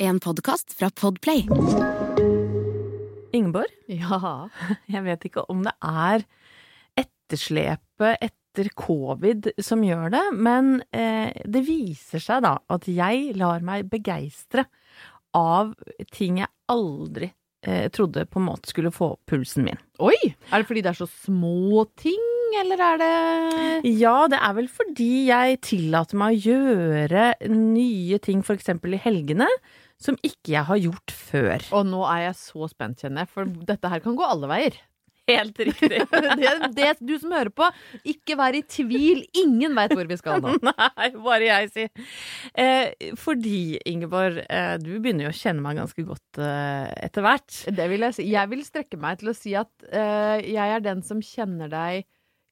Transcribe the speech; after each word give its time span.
En 0.00 0.20
podkast 0.20 0.72
fra 0.78 0.90
Podplay. 0.90 1.46
Ingeborg, 3.32 3.70
Ja. 3.86 4.48
jeg 4.88 5.02
vet 5.04 5.24
ikke 5.28 5.44
om 5.52 5.62
det 5.66 5.74
er 5.84 6.24
etterslepet 6.98 8.16
etter 8.24 8.70
covid 8.74 9.50
som 9.62 9.84
gjør 9.86 10.10
det, 10.14 10.22
men 10.34 10.80
eh, 10.92 11.30
det 11.46 11.62
viser 11.68 12.22
seg 12.22 12.42
da 12.46 12.56
at 12.72 12.88
jeg 12.90 13.34
lar 13.38 13.62
meg 13.62 13.90
begeistre 13.92 14.64
av 15.36 15.74
ting 16.10 16.40
jeg 16.42 16.50
aldri 16.72 17.30
eh, 17.62 17.86
trodde 17.94 18.24
på 18.26 18.40
en 18.40 18.48
måte 18.48 18.72
skulle 18.72 18.90
få 18.94 19.12
pulsen 19.30 19.68
min. 19.68 19.78
Oi! 20.02 20.16
Er 20.50 20.62
det 20.64 20.66
fordi 20.70 20.82
det 20.82 20.90
er 20.94 20.98
så 21.04 21.10
små 21.12 21.84
ting, 22.00 22.26
eller 22.58 22.82
er 22.82 22.98
det 23.04 23.92
Ja, 24.00 24.24
det 24.32 24.40
er 24.42 24.56
vel 24.58 24.66
fordi 24.72 25.28
jeg 25.28 25.60
tillater 25.62 26.18
meg 26.18 26.34
å 26.34 26.50
gjøre 26.50 27.28
nye 27.54 28.18
ting, 28.18 28.42
eksempel 28.42 28.98
i 28.98 29.04
helgene, 29.04 29.46
som 30.00 30.16
ikke 30.24 30.54
jeg 30.54 30.66
har 30.68 30.80
gjort 30.80 31.12
før. 31.14 31.66
Og 31.76 31.88
nå 31.88 32.04
er 32.08 32.30
jeg 32.30 32.38
så 32.40 32.70
spent, 32.72 33.02
kjenner 33.02 33.26
jeg, 33.26 33.32
for 33.34 33.50
dette 33.68 33.92
her 33.92 34.02
kan 34.04 34.16
gå 34.18 34.26
alle 34.26 34.48
veier. 34.50 34.78
Helt 35.30 35.58
riktig. 35.58 36.00
det, 36.40 36.52
det, 36.74 36.88
du 37.04 37.14
som 37.20 37.34
hører 37.34 37.52
på, 37.54 37.68
ikke 38.08 38.36
vær 38.40 38.56
i 38.56 38.62
tvil. 38.66 39.22
Ingen 39.42 39.76
veit 39.78 39.94
hvor 39.94 40.08
vi 40.10 40.18
skal 40.18 40.42
nå. 40.42 40.56
Nei, 40.70 41.10
bare 41.16 41.46
jeg 41.46 41.70
sier. 41.74 42.06
Eh, 42.58 43.12
fordi, 43.20 43.78
Ingeborg, 43.90 44.40
eh, 44.46 44.74
du 44.82 44.92
begynner 44.96 45.28
jo 45.28 45.34
å 45.34 45.40
kjenne 45.40 45.64
meg 45.64 45.80
ganske 45.80 46.06
godt 46.06 46.40
eh, 46.42 46.88
etter 47.06 47.26
hvert. 47.26 47.60
Det 47.76 47.90
vil 47.92 48.08
jeg 48.08 48.18
si. 48.18 48.30
Jeg 48.32 48.52
vil 48.54 48.64
strekke 48.66 49.00
meg 49.00 49.20
til 49.20 49.32
å 49.32 49.36
si 49.36 49.54
at 49.58 49.90
eh, 49.90 50.38
jeg 50.50 50.78
er 50.78 50.86
den 50.86 51.04
som 51.06 51.22
kjenner 51.24 51.70
deg 51.70 52.06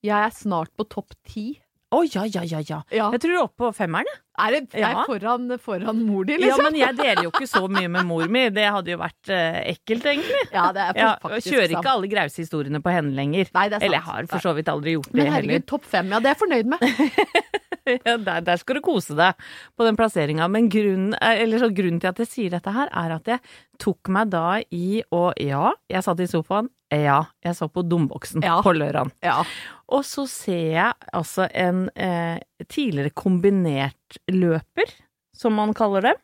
Jeg 0.07 0.15
er 0.15 0.35
snart 0.35 0.71
på 0.79 0.87
topp 0.87 1.17
ti. 1.27 1.51
Å 1.91 2.03
ja, 2.05 2.23
ja, 2.29 2.43
ja, 2.45 2.59
ja. 2.69 2.83
Ja. 2.93 3.07
Jeg 3.15 3.21
tror 3.23 3.31
du 3.33 3.37
er 3.39 3.45
oppe 3.47 3.63
på 3.63 3.69
femmeren, 3.79 4.05
jeg. 4.11 4.19
Er 4.39 4.51
det 4.55 4.75
er 4.77 4.81
Ja. 4.93 5.05
foran, 5.09 5.47
foran 5.59 6.03
mor 6.07 6.25
di, 6.29 6.35
Ja, 6.35 6.39
liksom? 6.53 6.63
men 6.69 6.75
jeg 6.77 6.97
deler 6.99 7.23
jo 7.25 7.31
ikke 7.33 7.49
så 7.49 7.63
mye 7.67 7.89
med 7.91 8.05
mor 8.07 8.29
mi. 8.29 8.43
Det 8.51 8.67
hadde 8.71 8.93
jo 8.93 8.99
vært 9.01 9.31
eh, 9.33 9.73
ekkelt, 9.73 10.05
egentlig. 10.05 10.43
Ja, 10.53 10.67
det 10.77 10.83
er 10.85 10.93
Ja, 11.01 11.17
faktisk 11.23 11.49
kjører 11.55 11.71
sant. 11.73 11.81
ikke 11.85 11.95
alle 11.95 12.09
grause 12.13 12.37
historiene 12.45 12.83
på 12.85 12.93
henne 12.93 13.15
lenger. 13.17 13.49
Nei, 13.55 13.69
det 13.69 13.77
er 13.77 13.81
sant. 13.81 13.83
Eller 13.89 13.99
jeg 13.99 14.05
har 14.11 14.27
for 14.27 14.39
så 14.45 14.55
vidt 14.55 14.69
aldri 14.69 14.93
gjort 14.99 15.09
det 15.11 15.17
heller. 15.25 15.31
Men 15.33 15.49
herregud, 15.49 15.67
topp 15.67 15.85
fem, 15.85 16.11
ja, 16.13 16.21
det 16.21 16.27
er 16.27 16.35
jeg 16.37 16.43
fornøyd 16.45 16.67
med. 16.67 16.79
Ja, 17.89 18.19
der, 18.21 18.43
der 18.45 18.57
skal 18.61 18.77
du 18.77 18.83
kose 18.85 19.15
deg 19.17 19.33
på 19.79 19.85
den 19.87 19.97
plasseringa. 19.97 20.45
Men 20.53 20.67
grunnen, 20.69 21.15
eh, 21.23 21.39
eller 21.41 21.57
så 21.63 21.71
grunnen 21.73 21.99
til 22.03 22.11
at 22.11 22.19
jeg 22.21 22.29
sier 22.29 22.51
dette 22.53 22.69
her, 22.75 22.91
er 22.93 23.15
at 23.17 23.25
jeg 23.33 23.41
tok 23.81 24.11
meg 24.13 24.29
da 24.35 24.59
i 24.71 25.01
å 25.11 25.33
Ja, 25.41 25.71
jeg 25.89 26.05
satt 26.05 26.21
i 26.21 26.27
sofaen. 26.29 26.69
Ja, 26.93 27.23
jeg 27.45 27.57
så 27.57 27.69
på 27.73 27.81
Domboksen 27.89 28.45
Ja. 28.45 28.59
på 28.61 28.75
lørdagen. 28.77 29.11
Ja. 29.25 29.43
Og 29.89 30.05
så 30.05 30.27
ser 30.29 30.65
jeg 30.75 31.13
altså 31.17 31.49
en 31.57 31.87
eh, 31.97 32.41
tidligere 32.69 33.15
kombinert 33.17 34.19
løper, 34.29 34.93
som 35.37 35.57
man 35.57 35.73
kaller 35.77 36.11
dem. 36.11 36.23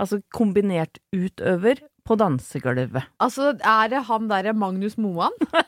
Altså 0.00 0.18
kombinert 0.34 0.98
utøver 1.14 1.84
på 2.04 2.16
dansegulvet. 2.20 3.06
Altså, 3.22 3.54
er 3.54 3.92
det 3.92 4.02
han 4.08 4.26
derre 4.28 4.54
Magnus 4.56 4.98
Moan? 5.00 5.34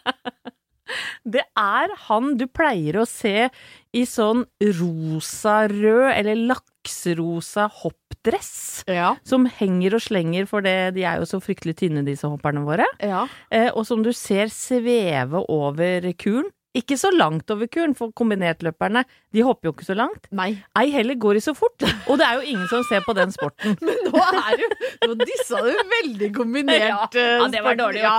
Det 1.26 1.42
er 1.58 1.90
han 2.06 2.36
du 2.38 2.44
pleier 2.46 3.00
å 3.00 3.06
se 3.10 3.48
i 3.96 4.02
sånn 4.06 4.44
rosa-rød 4.62 6.12
eller 6.12 6.38
lakserosa 6.52 7.66
hoppdress. 7.80 8.84
Ja. 8.86 9.16
Som 9.26 9.48
henger 9.50 9.98
og 9.98 10.04
slenger, 10.04 10.46
for 10.46 10.62
det, 10.62 10.94
de 10.94 11.02
er 11.08 11.18
jo 11.18 11.26
så 11.26 11.40
fryktelig 11.42 11.74
tynne, 11.80 12.04
disse 12.06 12.30
hopperne 12.30 12.62
våre. 12.66 12.86
ja. 13.02 13.24
Eh, 13.50 13.72
og 13.72 13.82
som 13.88 14.04
du 14.06 14.12
ser 14.14 14.52
sveve 14.54 15.42
over 15.50 16.06
kuren. 16.14 16.52
Ikke 16.76 16.98
så 17.00 17.10
langt 17.14 17.50
over 17.52 17.68
kuren, 17.72 17.94
for 17.96 18.12
kombinertløperne 18.16 19.04
de 19.36 19.44
hopper 19.44 19.68
jo 19.68 19.74
ikke 19.74 19.84
så 19.88 19.96
langt. 19.96 20.28
Nei. 20.36 20.52
Ei 20.78 20.86
heller 20.94 21.16
går 21.20 21.36
de 21.36 21.42
så 21.44 21.52
fort. 21.56 21.84
Og 22.10 22.16
det 22.20 22.26
er 22.26 22.38
jo 22.40 22.46
ingen 22.54 22.68
som 22.70 22.84
ser 22.88 23.02
på 23.04 23.12
den 23.16 23.32
sporten. 23.34 23.76
Men 23.86 23.98
nå 24.08 24.22
er 24.24 24.60
du 24.60 24.64
Nå 25.06 25.14
dissa 25.20 25.60
du 25.62 25.70
veldig 25.90 26.30
kombinert. 26.34 27.14
ja, 27.16 27.26
Ja, 27.42 27.48
det 27.52 27.60
var 27.64 27.76
dårlig 27.78 28.00
Ja. 28.02 28.14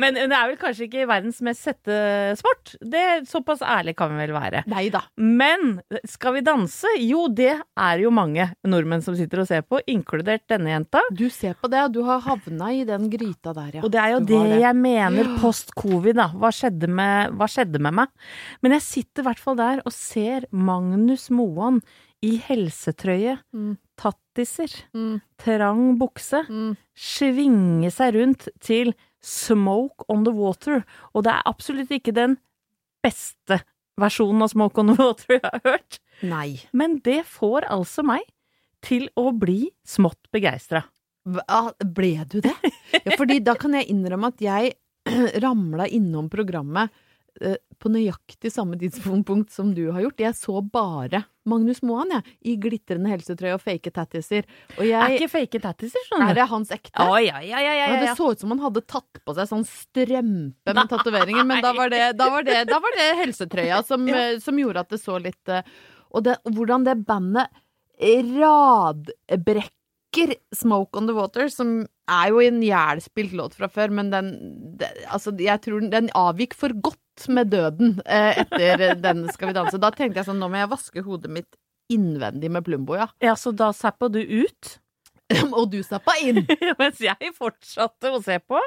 Men 0.00 0.16
det 0.18 0.26
er 0.28 0.50
vel 0.50 0.58
kanskje 0.60 0.86
ikke 0.88 1.06
verdens 1.08 1.40
mest 1.44 1.64
sette 1.64 1.96
sport. 2.38 2.74
Det, 2.80 3.04
såpass 3.30 3.62
ærlig 3.64 3.94
kan 3.98 4.12
vi 4.12 4.20
vel 4.20 4.34
være. 4.36 4.62
Nei 4.70 4.86
da. 4.92 5.00
Men 5.16 5.80
skal 6.08 6.36
vi 6.36 6.42
danse? 6.46 6.90
Jo, 7.00 7.26
det 7.32 7.54
er 7.56 8.02
jo 8.02 8.12
mange 8.14 8.50
nordmenn 8.68 9.02
som 9.04 9.16
sitter 9.18 9.42
og 9.42 9.48
ser 9.50 9.64
på, 9.66 9.80
inkludert 9.90 10.44
denne 10.50 10.74
jenta. 10.74 11.02
Du 11.10 11.26
ser 11.32 11.56
på 11.58 11.70
det, 11.72 11.80
og 11.88 11.96
du 11.96 12.02
har 12.06 12.22
havna 12.26 12.70
i 12.76 12.84
den 12.88 13.08
gryta 13.12 13.54
der, 13.56 13.78
ja. 13.80 13.84
Og 13.86 13.90
det 13.94 14.00
er 14.02 14.14
jo 14.16 14.20
det, 14.28 14.38
det, 14.52 14.60
jeg 14.62 14.78
mener 14.78 15.32
post 15.42 15.72
covid, 15.78 16.18
da. 16.20 16.28
Hva 16.38 16.52
skjedde, 16.54 16.90
med, 16.92 17.34
hva 17.38 17.48
skjedde 17.50 17.80
med 17.82 17.94
meg? 17.94 17.97
Men 18.62 18.74
jeg 18.76 18.82
sitter 18.86 19.22
i 19.24 19.26
hvert 19.28 19.42
fall 19.42 19.56
der 19.58 19.82
og 19.84 19.92
ser 19.94 20.46
Magnus 20.52 21.28
Moan 21.34 21.80
i 22.22 22.36
helsetrøye, 22.42 23.38
Mm. 23.54 23.76
tattiser, 23.98 24.72
Mm. 24.94 25.20
trang 25.38 25.98
bukse, 25.98 26.44
Mm. 26.48 26.76
svinge 26.96 27.90
seg 27.94 28.14
rundt 28.14 28.48
til 28.60 28.94
Smoke 29.22 30.04
on 30.08 30.24
the 30.24 30.32
Water. 30.32 30.84
Og 31.14 31.24
det 31.24 31.32
er 31.32 31.42
absolutt 31.46 31.90
ikke 31.90 32.14
den 32.14 32.36
beste 33.04 33.62
versjonen 33.98 34.42
av 34.42 34.50
Smoke 34.52 34.78
on 34.78 34.86
the 34.92 34.98
Water 34.98 35.38
jeg 35.38 35.42
har 35.44 35.60
hørt. 35.64 35.98
Nei. 36.22 36.60
Men 36.72 36.98
det 36.98 37.24
får 37.26 37.66
altså 37.70 38.04
meg 38.06 38.22
til 38.82 39.08
å 39.18 39.32
bli 39.36 39.70
smått 39.86 40.28
begeistra. 40.32 40.84
Hva, 41.28 41.72
ble 41.82 42.24
du 42.30 42.40
det? 42.40 42.54
Ja, 43.04 43.16
fordi 43.18 43.40
da 43.44 43.54
kan 43.58 43.72
jeg 43.74 43.88
innrømme 43.92 44.30
at 44.32 44.38
jeg 44.40 44.74
ramla 45.42 45.86
innom 45.90 46.28
programmet 46.30 46.90
på 47.78 47.90
nøyaktig 47.92 48.50
samme 48.50 48.78
tidspunkt 48.80 49.52
som 49.54 49.70
du 49.76 49.88
har 49.94 50.02
gjort. 50.02 50.22
Jeg 50.22 50.36
så 50.38 50.60
bare 50.64 51.22
Magnus 51.48 51.80
Moan, 51.86 52.10
jeg, 52.12 52.34
i 52.50 52.56
glitrende 52.60 53.10
helsetrøye 53.12 53.54
og 53.56 53.62
fake 53.62 53.92
tattiser. 53.94 54.48
Og 54.76 54.82
Er 54.84 55.14
ikke 55.16 55.30
fake 55.32 55.60
tattiser, 55.64 56.02
skjønner 56.08 56.32
Er 56.32 56.40
det 56.40 56.48
hans 56.50 56.72
ekte? 56.74 56.92
Å, 57.00 57.20
ja, 57.22 57.38
ja, 57.40 57.62
ja, 57.62 57.62
ja, 57.62 57.76
Ja, 57.78 57.86
ja, 57.94 58.00
det 58.02 58.16
så 58.18 58.32
ut 58.32 58.42
som 58.42 58.52
han 58.54 58.62
hadde 58.64 58.82
tatt 58.84 59.22
på 59.24 59.36
seg 59.36 59.48
sånn 59.50 59.64
strømpe 59.68 60.74
med 60.74 60.92
tatoveringer, 60.92 61.46
men 61.48 61.64
da 61.64 61.72
var, 61.76 61.94
det, 61.94 62.02
da, 62.18 62.28
var 62.34 62.46
det, 62.46 62.58
da 62.68 62.82
var 62.84 62.98
det 62.98 63.08
helsetrøya 63.22 63.80
som, 63.86 64.04
eh, 64.12 64.36
som 64.44 64.60
gjorde 64.60 64.84
at 64.84 64.92
det 64.92 65.00
så 65.02 65.18
litt 65.22 65.54
eh, 65.54 65.66
Og 66.12 66.26
det, 66.26 66.38
hvordan 66.44 66.86
det 66.88 66.98
bandet 67.08 67.48
radbrekker 67.98 69.74
Smoke 70.54 70.98
on 70.98 71.08
the 71.08 71.14
Water, 71.16 71.50
som 71.52 71.82
er 72.08 72.30
jo 72.32 72.40
en 72.42 72.62
jævlspilt 72.64 73.34
låt 73.36 73.56
fra 73.58 73.68
før, 73.70 73.92
men 73.94 74.10
den 74.12 74.30
det, 74.80 74.88
Altså, 75.12 75.34
jeg 75.38 75.60
tror 75.64 75.82
den, 75.82 75.92
den 75.92 76.08
avgikk 76.16 76.56
for 76.58 76.72
godt 76.74 77.00
med 77.32 77.50
døden 77.50 77.96
eh, 78.06 78.44
etter 78.44 78.94
den 79.02 79.26
Skal 79.34 79.50
vi 79.50 79.56
danse. 79.56 79.80
Da 79.82 79.90
tenkte 79.94 80.22
jeg 80.22 80.28
sånn, 80.28 80.38
nå 80.38 80.50
må 80.52 80.60
jeg 80.60 80.70
vaske 80.70 81.02
hodet 81.06 81.32
mitt 81.32 81.58
innvendig 81.90 82.50
med 82.52 82.66
Plumbo, 82.66 82.98
ja. 83.00 83.08
Ja, 83.24 83.34
så 83.40 83.50
da 83.56 83.72
zappa 83.72 84.10
du 84.12 84.20
ut, 84.20 84.76
Og 85.52 85.68
du 85.72 85.80
zappa 85.84 86.14
inn. 86.24 86.40
mens 86.80 87.00
jeg 87.04 87.32
fortsatte 87.36 88.12
å 88.14 88.20
se 88.24 88.38
på, 88.40 88.60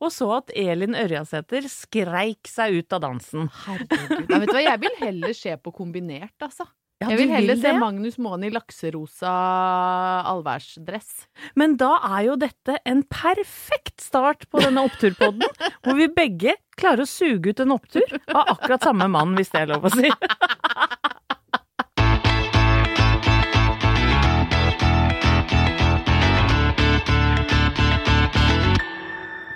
og 0.00 0.12
så 0.12 0.30
at 0.38 0.52
Elin 0.56 0.96
Ørjasæter 0.96 1.68
skreik 1.68 2.48
seg 2.48 2.80
ut 2.80 2.96
av 2.96 3.04
dansen. 3.04 3.50
Herregud. 3.66 4.24
Nei, 4.30 4.40
vet 4.40 4.48
du 4.48 4.56
hva, 4.56 4.64
jeg 4.64 4.82
vil 4.86 4.98
heller 5.02 5.36
se 5.36 5.56
på 5.60 5.74
kombinert, 5.76 6.34
altså. 6.44 6.68
Ja, 6.96 7.10
jeg 7.12 7.18
vil 7.18 7.28
heller 7.28 7.52
heller 7.52 7.58
se? 7.60 7.70
Magnus 7.76 8.14
Moan 8.24 8.44
i 8.46 8.48
lakserosa 8.48 9.30
allværsdress. 10.30 11.26
Men 11.52 11.74
da 11.76 11.90
er 12.08 12.22
jo 12.30 12.36
dette 12.40 12.78
en 12.88 13.02
perfekt 13.12 14.00
start 14.00 14.46
på 14.48 14.62
denne 14.64 14.80
oppturpodden, 14.88 15.44
hvor 15.84 15.98
vi 15.98 16.08
begge 16.08 16.54
klarer 16.80 17.04
å 17.04 17.10
suge 17.10 17.52
ut 17.52 17.60
en 17.60 17.76
opptur 17.76 18.16
av 18.32 18.54
akkurat 18.54 18.88
samme 18.88 19.10
mann, 19.12 19.36
hvis 19.36 19.52
det 19.52 19.66
er 19.66 19.74
lov 19.74 19.84
å 19.84 19.92
si. 19.92 20.08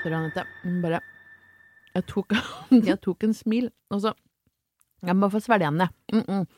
Sorry, 0.04 0.16
Anette. 0.16 0.44
Bare 0.84 1.00
Jeg 1.96 2.10
tok, 2.12 2.36
jeg 2.92 3.00
tok 3.00 3.24
en 3.24 3.32
smil, 3.32 3.72
og 3.88 4.04
så 4.04 4.18
Jeg 5.08 5.16
må 5.16 5.32
få 5.32 5.40
svelge 5.40 5.64
igjen 5.64 5.80
det. 5.80 5.94
Mm 6.12 6.26
-mm. 6.28 6.50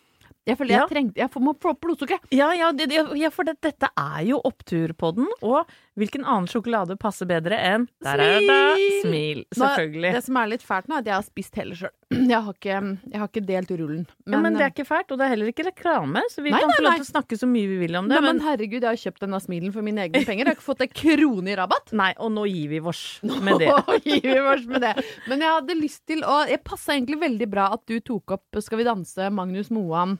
Jeg 0.46 0.58
føler 0.58 0.74
jeg 0.74 0.80
Ja. 0.82 0.86
trengte 0.90 1.16
Jeg 1.22 1.30
må 1.40 1.54
få 1.54 1.70
opp 1.70 1.80
blodsukkeret. 1.84 2.26
Ja, 2.34 2.50
ja, 2.52 2.72
det, 2.72 2.90
ja 2.90 3.30
for 3.30 3.46
det, 3.46 3.60
dette 3.62 3.88
er 3.96 4.22
jo 4.26 4.40
opptur 4.42 4.92
på 4.98 5.14
den. 5.14 5.28
og 5.42 5.66
hvilken 5.98 6.24
annen 6.24 6.48
sjokolade 6.48 6.96
passer 6.96 7.28
bedre 7.28 7.52
enn 7.60 7.86
Der 8.02 8.18
er 8.18 8.40
det 8.40 9.02
Smil! 9.02 9.44
Selvfølgelig. 9.54 10.08
Nå-. 10.10 10.16
Det 10.16 10.24
som 10.24 10.36
er 10.40 10.46
litt 10.48 10.64
fælt 10.64 10.88
nå, 10.88 10.96
er 10.96 11.04
at 11.04 11.10
jeg 11.10 11.14
har 11.14 11.26
spist 11.26 11.58
hele 11.60 11.76
sjøl. 11.76 11.92
Jeg 12.32 12.42
jeg 12.62 13.18
har 13.20 13.28
ikke 13.28 13.42
delt 13.46 13.70
rullen. 13.70 14.06
Men, 14.26 14.32
ja, 14.34 14.40
men 14.40 14.56
det 14.56 14.64
er 14.64 14.72
ikke 14.72 14.86
fælt, 14.88 15.12
og 15.12 15.18
det 15.18 15.26
er 15.26 15.32
heller 15.32 15.50
ikke 15.52 15.64
reklame, 15.66 16.22
så 16.32 16.42
vi 16.44 16.50
Nei, 16.52 16.60
kan 16.60 16.72
få 16.72 16.82
lov 16.84 16.96
til 16.98 17.04
å 17.06 17.10
snakke 17.10 17.38
så 17.40 17.48
mye 17.48 17.68
vi 17.70 17.78
vil 17.80 17.96
om 17.98 18.08
det. 18.08 18.16
Nei, 18.16 18.20
men 18.24 18.32
men, 18.32 18.42
herregud, 18.46 18.80
jeg 18.80 18.88
har 18.88 19.00
kjøpt 19.00 19.24
denne 19.24 19.40
smilen 19.42 19.72
for 19.74 19.84
mine 19.84 20.04
egne 20.06 20.22
penger. 20.24 20.44
Jeg 20.44 20.48
har 20.50 20.56
ikke 20.56 20.66
fått 20.66 20.84
en 20.86 20.92
krone 20.96 21.52
i 21.52 21.56
rabatt. 21.58 21.92
nei, 21.92 22.10
og 22.18 22.32
nå 22.32 22.46
gir 22.48 22.72
vi 22.72 22.80
vårs 22.84 23.02
med 23.46 23.60
det. 23.62 23.68
Nå 23.68 23.98
gir 24.08 24.26
vi 24.26 24.40
vårs 24.48 24.66
med 24.70 24.84
det. 24.86 24.92
Men 25.28 25.44
jeg 25.44 25.56
hadde 25.58 25.78
lyst 25.80 26.04
til 26.08 26.24
å 26.24 26.42
Jeg 26.48 26.62
passa 26.64 26.96
egentlig 26.96 27.20
veldig 27.20 27.48
bra 27.52 27.68
at 27.76 27.84
du 27.88 27.98
tok 28.00 28.36
opp 28.38 28.60
Skal 28.64 28.80
vi 28.80 28.88
danse, 28.88 29.28
Magnus 29.32 29.70
Moan, 29.74 30.16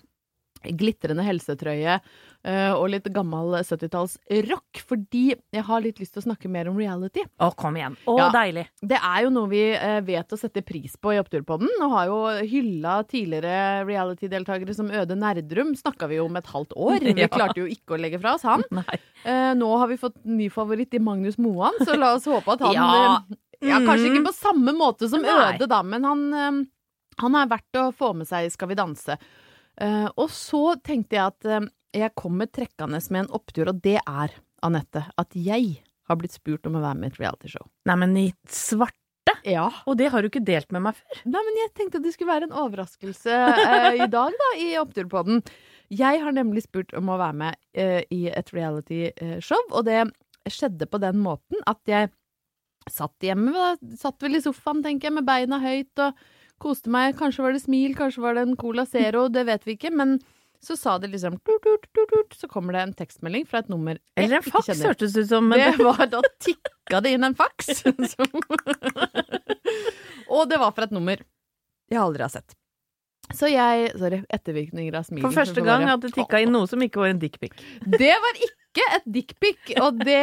glitrende 0.63 1.25
helsetrøye 1.27 1.97
eh, 2.45 2.73
og 2.73 2.89
litt 2.93 3.09
gammel 3.15 3.55
70-talls 3.63 4.17
rock, 4.49 4.81
fordi 4.89 5.35
jeg 5.53 5.65
har 5.67 5.81
litt 5.85 5.99
lyst 6.03 6.15
til 6.15 6.23
å 6.23 6.27
snakke 6.29 6.49
mer 6.51 6.69
om 6.71 6.79
reality. 6.79 7.25
Å, 7.43 7.51
kom 7.59 7.77
igjen. 7.79 7.97
Å, 8.07 8.17
Ja. 8.19 8.31
deilig. 8.35 8.67
Det 8.81 8.99
er 9.03 9.23
jo 9.27 9.31
noe 9.35 9.49
vi 9.51 9.63
eh, 9.75 10.01
vet 10.07 10.33
å 10.33 10.39
sette 10.41 10.63
pris 10.67 10.97
på 10.97 11.15
i 11.15 11.21
Oppturpodden, 11.23 11.69
og 11.83 11.95
har 11.97 12.07
jo 12.11 12.19
hylla 12.49 12.97
tidligere 13.09 13.85
reality-deltakere 13.89 14.75
som 14.75 14.91
Øde 14.91 15.17
Nerdrum, 15.19 15.75
snakka 15.79 16.09
vi 16.11 16.17
jo 16.21 16.27
om 16.27 16.37
et 16.41 16.47
halvt 16.47 16.73
år. 16.77 16.99
Vi 17.23 17.29
klarte 17.29 17.61
jo 17.63 17.69
ikke 17.71 17.95
å 17.97 18.01
legge 18.01 18.19
fra 18.23 18.35
oss 18.39 18.43
han. 18.49 18.63
Nei. 18.75 18.99
Eh, 19.25 19.53
nå 19.55 19.69
har 19.79 19.87
vi 19.91 19.97
fått 20.01 20.17
ny 20.27 20.49
favoritt 20.51 20.95
i 20.95 20.99
Magnus 21.03 21.37
Moan, 21.39 21.77
så 21.87 21.95
la 21.99 22.15
oss 22.17 22.25
håpe 22.27 22.57
at 22.57 22.65
han 22.67 22.75
Ja. 22.75 23.23
ja, 23.63 23.79
Kanskje 23.85 24.09
Mm. 24.09 24.17
ikke 24.17 24.27
på 24.27 24.35
samme 24.35 24.73
måte 24.75 25.09
som 25.09 25.23
Nei. 25.23 25.31
Øde, 25.55 25.69
da, 25.71 25.83
men 25.87 26.03
han, 26.03 26.23
han 27.23 27.35
er 27.39 27.47
verdt 27.47 27.79
å 27.79 27.85
få 27.95 28.09
med 28.19 28.27
seg 28.27 28.49
i 28.49 28.51
Skal 28.51 28.69
vi 28.73 28.75
danse. 28.75 29.15
Eh, 29.81 30.09
og 30.17 30.29
så 30.35 30.75
tenkte 30.85 31.17
jeg 31.17 31.33
at 31.33 31.49
eh, 31.49 31.69
jeg 32.03 32.15
kommer 32.19 32.49
trekkende 32.49 33.01
med 33.13 33.25
en 33.25 33.35
opptur, 33.37 33.71
og 33.73 33.81
det 33.85 33.99
er, 34.01 34.35
Anette, 34.65 35.07
at 35.19 35.37
jeg 35.37 35.83
har 36.09 36.19
blitt 36.19 36.37
spurt 36.37 36.67
om 36.69 36.79
å 36.79 36.83
være 36.83 36.99
med 36.99 37.11
i 37.11 37.15
et 37.15 37.23
realityshow. 37.23 37.67
Nei, 37.89 37.97
men 38.01 38.17
i 38.21 38.27
svarte? 38.51 38.99
Ja. 39.47 39.69
Og 39.87 39.97
det 39.99 40.11
har 40.13 40.23
du 40.23 40.29
ikke 40.29 40.43
delt 40.45 40.73
med 40.75 40.85
meg 40.87 40.97
før. 40.99 41.21
Nei, 41.31 41.43
men 41.47 41.61
jeg 41.61 41.73
tenkte 41.79 42.01
at 42.01 42.07
det 42.07 42.15
skulle 42.15 42.33
være 42.33 42.49
en 42.49 42.57
overraskelse 42.65 43.37
eh, 43.53 44.01
i 44.01 44.09
dag, 44.11 44.35
da, 44.43 44.51
i 44.61 44.73
Oppturpodden. 44.81 45.45
Jeg 45.93 46.23
har 46.25 46.35
nemlig 46.35 46.65
spurt 46.67 46.95
om 46.97 47.13
å 47.13 47.21
være 47.21 47.39
med 47.45 47.61
eh, 47.77 48.01
i 48.15 48.25
et 48.33 48.53
reality-show, 48.55 49.71
og 49.71 49.87
det 49.89 50.05
skjedde 50.51 50.89
på 50.91 50.99
den 51.03 51.21
måten 51.23 51.61
at 51.71 51.79
jeg 51.87 52.11
satt 52.91 53.15
hjemme, 53.23 53.53
da, 53.55 53.97
satt 53.99 54.23
vel 54.25 54.39
i 54.39 54.43
sofaen, 54.43 54.83
tenker 54.83 55.09
jeg, 55.09 55.17
med 55.21 55.29
beina 55.29 55.61
høyt 55.63 56.03
og 56.03 56.17
koste 56.63 56.93
meg. 56.93 57.17
Kanskje 57.19 57.45
var 57.45 57.57
det 57.57 57.65
smil, 57.65 57.97
kanskje 57.99 58.23
var 58.25 58.39
det 58.39 58.47
en 58.47 58.57
Cola 58.61 58.87
Zero, 58.89 59.27
det 59.33 59.45
vet 59.49 59.67
vi 59.67 59.77
ikke, 59.77 59.93
men 59.99 60.17
så 60.63 60.77
sa 60.79 60.95
det 61.03 61.11
liksom 61.11 61.41
tut, 61.43 61.59
tut, 61.63 61.89
tut, 61.91 62.11
tut, 62.13 62.35
Så 62.39 62.49
kommer 62.49 62.77
det 62.77 62.83
en 62.87 62.95
tekstmelding 62.95 63.47
fra 63.51 63.65
et 63.65 63.71
nummer 63.73 63.99
jeg 63.99 64.25
Eller 64.29 64.39
en 64.39 64.47
faks, 64.47 64.71
hørtes 64.85 65.17
det 65.17 65.25
ut 65.27 65.33
som. 65.33 65.51
Det 65.51 65.75
var 65.83 66.07
da 66.07 66.23
tikka 66.39 67.03
det 67.03 67.17
inn 67.17 67.27
en 67.27 67.35
faks. 67.35 67.83
Og 70.33 70.47
det 70.49 70.61
var 70.63 70.71
fra 70.77 70.87
et 70.87 70.95
nummer 70.95 71.19
jeg 71.93 72.01
aldri 72.01 72.25
har 72.25 72.33
sett. 72.33 72.55
Så 73.37 73.49
jeg 73.53 73.93
Sorry, 73.99 74.23
ettervirkninger 74.33 74.95
av 74.99 75.05
smilet. 75.09 75.25
for 75.27 75.37
første 75.43 75.65
gang 75.65 75.87
hadde 75.89 75.95
at 75.95 76.01
det 76.09 76.15
tikka 76.19 76.41
inn 76.45 76.53
noe 76.55 76.67
som 76.71 76.83
ikke 76.85 77.01
var 77.03 77.13
en 77.15 77.19
dickpic. 77.23 77.53
Det 77.87 78.13
var 78.25 78.41
ikke 78.47 78.89
et 78.97 79.07
dickpic, 79.13 79.73
og 79.85 79.99
det 80.05 80.21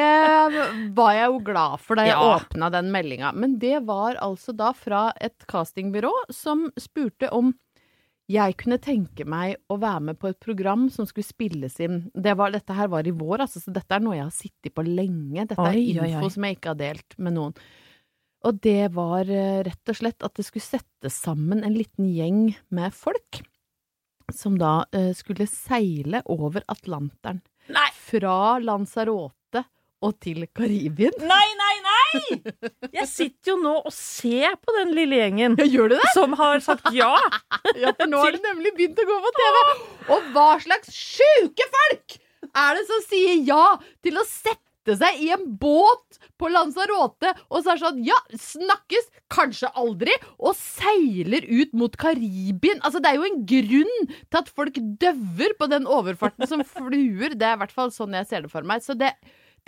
var 0.98 1.14
jeg 1.14 1.28
jo 1.30 1.40
glad 1.46 1.80
for 1.86 1.96
da 2.00 2.06
jeg 2.08 2.16
Ja. 2.18 2.38
åpna 2.40 2.72
den 2.72 2.92
meldinga. 2.92 3.32
Men 3.36 3.58
det 3.60 3.86
var 3.86 4.16
altså 4.16 4.56
da 4.56 4.72
fra 4.74 5.12
et 5.22 5.38
castingbyrå 5.48 6.12
som 6.32 6.72
spurte 6.78 7.30
om 7.32 7.54
jeg 8.30 8.58
kunne 8.58 8.78
tenke 8.78 9.26
meg 9.26 9.56
å 9.72 9.80
være 9.82 10.02
med 10.02 10.20
på 10.20 10.30
et 10.30 10.40
program 10.40 10.88
som 10.94 11.06
skulle 11.10 11.26
spilles 11.26 11.80
inn. 11.80 12.12
Det 12.14 12.36
var, 12.38 12.52
dette 12.52 12.76
her 12.78 12.88
var 12.88 13.02
i 13.08 13.10
vår, 13.12 13.40
altså, 13.42 13.58
så 13.60 13.74
dette 13.74 13.90
er 13.96 14.00
noe 14.06 14.14
jeg 14.14 14.24
har 14.28 14.36
sittet 14.36 14.74
på 14.76 14.84
lenge. 14.86 15.48
Dette 15.48 15.58
er 15.58 15.74
Oi, 15.74 15.98
oi, 15.98 16.10
info 16.14 16.26
oi. 16.28 16.30
som 16.30 16.44
jeg 16.46 16.58
ikke 16.60 16.70
har 16.70 16.76
delt 16.76 17.16
med 17.18 17.34
noen. 17.34 17.56
Og 18.48 18.60
det 18.64 18.92
var 18.96 19.28
eh, 19.28 19.60
rett 19.68 19.92
og 19.92 19.98
slett 20.00 20.24
at 20.24 20.36
det 20.40 20.46
skulle 20.48 20.64
settes 20.64 21.18
sammen 21.26 21.64
en 21.68 21.76
liten 21.76 22.08
gjeng 22.08 22.54
med 22.72 22.96
folk 22.96 23.42
som 24.34 24.56
da 24.62 24.84
eh, 24.96 25.12
skulle 25.18 25.48
seile 25.50 26.22
over 26.30 26.64
Atlanteren. 26.72 27.42
Nei! 27.74 27.90
Fra 28.10 28.58
Lanzarote 28.64 29.64
og 30.06 30.16
til 30.24 30.46
Karibien. 30.56 31.18
Nei, 31.28 31.48
nei, 31.60 31.74
nei! 31.84 32.38
Jeg 32.96 33.06
sitter 33.12 33.52
jo 33.52 33.58
nå 33.62 33.74
og 33.84 33.92
ser 33.94 34.56
på 34.64 34.74
den 34.78 34.94
lille 34.98 35.20
gjengen 35.20 35.58
Ja, 35.60 35.68
gjør 35.68 35.92
du 35.92 35.98
det? 36.00 36.08
som 36.16 36.32
har 36.40 36.62
sagt 36.64 36.88
ja. 36.96 37.12
Ja, 37.82 37.92
for 37.92 38.08
nå 38.10 38.22
har 38.24 38.34
det 38.38 38.42
nemlig 38.46 38.72
begynt 38.78 39.02
å 39.04 39.06
gå 39.10 39.18
på 39.26 39.34
TV. 39.36 39.60
Og 40.16 40.32
hva 40.34 40.48
slags 40.64 40.96
sjuke 40.96 41.68
folk 41.76 42.16
er 42.50 42.80
det 42.80 42.86
som 42.88 43.04
sier 43.10 43.44
ja 43.46 43.66
til 44.06 44.18
å 44.18 44.26
sette 44.26 44.64
seg 44.88 45.20
i 45.22 45.30
en 45.36 45.46
båt 45.60 46.20
på 46.40 46.50
Lanzarote 46.50 47.34
og 47.50 47.62
så 47.62 47.74
er 47.74 47.82
sånn 47.82 48.00
ja, 48.06 48.18
snakkes, 48.34 49.10
kanskje 49.32 49.70
aldri, 49.78 50.16
og 50.40 50.56
seiler 50.58 51.46
ut 51.46 51.76
mot 51.78 51.98
Karibien. 52.00 52.82
Altså, 52.82 53.02
det 53.04 53.12
er 53.12 53.20
jo 53.20 53.28
en 53.28 53.44
grunn 53.50 54.08
til 54.10 54.40
at 54.40 54.50
folk 54.50 54.80
døver 55.02 55.56
på 55.60 55.70
den 55.72 55.86
overfarten 55.90 56.48
som 56.50 56.66
fluer. 56.66 57.36
Det 57.36 57.46
er 57.46 57.58
i 57.58 57.62
hvert 57.64 57.76
fall 57.76 57.94
sånn 57.94 58.18
jeg 58.18 58.30
ser 58.30 58.46
det 58.46 58.54
for 58.54 58.66
meg. 58.66 58.82
Så 58.86 58.98
det, 58.98 59.14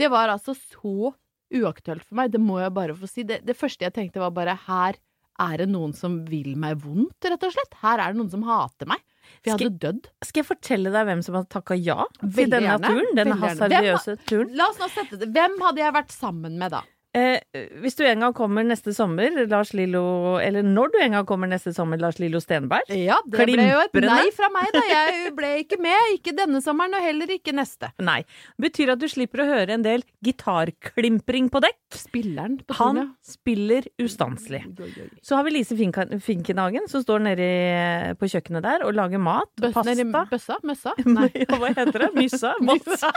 det 0.02 0.10
var 0.14 0.34
altså 0.34 0.56
så 0.58 1.14
uaktuelt 1.52 2.06
for 2.08 2.18
meg. 2.18 2.34
Det 2.34 2.42
må 2.42 2.62
jeg 2.62 2.74
bare 2.76 2.98
få 2.98 3.10
si. 3.10 3.28
Det, 3.28 3.42
det 3.46 3.58
første 3.58 3.86
jeg 3.86 3.96
tenkte 3.98 4.24
var 4.24 4.34
bare 4.36 4.58
her 4.68 4.98
er 5.42 5.62
det 5.62 5.70
noen 5.72 5.94
som 5.98 6.22
vil 6.28 6.54
meg 6.60 6.82
vondt, 6.84 7.18
rett 7.26 7.46
og 7.48 7.54
slett. 7.54 7.78
Her 7.82 8.02
er 8.02 8.14
det 8.14 8.22
noen 8.22 8.34
som 8.34 8.46
hater 8.46 8.90
meg. 8.90 9.02
Jeg 9.46 9.54
hadde 9.56 9.70
dødd. 9.84 10.08
Skal 10.28 10.42
jeg 10.44 10.48
fortelle 10.52 10.92
deg 10.94 11.06
hvem 11.10 11.22
som 11.26 11.36
har 11.40 11.46
takka 11.50 11.78
ja 11.80 11.98
til 12.20 12.30
Veldig 12.38 12.52
denne 12.56 12.72
gjerne. 12.76 12.88
turen? 12.92 13.16
Denne 13.22 13.38
hasardiøse 13.42 14.18
turen? 14.30 14.52
La 14.60 14.68
oss 14.70 14.80
nå 14.82 14.90
sette 14.94 15.18
det. 15.22 15.32
Hvem 15.36 15.58
hadde 15.66 15.82
jeg 15.84 15.96
vært 15.98 16.12
sammen 16.16 16.58
med 16.62 16.72
da? 16.76 16.84
Eh, 17.14 17.42
hvis 17.84 17.98
du 18.00 18.06
en 18.08 18.22
gang 18.24 18.32
kommer 18.32 18.64
neste 18.64 18.94
sommer, 18.96 19.34
Lars 19.52 19.74
Lillo 19.76 20.38
Eller 20.40 20.64
når 20.64 20.94
du 20.94 20.98
en 21.04 21.12
gang 21.18 21.26
kommer 21.28 21.50
neste 21.52 21.74
sommer, 21.76 22.00
Lars 22.00 22.22
Lillo 22.24 22.40
Stenberg. 22.40 22.88
Ja, 22.96 23.18
det 23.28 23.48
ble 23.50 23.66
jo 23.68 23.82
et 23.84 23.98
nei 24.06 24.30
fra 24.32 24.48
meg, 24.54 24.70
da. 24.72 24.80
Jeg 24.88 25.34
ble 25.36 25.50
ikke 25.66 25.76
med. 25.84 26.14
Ikke 26.16 26.32
denne 26.38 26.62
sommeren, 26.64 26.96
og 26.96 27.04
heller 27.04 27.34
ikke 27.36 27.52
neste. 27.58 27.90
Nei. 28.12 28.22
Betyr 28.64 28.94
at 28.94 29.02
du 29.04 29.10
slipper 29.12 29.44
å 29.44 29.48
høre 29.50 29.76
en 29.76 29.84
del 29.84 30.06
gitarklimpring 30.24 31.50
på 31.52 31.60
dekk. 31.66 31.80
Spilleren 32.00 32.56
på 32.64 32.78
Han 32.80 32.96
turen, 33.02 33.10
spiller 33.28 33.90
ustanselig. 34.00 34.62
ja. 34.80 35.10
Så 35.22 35.36
har 35.36 35.44
vi 35.50 35.52
Lise 35.58 35.76
Finken- 35.76 36.16
Finkenhagen, 36.24 36.88
som 36.88 37.04
står 37.04 37.26
nede 37.28 37.50
på 38.22 38.30
kjøkkenet 38.32 38.64
der 38.64 38.86
og 38.88 38.96
lager 38.96 39.20
mat. 39.20 39.52
Bøs 39.60 39.74
pasta. 39.76 39.92
nedi 39.92 40.08
Bøssa? 40.32 40.58
Møssa? 40.64 40.96
Nei. 41.18 41.28
Ja, 41.44 41.60
hva 41.60 41.74
heter 41.76 42.06
det? 42.08 42.12
Myssa? 42.16 42.56
Mossa? 42.72 43.12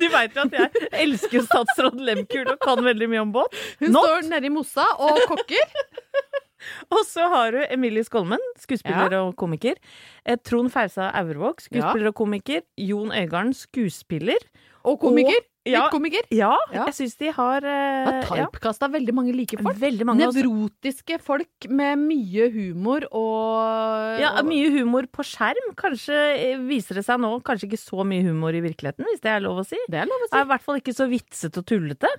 Du 0.00 0.08
veit 0.10 0.34
jo 0.34 0.42
at 0.48 0.54
jeg 0.56 0.88
elsker 1.04 1.44
statsråd 1.46 2.00
Lehmkuhl 2.02 2.48
og 2.50 2.58
kan 2.64 2.80
veldig 2.82 2.94
mye 3.04 3.20
om 3.20 3.34
båt. 3.34 3.52
Hun 3.82 3.92
Not. 3.92 4.08
står 4.08 4.30
nede 4.30 4.48
i 4.48 4.52
Mossa 4.54 4.86
og 4.96 5.20
kokker. 5.28 5.66
Og 6.90 7.02
så 7.06 7.28
har 7.30 7.52
du 7.54 7.60
Emilie 7.70 8.02
Skolmen, 8.02 8.42
skuespiller 8.58 9.12
og 9.20 9.36
komiker. 9.38 9.76
Eh, 10.24 10.38
Trond 10.42 10.72
Fausa 10.74 11.10
Aurvåg, 11.14 11.60
skuespiller 11.62 12.08
og 12.10 12.16
komiker. 12.18 12.64
Jon 12.80 13.12
Øigarden, 13.14 13.52
skuespiller. 13.54 14.40
Og 14.82 14.98
komiker. 15.04 15.44
Ja. 15.72 15.86
Komiker. 15.92 16.26
Ja, 16.34 16.52
jeg 16.72 16.94
syns 16.96 17.16
de 17.20 17.32
har 17.34 17.64
Har 17.66 18.20
typecasta 18.26 18.88
ja, 18.88 18.94
veldig 18.96 19.14
mange 19.16 19.34
like 19.36 19.58
folk. 19.60 19.78
veldig 19.80 20.06
mange 20.08 20.28
også. 20.28 21.18
Folk 21.26 21.68
med 21.70 22.00
mye 22.00 22.48
humor 22.54 23.06
og 23.10 24.20
Ja, 24.22 24.34
mye 24.46 24.70
humor 24.74 25.08
på 25.10 25.24
skjerm. 25.26 25.72
Kanskje 25.78 26.16
eh, 26.36 26.60
viser 26.66 27.00
det 27.00 27.06
seg 27.06 27.20
nå 27.22 27.32
kanskje 27.46 27.70
ikke 27.70 27.80
så 27.80 28.06
mye 28.06 28.24
humor 28.26 28.56
i 28.56 28.62
virkeligheten, 28.64 29.06
hvis 29.10 29.22
det 29.24 29.32
er 29.32 29.44
lov 29.44 29.62
å 29.62 29.66
si. 29.66 29.78
Det 29.90 30.02
er 30.02 30.10
lov 30.10 30.24
å 30.24 30.28
si. 30.28 30.34
Er 30.36 30.46
i 30.46 30.50
hvert 30.52 30.66
fall 30.66 30.80
ikke 30.80 30.96
så 30.96 31.08
vitsete 31.10 31.62
og 31.62 31.68
tullete. 31.68 32.10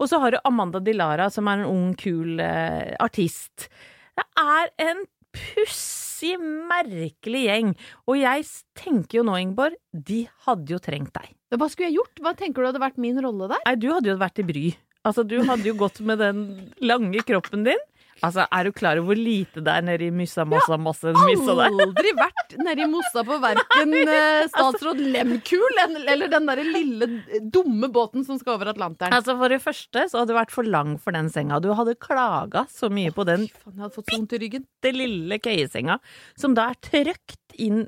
Og 0.00 0.10
så 0.10 0.20
har 0.22 0.34
du 0.34 0.40
Amanda 0.48 0.82
Dilara, 0.82 1.28
som 1.32 1.48
er 1.50 1.62
en 1.62 1.70
ung, 1.70 1.92
kul 1.98 2.40
uh, 2.42 2.94
artist. 3.02 3.68
Det 4.16 4.26
er 4.40 4.72
en 4.88 5.04
pussig, 5.36 6.36
merkelig 6.40 7.46
gjeng. 7.46 7.74
Og 8.08 8.20
jeg 8.22 8.46
tenker 8.78 9.20
jo 9.20 9.26
nå, 9.28 9.38
Ingeborg, 9.42 9.76
de 9.92 10.24
hadde 10.46 10.76
jo 10.76 10.82
trengt 10.82 11.14
deg. 11.16 11.35
Hva 11.54 11.68
skulle 11.70 11.90
jeg 11.90 12.00
gjort? 12.00 12.22
Hva 12.24 12.34
tenker 12.38 12.64
du 12.64 12.70
hadde 12.72 12.82
vært 12.82 12.98
min 12.98 13.18
rolle 13.22 13.50
der? 13.52 13.62
Nei, 13.68 13.76
du 13.78 13.90
hadde 13.92 14.10
jo 14.10 14.16
vært 14.18 14.42
i 14.42 14.46
bry. 14.46 14.64
Altså, 15.06 15.22
du 15.22 15.36
hadde 15.46 15.68
jo 15.68 15.76
gått 15.78 16.00
med 16.02 16.18
den 16.18 16.40
lange 16.82 17.22
kroppen 17.26 17.62
din. 17.68 17.84
Altså, 18.24 18.46
er 18.48 18.64
du 18.64 18.72
klar 18.72 18.96
over 18.96 19.10
hvor 19.10 19.18
lite 19.20 19.60
det 19.60 19.72
er 19.72 19.84
nede 19.84 20.06
i 20.06 20.14
myssa, 20.14 20.46
Mossa 20.48 20.78
masse 20.80 21.12
myssa 21.12 21.52
der? 21.58 21.74
Aldri 21.84 22.12
vært 22.16 22.54
nede 22.64 22.86
i 22.86 22.88
Mossa 22.88 23.22
på 23.28 23.36
verken 23.42 23.92
eh, 24.14 24.46
statsråd 24.48 25.02
Lemkul 25.12 25.82
eller 25.84 26.30
den 26.32 26.48
derre 26.48 26.64
lille 26.64 27.10
eh, 27.28 27.44
dumme 27.44 27.90
båten 27.92 28.24
som 28.24 28.40
skal 28.40 28.56
over 28.56 28.72
Atlanteren. 28.72 29.12
Altså, 29.12 29.36
for 29.36 29.52
det 29.52 29.60
første 29.64 30.06
så 30.08 30.22
hadde 30.22 30.32
du 30.32 30.38
vært 30.38 30.54
for 30.54 30.66
lang 30.66 30.96
for 31.02 31.16
den 31.16 31.28
senga. 31.32 31.60
Du 31.60 31.68
hadde 31.76 31.98
klaga 32.00 32.64
så 32.72 32.88
mye 32.88 33.12
på 33.14 33.26
den 33.28 33.46
jeg 33.46 34.40
bitte 34.56 34.92
lille 34.96 35.38
køyesenga, 35.42 35.98
som 36.40 36.56
da 36.56 36.70
er 36.72 36.80
trøkt 36.88 37.42
inn 37.60 37.84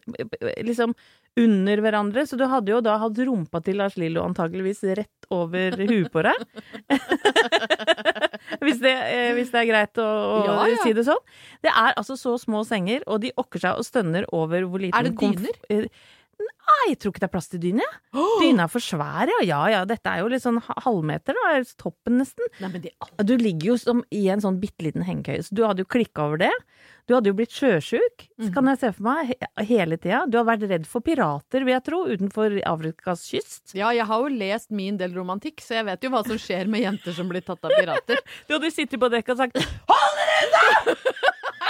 liksom 0.64 0.94
under 1.38 1.82
hverandre. 1.84 2.24
Så 2.28 2.38
du 2.40 2.44
hadde 2.50 2.72
jo 2.74 2.80
da 2.84 2.96
hatt 3.02 3.18
rumpa 3.28 3.60
til 3.64 3.78
Lars 3.80 3.96
Lillo 4.00 4.24
antageligvis 4.26 4.82
rett 4.98 5.28
over 5.34 5.76
huet 5.78 6.10
på 6.14 6.24
deg. 6.26 6.44
hvis, 8.64 8.78
det, 8.82 8.92
eh, 8.92 9.32
hvis 9.36 9.52
det 9.54 9.62
er 9.62 9.68
greit 9.70 10.00
å, 10.02 10.06
å 10.08 10.38
Ja, 10.46 10.58
ja. 10.72 10.78
si 10.84 10.94
det 10.96 11.04
sånn. 11.08 11.20
Det 11.64 11.72
er 11.72 11.94
altså 11.94 12.16
så 12.18 12.36
små 12.40 12.64
senger, 12.68 13.04
og 13.06 13.22
de 13.24 13.32
okker 13.38 13.64
seg 13.64 13.80
og 13.80 13.86
stønner 13.88 14.28
over 14.34 14.66
hvor 14.68 14.82
liten 14.82 14.98
Er 14.98 15.08
det 15.10 15.16
dyner? 15.20 15.90
Nei, 16.38 16.92
jeg 16.92 16.98
tror 17.00 17.12
ikke 17.12 17.22
det 17.22 17.28
er 17.28 17.32
plass 17.32 17.50
til 17.50 17.60
dyne, 17.62 17.86
Oh! 18.16 18.38
Dyna 18.40 18.66
er 18.66 18.72
for 18.72 18.82
svær, 18.82 19.28
ja. 19.28 19.40
Ja 19.44 19.60
ja, 19.72 19.80
dette 19.88 20.10
er 20.10 20.22
jo 20.22 20.28
litt 20.32 20.44
sånn 20.44 20.60
halvmeter, 20.62 21.36
da. 21.36 21.58
Toppen 21.80 22.20
nesten. 22.20 22.46
Nei, 22.62 22.70
Du 23.26 23.34
ligger 23.36 23.72
jo 23.72 23.76
som 23.80 24.04
i 24.14 24.26
en 24.32 24.42
sånn 24.44 24.60
bitte 24.62 24.86
liten 24.86 25.04
hengekøye, 25.06 25.42
så 25.44 25.56
du 25.56 25.64
hadde 25.66 25.84
jo 25.84 25.90
klikka 25.90 26.28
over 26.28 26.40
det. 26.44 26.52
Du 27.08 27.14
hadde 27.16 27.30
jo 27.30 27.36
blitt 27.38 27.54
sjøsjuk, 27.56 28.26
mm. 28.36 28.50
kan 28.52 28.68
jeg 28.68 28.80
se 28.82 28.90
for 28.92 29.06
meg, 29.06 29.30
hele 29.64 29.96
tida. 29.96 30.26
Du 30.28 30.36
har 30.36 30.44
vært 30.48 30.66
redd 30.68 30.84
for 30.88 31.04
pirater, 31.04 31.64
vil 31.64 31.72
jeg 31.72 31.84
tro, 31.86 32.02
utenfor 32.04 32.58
Afrikas 32.68 33.24
kyst. 33.30 33.72
ja, 33.72 33.88
jeg 33.96 34.04
har 34.10 34.24
jo 34.24 34.28
lest 34.28 34.68
min 34.70 34.98
del 35.00 35.16
romantikk, 35.16 35.62
så 35.64 35.78
jeg 35.78 35.88
vet 35.88 36.04
jo 36.04 36.12
hva 36.12 36.20
som 36.26 36.40
skjer 36.40 36.68
med 36.68 36.84
jenter 36.84 37.16
som 37.16 37.30
blir 37.30 37.44
tatt 37.46 37.64
av 37.64 37.72
pirater. 37.76 38.20
Du 38.48 38.54
hadde 38.56 38.70
sittet 38.72 39.00
på 39.00 39.08
dekket 39.12 39.34
og 39.34 39.40
sagt 39.40 39.56
'hold 39.58 40.20
dere 40.20 40.36
unna! 40.44 40.94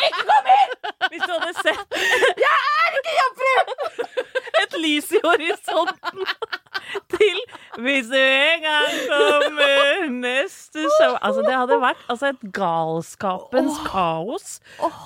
Ikke 0.09 0.25
kom 0.27 0.51
inn!' 0.55 0.75
Hvis 1.09 1.23
du 1.23 1.33
hadde 1.33 1.55
sett 1.63 1.97
Jeg 2.43 2.59
er 2.83 2.99
ikke 2.99 3.15
jomfru! 3.21 4.38
Et 4.63 4.77
lys 4.83 5.11
i 5.15 5.21
horisonten 5.25 6.25
til 7.15 7.41
'Hvis 7.79 8.09
du 8.11 8.19
en 8.19 8.63
gang 8.65 8.95
kommer 9.11 10.09
neste 10.11 10.87
show' 10.99 11.19
Altså, 11.23 11.43
det 11.47 11.55
hadde 11.55 11.81
vært 11.83 12.05
altså, 12.09 12.33
et 12.33 12.53
galskapens 12.53 13.79
kaos 13.87 14.61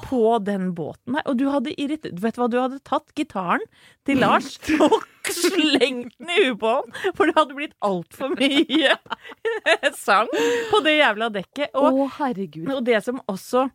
på 0.07 0.39
den 0.47 0.75
båten 0.75 1.19
her. 1.19 1.27
Og 1.27 1.39
du 1.39 1.49
hadde 1.53 1.75
irritert 1.77 2.23
Vet 2.23 2.37
du 2.37 2.43
hva, 2.43 2.49
du 2.49 2.61
hadde 2.61 2.81
tatt 2.87 3.15
gitaren 3.19 3.65
til 4.07 4.23
Lars 4.23 4.57
og 4.81 5.03
slengt 5.31 6.17
den 6.19 6.31
i 6.31 6.41
huet 6.49 6.59
på 6.63 6.73
ham, 6.79 6.89
for 7.17 7.29
det 7.29 7.37
hadde 7.37 7.55
blitt 7.59 7.77
altfor 7.85 8.33
mye 8.35 8.97
sang 10.07 10.31
på 10.71 10.81
det 10.85 10.97
jævla 10.99 11.29
dekket. 11.35 11.71
Og, 11.79 12.05
herregud. 12.19 12.67
og 12.75 12.85
det 12.87 13.03
som 13.05 13.21
også 13.31 13.69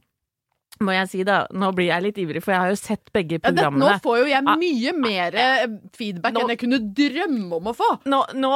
må 0.78 0.94
jeg 0.94 1.08
si 1.10 1.24
da, 1.26 1.40
nå 1.58 1.72
blir 1.74 1.88
jeg 1.90 2.04
litt 2.06 2.18
ivrig, 2.22 2.42
for 2.46 2.54
jeg 2.54 2.62
har 2.62 2.70
jo 2.70 2.78
sett 2.78 3.10
begge 3.16 3.40
Ja, 3.42 3.50
det, 3.50 3.64
nå 3.74 3.88
får 4.04 4.18
jo 4.20 4.26
jeg 4.30 4.44
Ah, 4.46 4.58
mye 4.62 4.92
mer 4.94 5.34
eh, 5.42 5.64
feedback 5.98 6.36
Nå- 6.36 6.44
enn 6.44 6.52
jeg 6.54 6.60
kunne 6.62 6.80
drømme 7.00 7.58
om 7.58 7.70
å 7.72 7.74
få. 7.74 7.88
Nå, 8.06 8.20
nå 8.38 8.52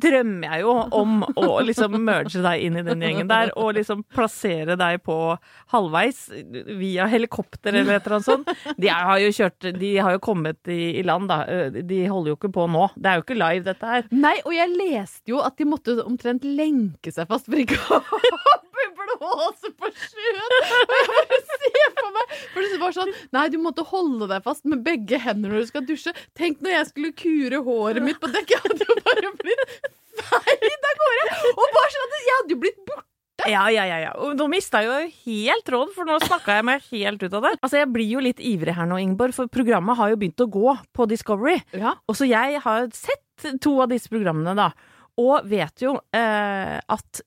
drømmer 0.00 0.46
jeg 0.54 0.62
jo 0.64 0.72
om 0.96 1.18
å 1.36 1.50
liksom 1.66 1.96
merge 2.02 2.40
deg 2.40 2.64
inn 2.66 2.78
i 2.80 2.84
den 2.86 3.04
gjengen 3.04 3.28
der, 3.28 3.52
og 3.60 3.74
liksom 3.76 4.00
plassere 4.16 4.78
deg 4.80 5.02
på 5.04 5.18
halvveis 5.74 6.22
via 6.80 7.06
helikopter 7.12 7.74
eller 7.82 7.98
et 7.98 8.06
eller 8.08 8.16
annet 8.16 8.30
sånt. 8.30 8.76
De 8.80 8.88
har 8.92 9.20
jo 9.22 9.28
kjørt 9.36 9.68
De 9.76 9.92
har 9.98 10.16
jo 10.16 10.22
kommet 10.24 10.72
i, 10.72 10.96
i 11.00 11.04
land, 11.06 11.28
da. 11.30 11.42
De 11.76 12.00
holder 12.08 12.32
jo 12.32 12.38
ikke 12.40 12.52
på 12.56 12.64
nå. 12.72 12.88
Det 12.96 13.12
er 13.12 13.20
jo 13.20 13.26
ikke 13.26 13.38
live, 13.38 13.64
dette 13.68 13.92
her. 13.92 14.08
Nei, 14.14 14.38
og 14.46 14.54
jeg 14.56 14.72
leste 14.72 15.34
jo 15.34 15.42
at 15.44 15.56
de 15.60 15.68
måtte 15.68 15.98
omtrent 16.06 16.48
lenke 16.48 17.12
seg 17.12 17.28
fast 17.30 17.50
for 17.50 17.60
ikke 17.60 17.76
å 17.92 18.00
blåse 19.16 19.72
på 19.76 19.90
sjøen. 19.90 20.54
Og 20.56 20.94
jeg 20.96 21.08
bare 21.12 21.40
ser 21.50 21.96
på 22.00 22.12
meg 22.14 22.36
For 22.52 22.62
det 22.66 22.80
var 22.82 22.96
sånn 22.96 23.12
Nei, 23.36 23.46
du 23.52 23.58
måtte 23.62 23.86
holde 23.88 24.28
deg 24.30 24.44
fast 24.46 24.64
med 24.68 24.84
begge 24.86 25.20
hender 25.22 25.52
når 25.52 25.66
du 25.66 25.72
skal 25.72 25.86
dusje. 25.88 26.14
Tenk 26.38 26.62
når 26.64 26.78
jeg 26.78 26.90
skulle 26.92 27.12
kure 27.16 27.62
håret 27.66 28.04
mitt 28.04 28.20
på 28.22 28.30
dekket. 28.32 28.56
Jeg 28.56 28.62
hadde 28.64 28.88
jo 28.88 28.96
bare 29.04 29.34
blitt 29.42 29.66
feid 30.22 30.88
av 30.90 31.02
gårde. 31.02 31.26
Og 31.52 31.76
bare 31.76 31.92
sånn 31.96 32.08
at 32.08 32.16
jeg 32.20 32.38
hadde 32.38 32.56
jo 32.56 32.62
blitt 32.64 32.80
borte. 32.86 33.06
Ja, 33.44 33.66
ja, 33.70 33.84
ja. 33.86 33.98
ja. 34.00 34.12
Nå 34.34 34.46
mista 34.50 34.80
jeg 34.82 34.88
jo 34.88 35.28
helt 35.28 35.68
råd, 35.74 35.92
for 35.94 36.08
nå 36.08 36.16
snakka 36.24 36.56
jeg 36.56 36.66
meg 36.66 36.86
helt 36.88 37.22
ut 37.22 37.36
av 37.36 37.44
det. 37.44 37.52
Altså, 37.60 37.80
Jeg 37.82 37.90
blir 37.92 38.08
jo 38.08 38.22
litt 38.24 38.40
ivrig 38.40 38.74
her 38.78 38.88
nå, 38.88 38.98
Ingeborg, 39.02 39.36
for 39.36 39.52
programmet 39.52 39.98
har 39.98 40.12
jo 40.12 40.18
begynt 40.20 40.42
å 40.42 40.48
gå 40.50 40.76
på 40.96 41.06
Discovery. 41.10 41.58
Ja. 41.76 41.94
Og 42.08 42.18
så 42.18 42.28
jeg 42.28 42.62
har 42.64 42.88
sett 42.96 43.50
to 43.62 43.76
av 43.84 43.92
disse 43.92 44.10
programmene, 44.10 44.56
da, 44.56 44.70
og 45.20 45.46
vet 45.48 45.84
jo 45.84 45.94
eh, 46.16 46.76
at 46.80 47.22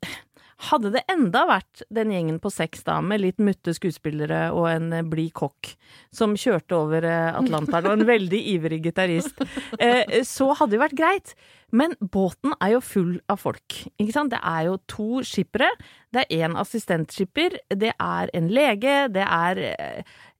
hadde 0.59 0.91
det 0.91 1.03
enda 1.11 1.45
vært 1.47 1.83
den 1.93 2.11
gjengen 2.11 2.39
på 2.43 2.51
seks 2.51 2.83
da, 2.87 2.97
med 3.03 3.21
litt 3.23 3.39
mutte 3.43 3.71
skuespillere 3.75 4.49
og 4.51 4.67
en 4.71 4.91
eh, 4.95 5.05
blid 5.07 5.31
kokk 5.37 5.71
som 6.15 6.35
kjørte 6.39 6.75
over 6.75 7.07
eh, 7.07 7.29
Atlanteren, 7.37 7.87
og 7.87 7.95
en 7.95 8.09
veldig 8.09 8.41
ivrig 8.55 8.81
gitarist, 8.83 9.39
eh, 9.79 10.19
så 10.27 10.51
hadde 10.59 10.75
det 10.75 10.83
vært 10.83 10.99
greit. 10.99 11.33
Men 11.71 11.93
båten 12.01 12.55
er 12.57 12.73
jo 12.75 12.83
full 12.83 13.13
av 13.31 13.39
folk, 13.43 13.77
ikke 14.01 14.15
sant? 14.15 14.33
Det 14.33 14.41
er 14.41 14.67
jo 14.67 14.77
to 14.89 15.23
skippere, 15.27 15.69
det 16.15 16.25
er 16.27 16.47
en 16.49 16.57
assistentskipper, 16.59 17.59
det 17.69 17.93
er 17.95 18.33
en 18.35 18.49
lege, 18.51 19.03
det 19.13 19.23
er 19.23 19.61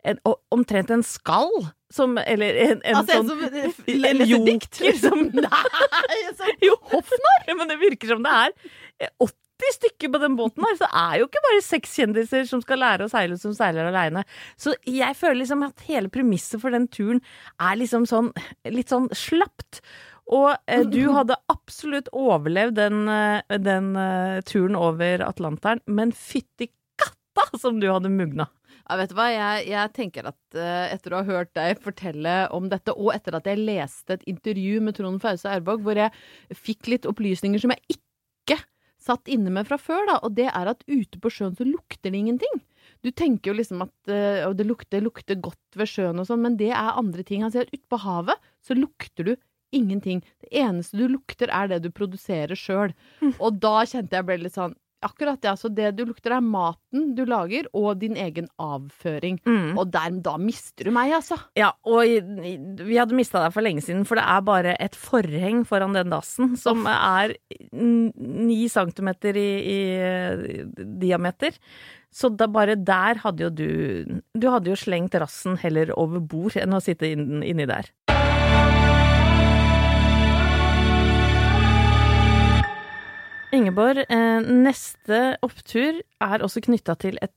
en, 0.10 0.20
omtrent 0.52 0.92
en 0.92 1.06
skall, 1.06 1.54
som, 1.94 2.18
eller 2.22 2.58
en, 2.66 2.82
en 2.84 3.00
Altså, 3.00 3.22
en 3.22 3.30
sånn 3.30 3.74
som 3.74 4.04
en 4.06 4.20
joker 4.30 4.98
som 5.00 5.24
Nei, 5.48 6.20
sånn 6.38 6.60
jo, 6.62 6.76
Hofnar! 6.92 7.48
Men 7.50 7.72
det 7.72 7.80
virker 7.82 8.12
som 8.14 8.22
det 8.26 8.36
er 8.44 8.54
80 9.60 9.76
stykker 9.76 10.12
på 10.14 10.22
den 10.22 10.36
båten 10.40 10.64
her, 10.64 10.76
så 10.78 10.88
det 10.88 11.02
er 11.02 11.16
jo 11.20 11.28
ikke 11.28 11.44
bare 11.46 11.64
seks 11.66 11.96
kjendiser 12.00 12.46
som 12.48 12.62
skal 12.64 12.80
lære 12.80 13.08
å 13.08 13.12
seile 13.12 13.38
som 13.40 13.56
seiler 13.56 13.90
aleine. 13.90 14.24
Så 14.60 14.76
jeg 14.88 15.18
føler 15.20 15.42
liksom 15.42 15.66
at 15.68 15.84
hele 15.90 16.12
premisset 16.14 16.62
for 16.62 16.76
den 16.76 16.88
turen 16.92 17.20
er 17.60 17.80
liksom 17.80 18.08
sånn 18.10 18.32
litt 18.72 18.94
sånn 18.94 19.10
slapt. 19.16 19.82
Og 20.30 20.54
eh, 20.70 20.86
du 20.86 21.10
hadde 21.16 21.38
absolutt 21.50 22.12
overlevd 22.14 22.78
den, 22.78 23.02
eh, 23.10 23.58
den 23.58 23.96
uh, 23.98 24.40
turen 24.46 24.78
over 24.78 25.26
Atlanteren, 25.26 25.82
men 25.90 26.14
fytti 26.14 26.70
katta 27.02 27.50
som 27.58 27.82
du 27.82 27.90
hadde 27.90 28.14
mugna. 28.14 28.48
Ja, 28.90 28.98
vet 28.98 29.12
du 29.12 29.18
hva, 29.18 29.28
jeg, 29.34 29.66
jeg 29.70 29.94
tenker 29.94 30.30
at 30.30 30.58
uh, 30.58 30.86
etter 30.90 31.14
å 31.14 31.22
ha 31.22 31.28
hørt 31.28 31.52
deg 31.58 31.82
fortelle 31.82 32.36
om 32.56 32.70
dette, 32.70 32.94
og 32.94 33.12
etter 33.16 33.38
at 33.38 33.50
jeg 33.50 33.62
leste 33.62 34.18
et 34.18 34.28
intervju 34.30 34.86
med 34.86 34.98
Trond 34.98 35.22
Fause 35.22 35.50
Ervåg, 35.50 35.82
hvor 35.86 35.98
jeg 35.98 36.14
fikk 36.58 36.94
litt 36.94 37.10
opplysninger 37.10 37.62
som 37.62 37.74
jeg 37.74 37.98
ikke 37.98 38.09
satt 39.10 39.30
inne 39.32 39.52
med 39.54 39.68
fra 39.68 39.80
før, 39.82 40.06
da, 40.10 40.18
og 40.24 40.36
det 40.38 40.48
er 40.52 40.72
at 40.72 40.86
ute 40.88 41.20
på 41.22 41.32
sjøen 41.34 41.58
så 41.58 41.68
lukter 41.68 42.14
det 42.14 42.22
ingenting. 42.22 42.62
Du 43.06 43.12
tenker 43.12 43.52
jo 43.52 43.60
liksom 43.60 43.84
at 43.86 44.12
øh, 44.12 44.50
det 44.58 44.66
lukter, 44.68 45.04
lukter 45.04 45.40
godt 45.40 45.78
ved 45.80 45.90
sjøen 45.90 46.20
og 46.20 46.28
sånn, 46.30 46.44
men 46.46 46.58
det 46.60 46.72
er 46.72 46.98
andre 47.00 47.24
ting. 47.26 47.44
Han 47.46 47.54
sier 47.54 47.68
at 47.68 47.74
ute 47.76 47.88
på 47.92 48.02
havet 48.04 48.50
så 48.66 48.76
lukter 48.78 49.32
du 49.32 49.34
ingenting. 49.76 50.22
Det 50.44 50.52
eneste 50.64 50.98
du 50.98 51.08
lukter, 51.08 51.52
er 51.54 51.70
det 51.72 51.84
du 51.86 51.92
produserer 51.94 52.58
sjøl. 52.58 52.96
Og 53.38 53.60
da 53.62 53.84
kjente 53.88 54.18
jeg 54.18 54.28
ble 54.28 54.40
litt 54.44 54.58
sånn 54.58 54.76
Akkurat, 55.02 55.40
det. 55.42 55.50
Altså 55.54 55.70
det 55.72 55.94
du 55.96 56.02
lukter, 56.10 56.34
er 56.36 56.42
maten 56.44 57.14
du 57.16 57.22
lager, 57.26 57.70
og 57.74 58.00
din 58.02 58.18
egen 58.20 58.50
avføring. 58.60 59.38
Og 59.80 59.92
der, 59.94 60.10
da 60.26 60.34
mister 60.38 60.90
du 60.90 60.92
meg, 60.92 61.14
altså. 61.16 61.38
Ja, 61.56 61.70
og 61.88 62.04
vi 62.04 62.98
hadde 63.00 63.16
mista 63.16 63.40
deg 63.46 63.54
for 63.56 63.64
lenge 63.64 63.82
siden, 63.86 64.04
for 64.06 64.20
det 64.20 64.26
er 64.28 64.42
bare 64.44 64.76
et 64.84 64.98
forheng 65.00 65.62
foran 65.70 65.96
den 65.96 66.12
dassen 66.12 66.58
som 66.60 66.84
er 66.90 67.36
n- 67.74 68.12
ni 68.18 68.68
centimeter 68.68 69.40
i, 69.40 69.50
i 69.80 70.64
diameter. 71.00 71.56
Så 72.12 72.32
da 72.36 72.48
bare 72.50 72.74
der 72.76 73.20
hadde 73.22 73.44
jo 73.44 73.50
du 73.54 74.22
Du 74.34 74.48
hadde 74.50 74.72
jo 74.72 74.76
slengt 74.76 75.14
rassen 75.22 75.60
heller 75.62 75.92
over 75.96 76.20
bord 76.20 76.56
enn 76.58 76.74
å 76.74 76.82
sitte 76.82 77.06
inn- 77.14 77.44
inni 77.46 77.68
der. 77.70 77.92
Ingeborg, 83.50 84.04
eh, 84.14 84.42
neste 84.46 85.38
opptur 85.42 85.98
er 86.22 86.44
også 86.46 86.62
knytta 86.68 86.94
til 87.02 87.18
et 87.26 87.34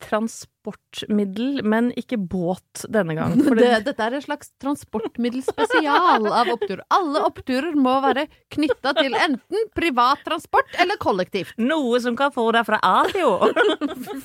transportmiddel, 0.63 1.63
men 1.65 1.91
ikke 1.99 2.17
båt 2.19 2.85
denne 2.93 3.15
gang. 3.17 3.35
Det, 3.63 3.85
dette 3.87 4.03
er 4.07 4.15
et 4.17 4.25
slags 4.25 4.51
transportmiddelspesial 4.63 6.27
av 6.31 6.49
opptur. 6.53 6.81
Alle 6.93 7.23
oppturer 7.27 7.75
må 7.79 7.97
være 8.03 8.27
knytta 8.53 8.93
til 8.99 9.15
enten 9.19 9.69
privat 9.77 10.23
transport 10.27 10.71
eller 10.81 10.97
kollektivt. 11.03 11.55
Noe 11.59 12.01
som 12.03 12.17
kan 12.19 12.33
få 12.35 12.49
deg 12.55 12.67
fra 12.69 12.79
A 12.83 13.05
til 13.11 13.27
Å. 13.27 13.51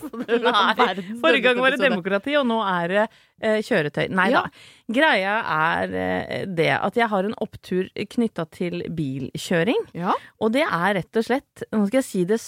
Forrige 1.22 1.44
gang 1.48 1.62
var 1.62 1.75
det 1.75 1.82
demokrati, 1.84 2.36
og 2.39 2.48
nå 2.50 2.60
er 2.65 2.94
det 2.94 3.03
eh, 3.41 3.60
kjøretøy. 3.65 4.08
Nei 4.17 4.29
Ja. 4.32 4.44
da. 4.46 4.65
Greia 4.94 5.36
er 5.51 5.94
eh, 6.00 6.46
det 6.48 6.72
at 6.77 6.98
jeg 6.98 7.10
har 7.12 7.27
en 7.27 7.36
opptur 7.44 7.89
knytta 8.15 8.48
til 8.56 8.84
bilkjøring. 8.96 9.88
Ja. 9.98 10.13
Og 10.41 10.53
det 10.56 10.65
er 10.67 10.98
rett 11.01 11.20
og 11.20 11.27
slett, 11.27 11.65
nå 11.74 11.86
skal 11.89 12.01
jeg 12.01 12.08
si 12.10 12.25
det 12.29 12.39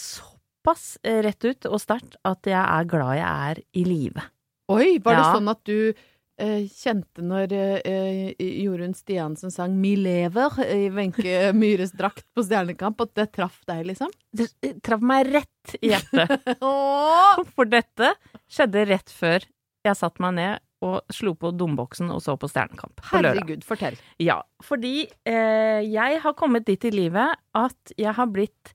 såpass 0.69 0.97
eh, 1.03 1.21
rett 1.23 1.45
ut 1.45 1.65
og 1.69 1.79
sterkt, 1.81 2.15
at 2.25 2.45
jeg 2.45 2.59
er 2.61 2.85
glad 2.89 3.17
jeg 3.17 3.25
er 3.49 3.61
i 3.73 3.83
live. 3.87 4.21
Oi, 4.69 4.99
var 5.01 5.15
det 5.17 5.25
Ja. 5.25 5.33
sånn 5.33 5.49
at 5.49 5.63
du 5.65 5.93
eh, 6.39 6.67
kjente 6.69 7.21
når 7.25 7.51
eh, 7.51 8.33
Jorunn 8.39 8.93
Stiansen 8.93 9.51
sang 9.51 9.73
'Mi 9.75 9.95
lever' 9.97 10.59
i 10.71 10.89
Wenche 10.89 11.51
Myhres 11.53 11.91
drakt 11.91 12.23
på 12.35 12.43
Stjernekamp, 12.45 13.01
at 13.01 13.13
det 13.15 13.31
traff 13.33 13.59
deg, 13.67 13.85
liksom? 13.87 14.09
Det 14.31 14.47
eh, 14.63 14.75
traff 14.81 15.01
meg 15.01 15.27
rett 15.33 15.75
i 15.81 15.89
hjertet. 15.89 16.39
Åh! 16.61 17.43
For 17.55 17.65
dette 17.65 18.13
skjedde 18.49 18.85
rett 18.87 19.09
før 19.09 19.43
jeg 19.85 19.95
satte 19.95 20.21
meg 20.21 20.33
ned 20.35 20.59
og 20.81 21.01
slo 21.11 21.33
på 21.35 21.51
domboksen 21.51 22.07
og 22.13 22.21
så 22.23 22.37
på 22.39 22.47
Stjernekamp 22.47 23.01
på 23.01 23.19
lørdag. 23.19 23.41
Herregud, 23.41 23.63
fortell. 23.67 23.97
Ja, 24.19 24.41
fordi 24.63 25.09
eh, 25.27 25.81
jeg 25.83 26.21
har 26.23 26.33
kommet 26.39 26.65
dit 26.65 26.85
i 26.85 26.91
livet 26.91 27.35
at 27.53 27.91
jeg 27.97 28.13
har 28.15 28.27
blitt 28.31 28.71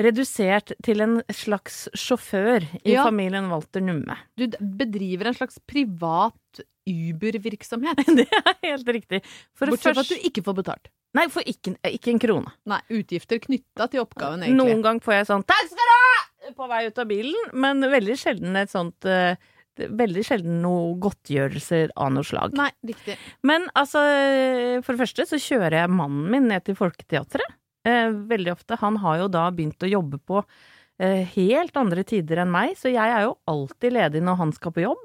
redusert 0.00 0.72
til 0.82 1.00
en 1.04 1.20
slags 1.30 1.84
sjåfør 1.94 2.64
i 2.84 2.94
Ja. 2.96 3.04
familien 3.06 3.46
Walter 3.50 3.80
Numme. 3.84 4.16
Du 4.36 4.46
bedriver 4.60 5.30
en 5.30 5.34
slags 5.38 5.60
privat 5.70 6.34
Uber-virksomhet. 6.88 7.96
Det 8.18 8.26
er 8.28 8.54
helt 8.64 8.88
riktig. 8.88 9.22
For 9.56 9.70
Bortsett 9.70 9.94
fra 9.96 10.04
at 10.04 10.10
du 10.10 10.26
ikke 10.28 10.44
får 10.44 10.58
betalt. 10.60 10.90
Nei, 11.14 11.28
for 11.30 11.46
ikke, 11.46 11.76
ikke 11.94 12.10
en 12.10 12.18
krone. 12.18 12.52
Nei, 12.66 12.80
utgifter 12.90 13.38
knytta 13.38 13.86
til 13.92 14.02
oppgaven, 14.02 14.42
egentlig. 14.42 14.58
Noen 14.58 14.82
gang 14.82 14.98
får 15.00 15.20
jeg 15.20 15.28
sånn 15.30 15.44
'takk 15.46 15.68
skal 15.70 15.90
du 15.90 15.94
ha!' 15.94 16.54
på 16.58 16.66
vei 16.68 16.86
ut 16.90 16.98
av 16.98 17.06
bilen, 17.08 17.50
men 17.54 17.80
veldig 17.80 18.16
sjelden 18.20 18.56
et 18.60 18.68
sånt 18.68 19.06
eh, 19.08 19.36
veldig 19.78 20.24
sjelden 20.26 20.58
noe 20.60 20.92
godtgjørelser 21.00 21.94
av 21.96 22.12
noe 22.12 22.26
slag. 22.26 22.52
Nei, 22.58 22.68
riktig. 22.84 23.16
Men 23.42 23.64
altså, 23.74 24.02
for 24.84 24.92
det 24.94 25.00
første 25.06 25.26
så 25.30 25.40
kjører 25.40 25.78
jeg 25.80 25.90
mannen 25.94 26.28
min 26.30 26.48
ned 26.50 26.66
til 26.66 26.76
Folketeatret. 26.78 27.56
Eh, 27.84 28.08
veldig 28.32 28.54
ofte. 28.54 28.78
Han 28.80 28.96
har 29.02 29.20
jo 29.24 29.28
da 29.32 29.48
begynt 29.52 29.84
å 29.84 29.90
jobbe 29.90 30.20
på 30.24 30.40
eh, 30.98 31.22
helt 31.36 31.76
andre 31.76 32.04
tider 32.08 32.40
enn 32.44 32.52
meg, 32.52 32.78
så 32.80 32.92
jeg 32.92 33.04
er 33.04 33.26
jo 33.26 33.36
alltid 33.50 33.96
ledig 33.98 34.24
når 34.24 34.40
han 34.40 34.54
skal 34.56 34.74
på 34.74 34.86
jobb. 34.86 35.02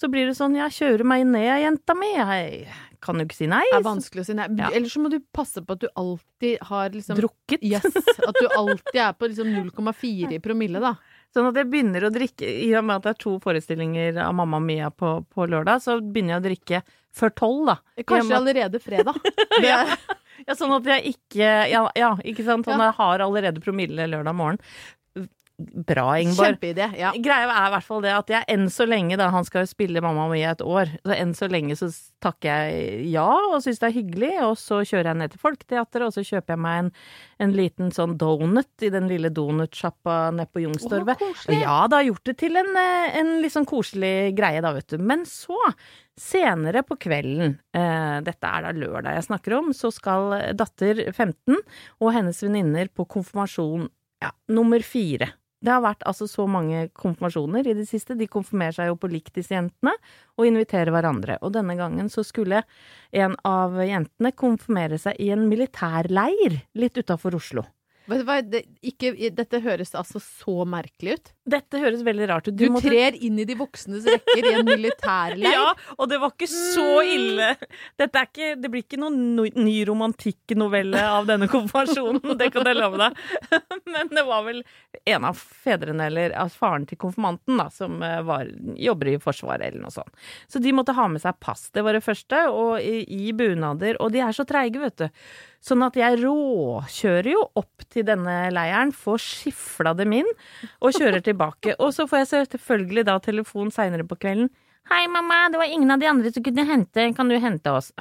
Så 0.00 0.08
blir 0.08 0.30
det 0.30 0.36
sånn, 0.38 0.54
jeg 0.56 0.72
kjører 0.72 1.04
meg 1.04 1.26
ned, 1.28 1.50
jenta 1.60 1.92
mi. 1.98 2.08
Jeg 2.14 2.70
kan 3.04 3.20
jo 3.20 3.26
ikke 3.26 3.36
si 3.36 3.48
nei. 3.50 3.66
Det 3.68 3.80
er 3.82 3.84
vanskelig 3.84 4.22
å 4.22 4.28
si 4.30 4.36
nei. 4.38 4.46
Ja. 4.56 4.70
Eller 4.72 4.88
så 4.88 5.02
må 5.02 5.10
du 5.12 5.18
passe 5.34 5.60
på 5.60 5.76
at 5.76 5.82
du 5.82 5.90
alltid 5.92 6.62
har 6.70 6.94
liksom 6.94 7.18
Drukket. 7.18 7.60
Yes, 7.60 7.84
at 7.90 8.38
du 8.38 8.46
alltid 8.48 8.96
er 8.96 9.12
på 9.18 9.28
liksom 9.28 9.50
0,4 9.52 10.38
i 10.38 10.40
promille, 10.40 10.80
da. 10.80 10.94
Sånn 11.34 11.50
at 11.50 11.60
jeg 11.60 11.68
begynner 11.70 12.08
å 12.08 12.10
drikke, 12.14 12.48
i 12.48 12.70
og 12.78 12.86
med 12.88 12.96
at 12.96 13.04
det 13.04 13.12
er 13.12 13.20
to 13.20 13.34
forestillinger 13.44 14.16
av 14.24 14.32
Mamma 14.38 14.58
Mia 14.64 14.88
på, 14.90 15.12
på 15.30 15.46
lørdag, 15.46 15.84
så 15.84 15.98
begynner 16.00 16.38
jeg 16.38 16.40
å 16.40 16.46
drikke 16.48 16.80
før 17.20 17.34
tolv, 17.36 17.60
da. 17.68 17.76
Kanskje 18.08 18.38
allerede 18.40 18.80
fredag. 18.82 19.20
Det 19.62 19.70
er, 19.74 19.92
Ja, 20.46 20.56
sånn 20.56 20.72
at 20.78 20.88
jeg 20.94 21.16
ikke 21.16 21.50
Ja, 21.70 21.84
ja 21.98 22.14
ikke 22.24 22.46
sant. 22.46 22.68
Sånn 22.68 22.82
jeg 22.82 22.96
har 22.96 23.26
allerede 23.26 23.62
promille 23.62 24.08
lørdag 24.10 24.36
morgen. 24.36 24.60
Bra, 25.60 26.18
Ingeborg. 26.18 26.54
kjempeidé. 26.54 26.86
Ja. 26.96 27.10
Greia 27.20 27.48
er 27.50 27.68
i 27.68 27.72
hvert 27.74 27.84
fall 27.84 28.00
det 28.04 28.12
at 28.14 28.30
jeg 28.32 28.46
enn 28.54 28.68
så 28.72 28.86
lenge, 28.88 29.18
da 29.20 29.28
han 29.32 29.44
skal 29.44 29.66
jo 29.66 29.70
spille 29.70 30.00
Mamma 30.00 30.26
mi 30.30 30.40
et 30.46 30.62
år, 30.64 30.94
så 31.04 31.16
enn 31.16 31.34
så 31.36 31.50
lenge 31.52 31.76
så 31.76 31.90
takker 32.24 32.48
jeg 32.48 33.10
ja 33.12 33.26
og 33.28 33.58
syns 33.64 33.82
det 33.82 33.90
er 33.90 33.96
hyggelig, 33.98 34.32
og 34.46 34.56
så 34.60 34.80
kjører 34.80 35.10
jeg 35.10 35.20
ned 35.20 35.34
til 35.34 35.42
Folketeatret, 35.42 36.06
og 36.06 36.14
så 36.16 36.24
kjøper 36.24 36.56
jeg 36.56 36.62
meg 36.64 36.80
en, 36.84 36.90
en 37.44 37.56
liten 37.56 37.92
sånn 37.94 38.16
donut 38.20 38.86
i 38.86 38.92
den 38.94 39.10
lille 39.10 39.32
donutsjappa 39.36 40.20
nede 40.36 40.48
på 40.48 40.64
Youngstorget. 40.64 41.24
Ja, 41.52 41.82
det 41.90 42.00
har 42.00 42.08
gjort 42.08 42.30
det 42.30 42.38
til 42.40 42.56
en, 42.60 42.72
eh, 42.80 43.18
en 43.20 43.34
litt 43.44 43.56
sånn 43.56 43.68
koselig 43.68 44.32
greie, 44.38 44.64
da, 44.64 44.72
vet 44.76 44.94
du. 44.94 45.00
Men 45.12 45.26
så, 45.28 45.58
senere 46.20 46.84
på 46.86 46.98
kvelden, 47.00 47.56
eh, 47.76 48.18
dette 48.26 48.46
er 48.46 48.66
da 48.66 48.72
lørdag 48.76 49.16
jeg 49.16 49.28
snakker 49.30 49.56
om, 49.56 49.72
så 49.76 49.90
skal 49.94 50.36
datter 50.58 51.06
15 51.12 51.56
og 51.56 52.12
hennes 52.14 52.42
venninner 52.44 52.92
på 52.92 53.08
konfirmasjon 53.08 53.88
ja, 54.20 54.34
nummer 54.52 54.84
fire. 54.84 55.32
Det 55.60 55.72
har 55.72 55.82
vært 55.84 56.04
altså 56.08 56.24
så 56.28 56.46
mange 56.48 56.86
konfirmasjoner 56.96 57.66
i 57.68 57.74
det 57.76 57.84
siste. 57.88 58.16
De 58.16 58.28
konfirmerer 58.30 58.78
seg 58.78 58.88
jo 58.88 58.96
på 59.00 59.10
likt, 59.12 59.34
disse 59.36 59.52
jentene, 59.52 59.92
og 60.40 60.48
inviterer 60.48 60.92
hverandre. 60.94 61.36
Og 61.44 61.52
denne 61.52 61.76
gangen 61.76 62.08
så 62.12 62.24
skulle 62.24 62.62
en 63.12 63.36
av 63.44 63.76
jentene 63.84 64.32
konfirmere 64.32 64.96
seg 65.00 65.20
i 65.20 65.28
en 65.34 65.44
militærleir 65.50 66.62
litt 66.80 66.96
utafor 66.96 67.36
Oslo. 67.36 67.66
Du 68.10 68.50
det, 68.50 68.62
ikke, 68.82 69.12
dette 69.34 69.60
høres 69.62 69.94
altså 69.94 70.20
så 70.22 70.64
merkelig 70.68 71.18
ut. 71.18 71.30
Dette 71.50 71.80
høres 71.82 72.02
veldig 72.06 72.26
rart 72.30 72.48
ut. 72.48 72.56
Du, 72.56 72.66
måtte- 72.72 72.90
trer 72.90 73.16
inn 73.22 73.38
i 73.38 73.46
de 73.48 73.56
voksnes 73.58 74.06
rekker 74.08 74.46
i 74.50 74.54
en 74.60 74.66
militærleir. 74.68 75.48
Ja, 75.60 75.72
og 75.98 76.08
det 76.10 76.20
var 76.22 76.30
ikke 76.34 76.48
så 76.50 77.00
ille. 77.02 77.52
Dette 77.98 78.20
er 78.20 78.28
ikke, 78.28 78.50
det 78.60 78.70
blir 78.70 78.84
ikke 78.84 79.00
noen 79.00 79.18
no, 79.36 79.44
ny 79.44 79.74
romantikknovelle 79.88 81.00
av 81.02 81.26
denne 81.28 81.48
konfirmasjonen, 81.50 82.36
det 82.38 82.50
kan 82.54 82.68
jeg 82.68 82.78
love 82.78 83.00
deg. 83.00 83.18
Men 83.94 84.12
det 84.14 84.24
var 84.28 84.44
vel 84.46 84.62
en 85.10 85.26
av 85.30 85.40
fedrene, 85.40 86.06
eller 86.10 86.34
altså 86.38 86.62
faren 86.64 86.86
til 86.90 87.00
konfirmanten, 87.02 87.58
da, 87.60 87.68
som 87.74 87.98
eh, 88.06 88.20
var, 88.26 88.50
jobber 88.80 89.12
i 89.14 89.18
Forsvaret 89.22 89.66
eller 89.70 89.84
noe 89.86 89.94
sånt. 89.94 90.14
Så 90.50 90.62
de 90.62 90.74
måtte 90.76 90.94
ha 90.96 91.08
med 91.10 91.22
seg 91.22 91.38
pass, 91.42 91.68
det 91.74 91.84
var 91.86 91.96
det 91.98 92.04
første, 92.06 92.44
og 92.54 92.78
i, 92.82 93.02
i 93.04 93.32
bunader. 93.36 93.98
Og 94.00 94.12
de 94.14 94.22
er 94.24 94.36
så 94.36 94.46
treige, 94.48 94.82
vet 94.82 95.00
du. 95.02 95.24
Sånn 95.60 95.84
at 95.84 95.96
jeg 95.98 96.22
råkjører 96.22 97.30
jo 97.34 97.42
opp 97.60 97.84
til 97.92 98.06
denne 98.08 98.36
leiren, 98.54 98.94
får 98.96 99.20
skifla 99.20 99.92
dem 99.98 100.14
inn, 100.22 100.30
og 100.80 100.96
kjører 100.96 101.20
tilbake. 101.24 101.76
Og 101.76 101.92
så 101.92 102.06
får 102.08 102.22
jeg 102.22 102.48
selvfølgelig 102.54 103.04
da 103.10 103.18
telefon 103.20 103.72
seinere 103.74 104.06
på 104.08 104.16
kvelden. 104.22 104.48
Hei, 104.90 105.04
mamma, 105.12 105.44
det 105.52 105.60
var 105.60 105.68
ingen 105.68 105.92
av 105.92 106.00
de 106.00 106.08
andre 106.08 106.32
som 106.32 106.42
kunne 106.46 106.64
hente. 106.66 107.04
Kan 107.14 107.28
du 107.28 107.36
hente 107.38 107.76
oss? 107.76 107.92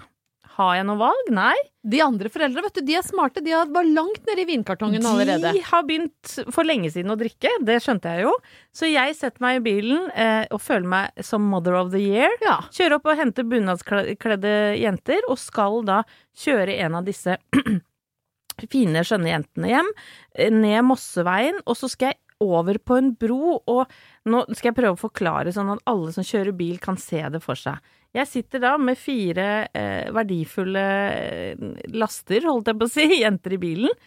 Har 0.60 0.74
jeg 0.76 0.86
noe 0.90 1.00
valg? 1.00 1.30
Nei. 1.32 1.56
De 1.88 2.02
andre 2.04 2.28
foreldra 2.32 2.66
vet 2.66 2.76
du, 2.76 2.82
de 2.84 2.98
er 3.00 3.06
smarte. 3.06 3.40
De 3.44 3.54
var 3.56 3.88
langt 3.88 4.26
nede 4.28 4.44
i 4.44 4.48
vinkartongen 4.50 5.06
allerede. 5.08 5.54
De 5.56 5.62
har 5.64 5.86
begynt 5.88 6.34
for 6.52 6.68
lenge 6.68 6.92
siden 6.92 7.14
å 7.14 7.18
drikke, 7.20 7.54
det 7.64 7.78
skjønte 7.86 8.12
jeg 8.12 8.26
jo. 8.26 8.34
Så 8.76 8.90
jeg 8.92 9.16
setter 9.16 9.46
meg 9.46 9.62
i 9.62 9.64
bilen 9.70 10.10
eh, 10.12 10.44
og 10.52 10.60
føler 10.64 10.92
meg 10.92 11.24
som 11.24 11.48
mother 11.48 11.78
of 11.80 11.94
the 11.94 12.02
year. 12.04 12.36
Ja. 12.44 12.58
Kjører 12.76 12.98
opp 12.98 13.08
og 13.08 13.22
henter 13.22 13.48
bunadskledde 13.48 14.56
jenter, 14.82 15.24
og 15.32 15.40
skal 15.40 15.80
da 15.88 16.02
kjøre 16.44 16.76
en 16.84 17.00
av 17.00 17.08
disse 17.08 17.38
fine, 18.74 19.06
skjønne 19.08 19.32
jentene 19.32 19.72
hjem, 19.72 19.94
eh, 20.36 20.52
ned 20.52 20.84
Mosseveien, 20.90 21.62
og 21.64 21.80
så 21.80 21.88
skal 21.92 22.12
jeg 22.12 22.20
over 22.44 22.80
på 22.84 22.96
en 23.00 23.14
bro, 23.20 23.60
og 23.68 24.28
nå 24.28 24.44
skal 24.52 24.72
jeg 24.72 24.78
prøve 24.78 24.96
å 24.96 25.00
forklare 25.00 25.52
sånn 25.56 25.72
at 25.74 25.84
alle 25.92 26.12
som 26.16 26.28
kjører 26.28 26.56
bil 26.56 26.78
kan 26.84 27.00
se 27.00 27.24
det 27.32 27.42
for 27.44 27.60
seg. 27.60 27.80
Jeg 28.16 28.26
sitter 28.26 28.62
da 28.64 28.74
med 28.82 28.98
fire 28.98 29.48
eh, 29.70 30.10
verdifulle 30.16 30.86
eh, 31.14 31.66
laster, 31.94 32.48
holdt 32.50 32.72
jeg 32.72 32.80
på 32.80 32.88
å 32.88 32.92
si, 32.92 33.08
jenter 33.24 33.54
i 33.54 33.62
bilen. 33.62 33.98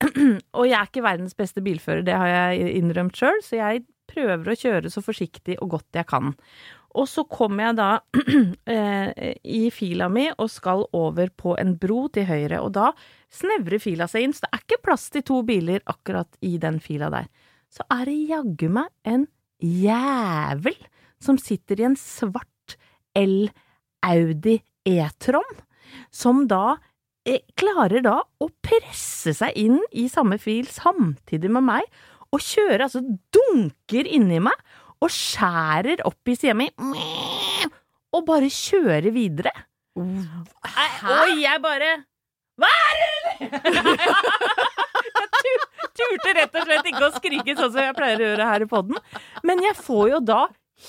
og 0.56 0.66
jeg 0.68 0.76
er 0.78 0.86
ikke 0.86 1.04
verdens 1.04 1.36
beste 1.36 1.62
bilfører, 1.64 2.04
det 2.06 2.16
har 2.16 2.30
jeg 2.30 2.76
innrømt 2.78 3.18
sjøl, 3.18 3.40
så 3.44 3.58
jeg 3.58 3.82
prøver 4.10 4.52
å 4.52 4.58
kjøre 4.58 4.90
så 4.90 5.02
forsiktig 5.04 5.58
og 5.60 5.74
godt 5.76 5.98
jeg 5.98 6.08
kan. 6.10 6.32
Og 6.98 7.06
så 7.06 7.22
kommer 7.30 7.68
jeg 7.68 7.78
da 7.78 7.90
eh, 8.74 9.34
i 9.42 9.64
fila 9.74 10.08
mi 10.10 10.28
og 10.32 10.50
skal 10.50 10.86
over 10.96 11.30
på 11.34 11.54
en 11.60 11.74
bro 11.78 12.04
til 12.14 12.26
høyre, 12.30 12.62
og 12.62 12.72
da 12.78 12.90
snevrer 13.34 13.82
fila 13.82 14.06
seg 14.10 14.26
inn, 14.26 14.34
så 14.34 14.46
det 14.46 14.54
er 14.54 14.64
ikke 14.64 14.82
plass 14.86 15.08
til 15.14 15.26
to 15.26 15.42
biler 15.46 15.82
akkurat 15.90 16.38
i 16.46 16.56
den 16.62 16.80
fila 16.82 17.10
der. 17.12 17.26
Så 17.70 17.86
er 17.94 18.06
det 18.06 18.16
jaggu 18.30 18.66
meg 18.78 18.90
en 19.06 19.28
jævel 19.60 20.78
som 21.22 21.38
sitter 21.38 21.82
i 21.82 21.90
en 21.90 21.98
svart 21.98 22.48
L 23.18 23.48
Audi 24.06 24.56
E-tron, 24.86 25.58
som 26.10 26.46
da 26.50 26.76
eh, 27.28 27.42
klarer 27.58 28.04
da 28.04 28.18
å 28.22 28.48
presse 28.62 29.34
seg 29.36 29.56
inn 29.60 29.80
i 29.92 30.06
samme 30.12 30.38
fil 30.40 30.68
samtidig 30.70 31.50
med 31.52 31.66
meg, 31.66 31.88
og 32.30 32.42
kjører 32.44 32.86
altså 32.86 33.02
dunker 33.34 34.06
inni 34.06 34.38
meg 34.42 34.54
og 35.00 35.10
skjærer 35.10 36.04
opp 36.06 36.28
i 36.30 36.36
sida 36.38 36.54
mi 36.54 36.68
og 38.14 38.22
bare 38.28 38.50
kjører 38.52 39.10
videre. 39.14 39.52
Hæ? 39.96 40.86
Og 41.10 41.40
jeg 41.40 41.62
bare 41.64 41.90
Hva 42.60 42.70
er 42.70 42.94
det?! 43.00 43.50
Jeg 46.00 46.16
turte 46.16 46.32
rett 46.36 46.54
og 46.56 46.64
slett 46.64 46.88
ikke 46.88 47.06
å 47.06 47.12
skrike 47.12 47.54
sånn 47.58 47.72
som 47.74 47.82
jeg 47.82 47.96
pleier 47.96 48.20
å 48.20 48.28
gjøre 48.30 48.46
her 48.48 48.64
i 48.64 48.68
poden, 48.70 48.98
men 49.46 49.60
jeg 49.64 49.76
får 49.76 50.04
jo 50.14 50.20
da 50.24 50.40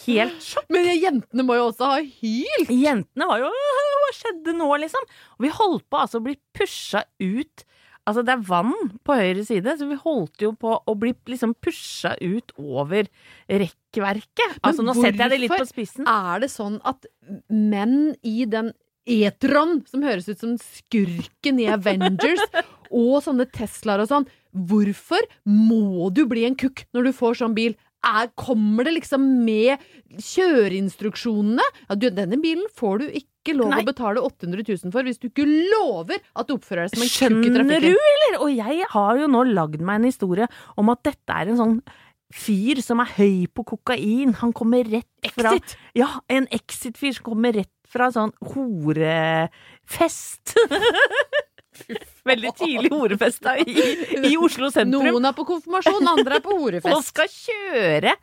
helt 0.05 0.39
sjokk. 0.51 0.69
Men 0.73 0.89
jentene 0.95 1.45
må 1.47 1.57
jo 1.59 1.67
også 1.71 1.91
ha 1.93 1.99
hylt! 2.03 2.71
Jentene 2.71 3.29
var 3.29 3.43
jo 3.43 3.51
Hva 4.01 4.13
skjedde 4.17 4.55
nå, 4.57 4.69
liksom? 4.81 5.11
Og 5.37 5.45
vi 5.45 5.53
holdt 5.55 5.85
på 5.91 5.99
altså 6.01 6.21
å 6.21 6.25
bli 6.25 6.37
pusha 6.57 7.05
ut 7.21 7.67
Altså, 8.09 8.23
det 8.25 8.33
er 8.33 8.45
vann 8.47 8.73
på 9.05 9.13
høyre 9.13 9.43
side, 9.45 9.75
så 9.77 9.85
vi 9.85 9.97
holdt 10.01 10.41
jo 10.41 10.55
på 10.57 10.73
å 10.73 10.93
bli 10.97 11.11
liksom 11.29 11.51
pusha 11.61 12.15
ut 12.17 12.49
over 12.57 13.05
rekkverket. 13.45 14.55
Altså, 14.65 14.81
nå 14.85 14.95
setter 14.97 15.27
jeg 15.27 15.33
det 15.35 15.39
litt 15.43 15.53
på 15.53 15.59
hvorfor 15.59 15.69
spissen. 15.69 16.09
Er 16.09 16.41
det 16.41 16.49
sånn 16.49 16.79
at 16.87 17.05
menn 17.53 18.15
i 18.25 18.47
den 18.49 18.71
E-tron, 19.09 19.83
som 19.89 20.03
høres 20.05 20.27
ut 20.29 20.41
som 20.41 20.57
skurken 20.61 21.61
i 21.61 21.69
Avengers, 21.73 22.41
og 23.03 23.21
sånne 23.25 23.47
Teslaer 23.53 24.03
og 24.03 24.09
sånn, 24.09 24.27
hvorfor 24.51 25.25
må 25.45 26.09
du 26.13 26.25
bli 26.29 26.47
en 26.49 26.57
kukk 26.57 26.87
når 26.97 27.09
du 27.09 27.13
får 27.21 27.41
sånn 27.43 27.57
bil? 27.57 27.77
Er, 28.01 28.31
kommer 28.33 28.87
det 28.87 28.95
liksom 28.95 29.25
med 29.45 29.81
kjøreinstruksjonene? 30.17 31.65
Ja, 31.85 31.97
du, 31.99 32.07
denne 32.13 32.39
bilen 32.41 32.65
får 32.77 33.03
du 33.03 33.11
ikke 33.19 33.53
lov 33.57 33.73
Nei. 33.73 33.81
å 33.83 33.89
betale 33.89 34.23
800 34.25 34.65
000 34.65 34.93
for 34.93 35.05
hvis 35.05 35.21
du 35.21 35.27
ikke 35.29 35.45
lover 35.45 36.17
at 36.17 36.49
du 36.49 36.55
oppfører 36.55 36.87
deg 36.87 36.95
som 36.95 37.05
en 37.05 37.11
kukk 37.11 37.45
i 37.45 37.51
Skjønner 37.53 37.85
du, 37.85 37.91
eller? 37.93 38.39
Og 38.41 38.55
jeg 38.55 38.87
har 38.93 39.21
jo 39.21 39.29
nå 39.29 39.43
lagd 39.51 39.85
meg 39.85 40.01
en 40.01 40.09
historie 40.09 40.49
om 40.81 40.89
at 40.93 41.03
dette 41.11 41.37
er 41.37 41.53
en 41.53 41.61
sånn 41.61 41.77
fyr 42.31 42.79
som 42.83 43.01
er 43.03 43.11
høy 43.17 43.47
på 43.53 43.65
kokain. 43.73 44.33
Han 44.41 44.53
kommer 44.55 44.87
rett 44.87 45.31
fra 45.35 45.55
Exit! 45.57 45.77
Ja, 45.97 46.09
en 46.31 46.47
exit-fyr 46.53 47.17
som 47.17 47.31
kommer 47.31 47.57
rett 47.59 47.73
fra 47.91 48.07
sånn 48.13 48.31
horefest. 48.53 50.55
Veldig 52.31 52.53
tidlig 52.59 52.91
horefest 52.93 53.41
da, 53.45 53.55
i, 53.57 53.75
i 54.31 54.35
Oslo 54.37 54.69
sentrum. 54.73 55.07
Noen 55.09 55.29
er 55.29 55.35
på 55.37 55.47
konfirmasjon, 55.49 56.11
andre 56.13 56.37
er 56.39 56.45
på 56.45 56.57
horefest. 56.59 56.95
og 56.95 57.05
skal 57.05 57.31
kjøre 57.33 58.15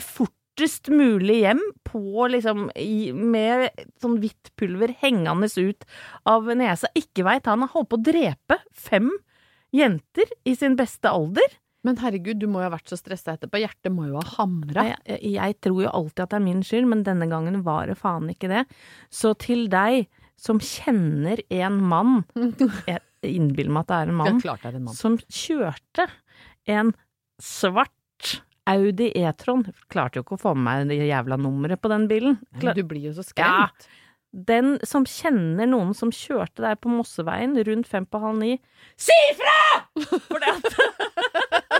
fortest 0.00 0.88
mulig 0.88 1.42
hjem 1.42 1.60
på 1.84 2.28
liksom 2.32 2.70
i, 2.80 3.12
med 3.12 3.68
sånn 4.00 4.16
hvitt 4.22 4.54
pulver 4.56 4.94
hengende 5.02 5.50
ut 5.60 5.86
av 6.24 6.48
nesa. 6.56 6.90
Ikke 6.96 7.26
veit 7.28 7.48
han 7.50 7.64
har 7.66 7.74
holdt 7.74 7.92
på 7.92 8.00
å 8.00 8.06
drepe 8.08 8.60
fem 8.72 9.12
jenter 9.76 10.32
i 10.48 10.56
sin 10.56 10.76
beste 10.78 11.12
alder. 11.12 11.58
Men 11.86 12.00
herregud, 12.02 12.40
du 12.40 12.48
må 12.50 12.62
jo 12.62 12.66
ha 12.66 12.74
vært 12.74 12.90
så 12.90 12.98
stressa 12.98 13.36
etterpå. 13.36 13.60
Hjertet 13.62 13.94
må 13.94 14.08
jo 14.08 14.18
ha 14.18 14.24
hamra. 14.40 14.88
Jeg, 15.06 15.20
jeg 15.36 15.58
tror 15.62 15.84
jo 15.84 15.92
alltid 15.94 16.24
at 16.24 16.32
det 16.32 16.38
er 16.40 16.46
min 16.48 16.62
skyld, 16.66 16.88
men 16.90 17.04
denne 17.06 17.28
gangen 17.30 17.60
var 17.66 17.86
det 17.86 17.98
faen 18.00 18.26
ikke 18.32 18.50
det. 18.50 18.64
Så 19.14 19.36
til 19.38 19.68
deg 19.70 20.08
som 20.36 20.58
kjenner 20.60 21.40
en 21.50 21.78
mann 21.88 22.18
Jeg 22.86 23.00
innbiller 23.24 23.72
meg 23.72 23.86
at 23.86 23.88
det 23.92 23.96
er 23.96 24.10
en 24.10 24.18
Ja, 24.18 24.32
mann 24.32 24.40
er 24.70 24.74
en 24.76 24.84
mann. 24.84 24.94
som 24.94 25.16
kjørte 25.26 26.08
en 26.68 26.92
svart 27.42 28.40
Audi 28.66 29.12
E-tron. 29.14 29.62
Klarte 29.92 30.18
jo 30.18 30.24
ikke 30.24 30.34
å 30.36 30.42
få 30.42 30.52
med 30.58 30.86
meg 30.88 30.88
det 30.90 31.06
jævla 31.08 31.36
nummeret 31.38 31.78
på 31.80 31.88
den 31.92 32.08
bilen. 32.10 32.38
Klar... 32.58 32.74
Du 32.74 32.82
blir 32.82 33.04
jo 33.08 33.12
så 33.14 33.22
Ja. 33.38 33.68
skremt. 33.70 33.86
Den 34.36 34.72
som 34.84 35.04
kjenner 35.08 35.68
noen 35.70 35.94
som 35.96 36.10
kjørte 36.12 36.60
der 36.64 36.74
på 36.76 36.90
Mosseveien 36.92 37.54
rundt 37.64 37.86
fem 37.88 38.04
på 38.04 38.18
halv 38.20 38.36
ni, 38.42 38.56
si 38.98 39.14
ifra! 39.30 39.86
For 40.26 40.42
det 40.42 40.50
at 40.50 41.05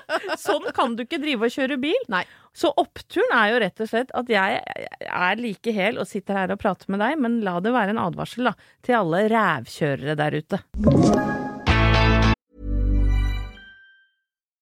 Sånn 0.47 0.69
kan 0.77 0.97
du 0.97 1.05
ikke 1.07 1.21
drive 1.23 1.49
og 1.49 1.57
kjøre 1.57 1.81
bil. 1.83 1.99
Nei. 2.13 2.25
Så 2.57 2.71
oppturen 2.81 3.35
er 3.37 3.51
jo 3.53 3.63
rett 3.67 3.83
og 3.85 3.91
slett 3.91 4.15
at 4.17 4.31
jeg 4.33 4.61
er 5.07 5.43
like 5.43 5.75
hel 5.77 6.01
og 6.01 6.09
sitter 6.09 6.41
her 6.41 6.55
og 6.55 6.63
prater 6.63 6.93
med 6.93 7.05
deg, 7.05 7.19
men 7.21 7.43
la 7.47 7.59
det 7.61 7.75
være 7.77 7.97
en 7.97 8.05
advarsel 8.07 8.49
da, 8.51 8.57
til 8.87 9.01
alle 9.03 9.27
rævkjørere 9.33 10.17
der 10.23 10.41
ute. 10.41 11.46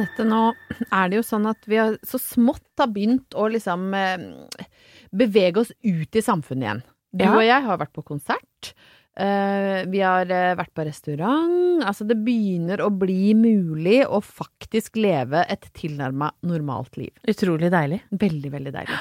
Anette, 0.00 0.24
nå 0.24 0.40
er 0.88 1.10
det 1.12 1.18
jo 1.20 1.24
sånn 1.26 1.48
at 1.50 1.68
vi 1.68 1.76
har 1.80 1.98
så 2.06 2.18
smått 2.20 2.64
har 2.80 2.88
begynt 2.94 3.36
å 3.36 3.48
liksom 3.52 3.90
eh, 3.94 4.24
bevege 5.12 5.60
oss 5.60 5.72
ut 5.84 6.16
i 6.16 6.22
samfunnet 6.24 6.64
igjen. 6.66 6.82
Du 7.12 7.24
Ja. 7.26 7.34
og 7.36 7.42
jeg 7.44 7.62
har 7.66 7.78
vært 7.80 7.92
på 7.92 8.04
konsert. 8.06 8.72
eh, 9.20 9.84
vi 9.90 10.00
har 10.00 10.30
eh, 10.30 10.54
vært 10.56 10.72
på 10.72 10.84
restaurant. 10.86 11.82
Altså, 11.84 12.06
det 12.08 12.16
begynner 12.24 12.80
å 12.80 12.88
bli 12.96 13.34
mulig 13.34 14.04
å 14.06 14.22
faktisk 14.22 14.96
leve 14.96 15.44
et 15.50 15.66
tilnærma 15.76 16.30
normalt 16.46 16.96
liv. 16.96 17.10
Utrolig 17.28 17.70
deilig. 17.74 18.00
Veldig, 18.12 18.50
veldig 18.54 18.72
deilig. 18.72 19.00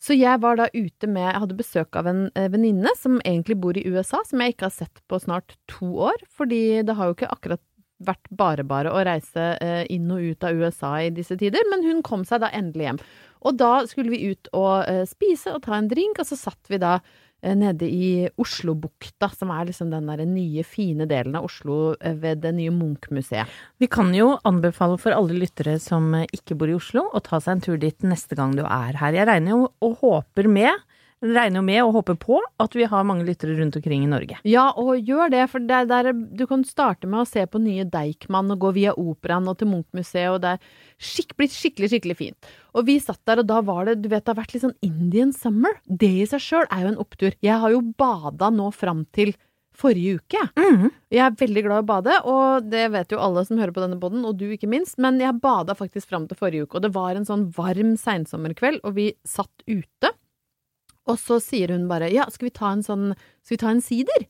Så 0.00 0.14
jeg 0.14 0.38
var 0.40 0.54
da 0.56 0.68
ute 0.72 1.08
med 1.10 1.26
Jeg 1.26 1.40
hadde 1.42 1.56
besøk 1.58 1.96
av 1.98 2.06
en 2.06 2.30
venninne 2.36 2.92
som 2.96 3.18
egentlig 3.26 3.56
bor 3.58 3.76
i 3.76 3.82
USA, 3.82 4.22
som 4.24 4.38
jeg 4.38 4.54
ikke 4.54 4.68
har 4.70 4.76
sett 4.76 5.00
på 5.10 5.18
snart 5.18 5.56
to 5.66 5.90
år, 6.06 6.22
fordi 6.30 6.84
det 6.86 6.94
har 6.94 7.10
jo 7.10 7.16
ikke 7.18 7.32
akkurat 7.34 7.60
vært 8.04 8.30
bare 8.30 8.64
bare 8.66 8.92
å 8.94 9.04
reise 9.06 9.54
eh, 9.62 9.84
inn 9.92 10.10
og 10.14 10.22
ut 10.22 10.44
av 10.46 10.58
USA 10.58 10.96
i 11.02 11.14
disse 11.14 11.38
tider, 11.38 11.64
men 11.70 11.86
hun 11.86 12.02
kom 12.06 12.24
seg 12.26 12.42
da 12.44 12.52
endelig 12.54 12.88
hjem. 12.88 13.00
Og 13.46 13.56
da 13.58 13.72
skulle 13.86 14.12
vi 14.14 14.32
ut 14.32 14.50
og 14.56 14.84
eh, 14.88 15.04
spise 15.08 15.54
og 15.54 15.64
ta 15.66 15.78
en 15.78 15.90
drink, 15.90 16.20
og 16.20 16.28
så 16.28 16.38
satt 16.38 16.70
vi 16.70 16.80
da 16.82 16.96
eh, 16.98 17.54
nede 17.58 17.88
i 17.90 18.28
Oslobukta, 18.38 19.30
som 19.34 19.52
er 19.54 19.68
liksom 19.70 19.90
den 19.94 20.10
der 20.10 20.24
nye, 20.28 20.66
fine 20.66 21.08
delen 21.10 21.38
av 21.38 21.48
Oslo 21.48 21.94
ved 21.98 22.44
det 22.44 22.54
nye 22.58 22.74
Munch-museet. 22.74 23.50
Vi 23.82 23.90
kan 23.90 24.12
jo 24.14 24.36
anbefale 24.48 24.98
for 25.02 25.16
alle 25.16 25.38
lyttere 25.38 25.78
som 25.82 26.12
ikke 26.26 26.58
bor 26.58 26.70
i 26.70 26.78
Oslo, 26.78 27.08
å 27.10 27.24
ta 27.24 27.42
seg 27.42 27.56
en 27.56 27.66
tur 27.66 27.82
dit 27.82 28.06
neste 28.06 28.38
gang 28.38 28.54
du 28.58 28.64
er 28.66 28.98
her. 29.00 29.16
Jeg 29.16 29.30
regner 29.30 29.56
jo 29.56 29.64
og 29.86 29.98
håper 30.04 30.50
med, 30.50 30.86
regner 31.24 31.58
jo 31.58 31.64
med 31.66 31.80
og 31.82 31.94
håper 31.98 32.18
på 32.20 32.38
at 32.62 32.76
vi 32.78 32.86
har 32.88 33.06
mange 33.06 33.26
lyttere 33.26 33.56
rundt 33.58 33.78
omkring 33.78 34.04
i 34.04 34.10
Norge. 34.10 34.38
Ja, 34.46 34.68
og 34.78 35.02
gjør 35.02 35.32
det, 35.32 35.44
for 35.52 35.64
det 35.64 35.80
er 35.80 35.88
der 35.90 36.12
du 36.12 36.44
kan 36.50 36.62
starte 36.66 37.10
med 37.10 37.22
å 37.24 37.28
se 37.28 37.44
på 37.50 37.60
nye 37.62 37.86
Deichman 37.88 38.52
og 38.54 38.62
gå 38.62 38.72
via 38.76 38.94
operaen 38.94 39.48
og 39.50 39.58
til 39.58 39.70
Munch-museet, 39.72 40.30
og 40.30 40.40
det 40.44 40.54
er 40.56 40.70
skikk, 40.98 41.34
blitt 41.38 41.56
skikkelig, 41.56 41.90
skikkelig 41.94 42.18
fint. 42.18 42.54
Og 42.78 42.86
vi 42.88 42.98
satt 43.02 43.20
der, 43.26 43.42
og 43.42 43.50
da 43.50 43.60
var 43.66 43.88
det, 43.88 43.98
du 44.04 44.08
vet, 44.12 44.24
det 44.24 44.34
har 44.34 44.40
vært 44.40 44.54
litt 44.54 44.66
sånn 44.66 44.78
Indian 44.86 45.34
summer. 45.34 45.74
Det 45.88 46.12
i 46.22 46.28
seg 46.30 46.44
sjøl 46.44 46.70
er 46.70 46.86
jo 46.86 46.94
en 46.94 47.02
opptur. 47.02 47.34
Jeg 47.44 47.62
har 47.62 47.74
jo 47.74 47.82
bada 47.98 48.52
nå 48.54 48.70
fram 48.76 49.04
til 49.16 49.34
forrige 49.78 50.18
uke. 50.18 50.40
Mm. 50.58 50.88
Jeg 51.14 51.22
er 51.24 51.36
veldig 51.38 51.64
glad 51.66 51.80
i 51.80 51.84
å 51.84 51.88
bade, 51.88 52.14
og 52.26 52.70
det 52.70 52.88
vet 52.94 53.14
jo 53.14 53.20
alle 53.22 53.44
som 53.46 53.60
hører 53.60 53.74
på 53.74 53.84
denne 53.84 53.98
poden, 54.02 54.24
og 54.26 54.38
du 54.38 54.48
ikke 54.50 54.70
minst, 54.70 54.98
men 55.02 55.20
jeg 55.22 55.38
bada 55.42 55.76
faktisk 55.78 56.10
fram 56.10 56.26
til 56.28 56.38
forrige 56.38 56.66
uke, 56.66 56.78
og 56.78 56.86
det 56.86 56.94
var 56.96 57.14
en 57.14 57.28
sånn 57.28 57.46
varm 57.54 57.94
seinsommerkveld, 58.00 58.82
og 58.82 58.96
vi 58.98 59.12
satt 59.26 59.66
ute. 59.70 60.14
Og 61.08 61.18
så 61.20 61.38
sier 61.42 61.72
hun 61.72 61.88
bare 61.90 62.10
ja, 62.12 62.26
skal 62.32 62.50
vi 62.50 62.54
ta 62.58 62.72
en 62.74 62.84
sånn, 62.84 63.10
skal 63.42 63.56
vi 63.56 63.62
ta 63.62 63.72
en 63.72 63.84
sider? 63.84 64.26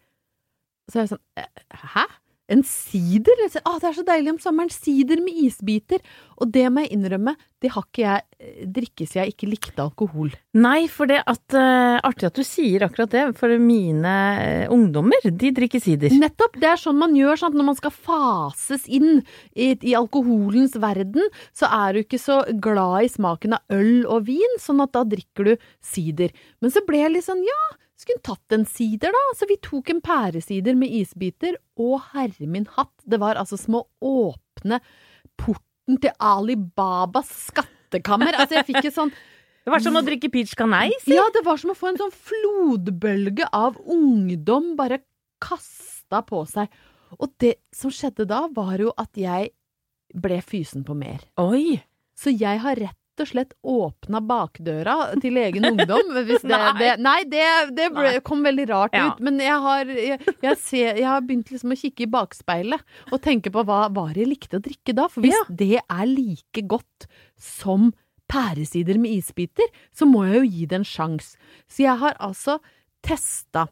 Så 0.88 1.00
er 1.00 1.04
jeg 1.04 1.12
sånn 1.16 1.24
«Eh, 1.40 1.48
hæ? 1.94 2.06
En 2.48 2.62
sider? 2.64 3.44
Ah, 3.64 3.76
det 3.76 3.90
er 3.90 3.96
så 3.98 4.04
deilig 4.08 4.32
om 4.32 4.40
sommeren, 4.40 4.72
sider 4.72 5.20
med 5.20 5.36
isbiter. 5.36 6.00
Og 6.40 6.48
det 6.54 6.64
må 6.72 6.84
jeg 6.84 6.94
innrømme, 6.96 7.34
det 7.60 7.72
har 7.74 7.84
ikke 7.84 8.04
jeg 8.04 8.22
eh, 8.38 8.66
drikket 8.78 9.10
siden 9.10 9.24
jeg 9.24 9.34
ikke 9.34 9.48
likte 9.50 9.82
alkohol. 9.82 10.30
Nei, 10.56 10.86
for 10.92 11.10
det 11.10 11.18
at 11.28 11.56
uh, 11.58 11.98
Artig 12.06 12.28
at 12.28 12.38
du 12.38 12.46
sier 12.46 12.86
akkurat 12.86 13.12
det, 13.12 13.24
for 13.38 13.52
mine 13.60 14.14
uh, 14.38 14.72
ungdommer, 14.72 15.26
de 15.28 15.50
drikker 15.54 15.82
sider. 15.82 16.14
Nettopp! 16.14 16.56
Det 16.62 16.70
er 16.70 16.80
sånn 16.80 17.00
man 17.00 17.16
gjør 17.18 17.42
sant? 17.42 17.58
når 17.58 17.68
man 17.72 17.78
skal 17.78 17.92
fases 17.92 18.86
inn 18.86 19.20
i, 19.52 19.74
i 19.74 19.96
alkoholens 19.98 20.78
verden. 20.80 21.28
Så 21.56 21.68
er 21.68 21.96
du 21.96 22.04
ikke 22.04 22.22
så 22.22 22.40
glad 22.62 23.08
i 23.08 23.12
smaken 23.12 23.58
av 23.58 23.76
øl 23.76 24.06
og 24.06 24.28
vin, 24.30 24.56
sånn 24.62 24.80
at 24.84 24.94
da 24.96 25.04
drikker 25.08 25.52
du 25.52 25.68
sider. 25.84 26.32
Men 26.62 26.72
så 26.72 26.84
ble 26.86 27.02
jeg 27.02 27.16
litt 27.16 27.28
sånn 27.28 27.44
ja, 27.44 27.60
skulle 28.02 28.22
tatt 28.24 28.54
en 28.54 28.66
sider, 28.68 29.14
da. 29.14 29.24
Så 29.38 29.48
vi 29.50 29.58
tok 29.64 29.90
en 29.92 30.02
pæresider 30.04 30.76
med 30.78 30.92
isbiter, 31.00 31.58
og 31.80 32.00
herre 32.12 32.50
min 32.50 32.68
hatt, 32.76 32.94
det 33.08 33.20
var 33.22 33.40
altså 33.40 33.58
som 33.60 33.80
å 33.80 33.86
åpne 34.04 34.80
porten 35.40 35.98
til 36.02 36.14
Alibabas 36.22 37.30
skattekammer. 37.48 38.36
Altså, 38.36 38.58
jeg 38.60 38.68
fikk 38.70 38.90
et 38.90 38.96
sånn 38.96 39.14
Det 39.68 39.72
var 39.74 39.82
som 39.84 39.98
å 40.00 40.00
drikke 40.00 40.30
peach 40.32 40.54
canai, 40.56 40.94
si. 41.02 41.12
Ja, 41.12 41.26
det 41.34 41.42
var 41.44 41.58
som 41.60 41.74
å 41.74 41.76
få 41.76 41.90
en 41.90 41.98
sånn 42.00 42.12
flodbølge 42.14 43.44
av 43.52 43.76
ungdom 43.84 44.70
bare 44.78 45.02
kasta 45.44 46.22
på 46.24 46.40
seg. 46.48 46.72
Og 47.18 47.34
det 47.42 47.58
som 47.76 47.92
skjedde 47.92 48.24
da, 48.30 48.46
var 48.48 48.80
jo 48.80 48.94
at 48.96 49.18
jeg 49.20 49.50
ble 50.16 50.38
fysen 50.40 50.86
på 50.88 50.96
mer. 50.96 51.20
Oi! 51.42 51.82
Så 52.18 52.32
jeg 52.32 52.62
har 52.64 52.80
rett 52.80 52.97
og 53.24 53.28
slett 53.30 53.52
åpna 53.66 54.20
bakdøra 54.24 54.96
til 55.22 55.36
egen 55.40 55.64
ungdom. 55.72 56.12
Det, 56.28 56.38
Nei. 56.44 56.72
det, 56.78 56.90
nei, 57.02 57.16
det, 57.30 57.44
det 57.76 57.88
ble, 57.94 58.08
Nei. 58.16 58.20
kom 58.26 58.42
veldig 58.46 58.66
rart 58.70 58.94
Ja. 58.96 59.06
ut. 59.12 59.20
Men 59.24 59.38
jeg 59.42 59.58
har, 59.64 59.84
jeg, 59.92 60.18
jeg, 60.42 60.56
ser, 60.62 60.96
jeg 61.00 61.06
har 61.08 61.20
begynt 61.26 61.50
liksom 61.52 61.72
å 61.74 61.78
kikke 61.78 62.04
i 62.06 62.10
bakspeilet 62.12 62.80
og 63.12 63.22
tenke 63.24 63.50
på 63.54 63.64
hva 63.68 63.84
var 63.92 64.12
det 64.14 64.24
jeg 64.26 64.32
likte 64.34 64.58
å 64.60 64.64
drikke 64.64 64.94
da. 64.98 65.08
For 65.12 65.24
hvis 65.24 65.34
Ja. 65.36 65.44
det 65.50 65.70
er 65.84 66.06
like 66.10 66.64
godt 66.70 67.08
som 67.36 67.90
pæresider 68.28 68.98
med 69.00 69.14
isbiter, 69.18 69.68
så 69.94 70.04
må 70.08 70.26
jeg 70.28 70.36
jo 70.42 70.48
gi 70.52 70.66
det 70.68 70.78
en 70.82 70.88
sjanse. 70.88 71.36
Så 71.68 71.84
jeg 71.86 71.96
har 72.02 72.16
altså 72.20 72.58
testa 73.02 73.66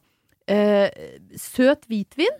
eh, 0.49 0.89
søt 1.37 1.85
hvitvin. 1.91 2.39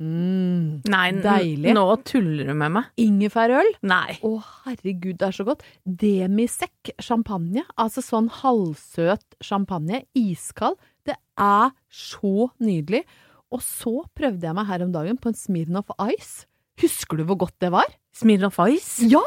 Mm, 0.00 0.80
Nei, 0.88 1.06
Deilig. 1.20 1.74
nå 1.76 1.84
tuller 2.08 2.48
du 2.48 2.54
med 2.56 2.72
meg. 2.72 2.84
ingefærøl. 2.96 3.68
Nei. 3.84 4.16
Å, 4.24 4.30
herregud, 4.64 5.18
det 5.20 5.26
er 5.28 5.36
så 5.36 5.44
godt. 5.44 5.62
Demisekk 5.84 6.94
champagne. 7.04 7.66
Altså 7.76 8.00
sånn 8.04 8.30
halvsøt 8.40 9.36
champagne. 9.44 10.04
Iskald. 10.16 10.78
Det 11.04 11.16
er 11.40 11.70
så 11.92 12.48
nydelig. 12.64 13.04
Og 13.52 13.60
så 13.66 13.92
prøvde 14.16 14.46
jeg 14.46 14.56
meg 14.56 14.68
her 14.70 14.84
om 14.86 14.92
dagen 14.94 15.18
på 15.20 15.28
en 15.32 15.36
Smirnoff 15.38 15.90
Ice. 16.14 16.46
Husker 16.80 17.18
du 17.20 17.24
hvor 17.28 17.36
godt 17.42 17.58
det 17.60 17.72
var? 17.74 17.88
Smirnoff 18.16 18.56
Ice? 18.72 19.04
Ja! 19.10 19.20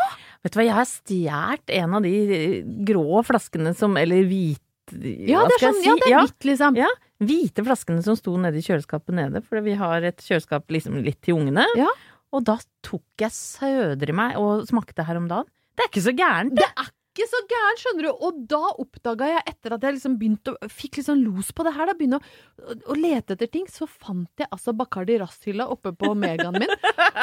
Vet 0.44 0.56
du 0.56 0.60
hva, 0.60 0.66
jeg 0.66 0.76
har 0.76 0.88
stjålet 0.90 1.74
en 1.78 1.94
av 2.00 2.04
de 2.04 2.14
eh, 2.36 2.56
grå 2.88 3.22
flaskene 3.24 3.76
som 3.78 3.94
Eller 4.00 4.26
hvit... 4.28 4.63
Ja, 4.92 5.44
det 5.48 5.58
er 5.58 5.62
sånn, 5.64 5.78
si? 5.80 5.88
ja, 5.88 5.96
det 6.02 6.10
er 6.10 6.26
hvitt, 6.26 6.48
liksom. 6.50 6.80
Ja, 6.80 6.90
hvite 7.24 7.64
flaskene 7.66 8.04
som 8.06 8.18
sto 8.20 8.34
nede 8.42 8.60
i 8.60 8.66
kjøleskapet 8.66 9.16
nede, 9.16 9.44
fordi 9.46 9.70
vi 9.70 9.78
har 9.80 10.04
et 10.10 10.24
kjøleskap 10.26 10.74
liksom 10.76 11.00
litt 11.06 11.22
til 11.24 11.40
ungene. 11.40 11.66
Ja. 11.80 11.92
Og 12.34 12.44
da 12.50 12.58
tok 12.86 13.06
jeg 13.22 13.34
sødre 13.36 14.10
i 14.12 14.18
meg 14.18 14.42
og 14.42 14.66
smakte 14.70 15.06
her 15.08 15.22
om 15.22 15.30
dagen. 15.32 15.48
Det 15.74 15.86
er 15.86 15.90
ikke 15.92 16.06
så 16.06 16.14
gærent. 16.18 16.58
Det 16.58 16.66
er 16.68 16.90
ikke 17.14 17.28
så 17.30 17.40
gæren, 17.50 17.80
skjønner 17.82 18.08
du. 18.08 18.12
Og 18.26 18.42
da 18.50 18.62
oppdaga 18.82 19.30
jeg, 19.30 19.44
etter 19.54 19.76
at 19.76 19.86
jeg 19.86 19.96
liksom 20.00 20.18
begynte 20.22 20.54
å 20.56 20.70
Fikk 20.74 20.98
litt 20.98 21.08
sånn 21.08 21.22
los 21.26 21.52
på 21.54 21.66
det 21.68 21.76
her, 21.78 21.90
da 21.90 21.96
begynne 21.98 22.20
å, 22.20 22.76
å 22.90 22.98
lete 22.98 23.38
etter 23.38 23.50
ting, 23.54 23.68
så 23.70 23.86
fant 23.90 24.42
jeg 24.42 24.50
altså 24.50 24.74
Bacardi 24.78 25.20
Ras-hylla 25.22 25.70
oppe 25.74 25.94
på 25.98 26.14
Megaen 26.18 26.58
min. 26.58 26.74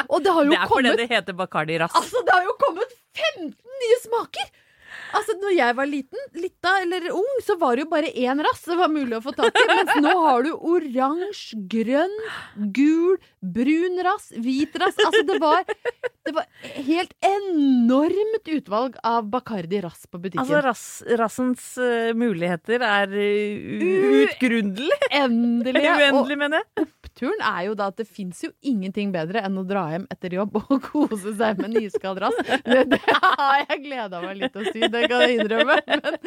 Og 0.07 0.23
det 0.23 0.31
har 0.31 0.47
jo 0.47 0.51
Det 0.55 0.59
er 0.63 0.71
fordi 0.71 0.95
det 1.03 1.09
heter 1.11 1.37
Bacardi 1.37 1.79
Ras. 1.83 1.95
Altså, 1.99 2.23
det 2.27 2.37
har 2.37 2.47
jo 2.47 2.57
kommet 2.63 2.95
15 3.19 3.51
nye 3.83 4.01
smaker! 4.07 4.51
Altså, 5.17 5.35
når 5.41 5.53
jeg 5.55 5.75
var 5.77 5.89
liten, 5.89 6.21
lita 6.37 6.73
eller 6.83 7.09
ung, 7.15 7.31
så 7.45 7.57
var 7.59 7.75
det 7.75 7.85
jo 7.85 7.91
bare 7.91 8.11
én 8.11 8.41
rass 8.45 8.63
det 8.67 8.77
var 8.79 8.91
mulig 8.91 9.17
å 9.17 9.23
få 9.23 9.33
tak 9.35 9.57
i. 9.57 9.65
Mens 9.71 9.93
nå 10.03 10.13
har 10.23 10.45
du 10.45 10.51
oransje, 10.55 11.59
grønn, 11.71 12.15
gul, 12.75 13.17
brun 13.41 13.99
rass, 14.07 14.29
hvit 14.37 14.75
rass. 14.81 14.99
Altså, 15.01 15.23
det 15.27 15.37
var, 15.43 15.65
det 16.27 16.35
var 16.37 16.47
helt 16.87 17.15
enormt 17.25 18.51
utvalg 18.55 18.97
av 19.07 19.27
Bacardi 19.31 19.81
rass 19.83 20.07
på 20.07 20.21
butikken. 20.21 20.43
Altså, 20.45 20.63
rass, 20.65 20.85
rassens 21.19 21.67
uh, 21.81 22.11
muligheter 22.17 22.85
er 22.87 23.11
uh, 23.11 23.85
utgrunnelige. 24.23 25.01
Endelig. 25.21 25.85
Og 25.91 26.05
Uendelig, 26.07 26.39
mener 26.39 26.63
jeg. 26.63 26.87
Oppturen 27.21 27.41
er 27.45 27.65
jo 27.67 27.75
da 27.77 27.89
at 27.91 27.99
det 28.01 28.07
fins 28.09 28.41
jo 28.43 28.51
ingenting 28.65 29.11
bedre 29.13 29.43
enn 29.45 29.59
å 29.59 29.65
dra 29.67 29.85
hjem 29.91 30.07
etter 30.11 30.33
jobb 30.39 30.57
og 30.57 30.71
kose 30.89 31.35
seg 31.37 31.61
med 31.61 31.75
nyskadd 31.75 32.21
rass. 32.21 32.39
Det, 32.65 32.87
det 32.89 33.01
har 33.05 33.61
jeg 33.67 33.83
gleda 33.85 34.21
meg 34.23 34.39
litt 34.39 34.55
til 34.55 34.65
å 34.65 34.71
si, 34.73 34.81
det 34.81 35.03
kan 35.09 35.25
jeg 35.25 35.37
innrømme. 35.41 35.77
Men, 35.91 36.17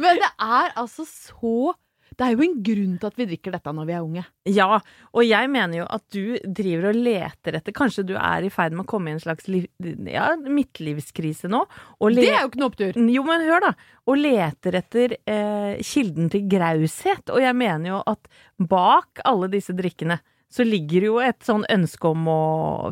men 0.00 0.18
det 0.18 0.32
er 0.40 0.74
altså 0.80 1.06
så 1.06 1.72
Det 2.10 2.26
er 2.26 2.34
jo 2.34 2.42
en 2.44 2.56
grunn 2.66 2.96
til 3.00 3.08
at 3.08 3.16
vi 3.16 3.26
drikker 3.30 3.54
dette 3.54 3.72
når 3.72 3.86
vi 3.88 3.94
er 3.94 4.04
unge. 4.04 4.24
Ja, 4.50 4.80
og 5.14 5.22
jeg 5.24 5.50
mener 5.52 5.78
jo 5.78 5.86
at 5.86 6.02
du 6.12 6.34
driver 6.44 6.90
og 6.90 6.98
leter 6.98 7.56
etter 7.60 7.76
Kanskje 7.76 8.04
du 8.10 8.12
er 8.18 8.44
i 8.44 8.50
ferd 8.52 8.74
med 8.74 8.84
å 8.84 8.90
komme 8.90 9.12
i 9.12 9.14
en 9.14 9.22
slags 9.22 9.46
liv, 9.48 9.68
ja, 10.10 10.32
midtlivskrise 10.42 11.48
nå? 11.52 11.62
Det 12.10 12.26
er 12.26 12.42
jo 12.42 12.50
ikke 12.50 12.60
noe 12.60 12.72
opptur. 12.72 12.98
Jo, 13.14 13.24
men 13.28 13.46
hør 13.46 13.64
da. 13.70 13.72
Og 14.10 14.20
leter 14.20 14.80
etter 14.82 15.16
eh, 15.22 15.78
kilden 15.86 16.28
til 16.34 16.44
graushet. 16.50 17.30
Og 17.30 17.40
jeg 17.40 17.56
mener 17.56 17.94
jo 17.94 18.02
at 18.10 18.28
bak 18.58 19.22
alle 19.30 19.48
disse 19.54 19.76
drikkene 19.78 20.18
så 20.50 20.66
ligger 20.66 21.06
jo 21.06 21.18
et 21.22 21.38
sånn 21.46 21.64
ønske 21.70 22.10
om 22.10 22.26
å 22.30 22.40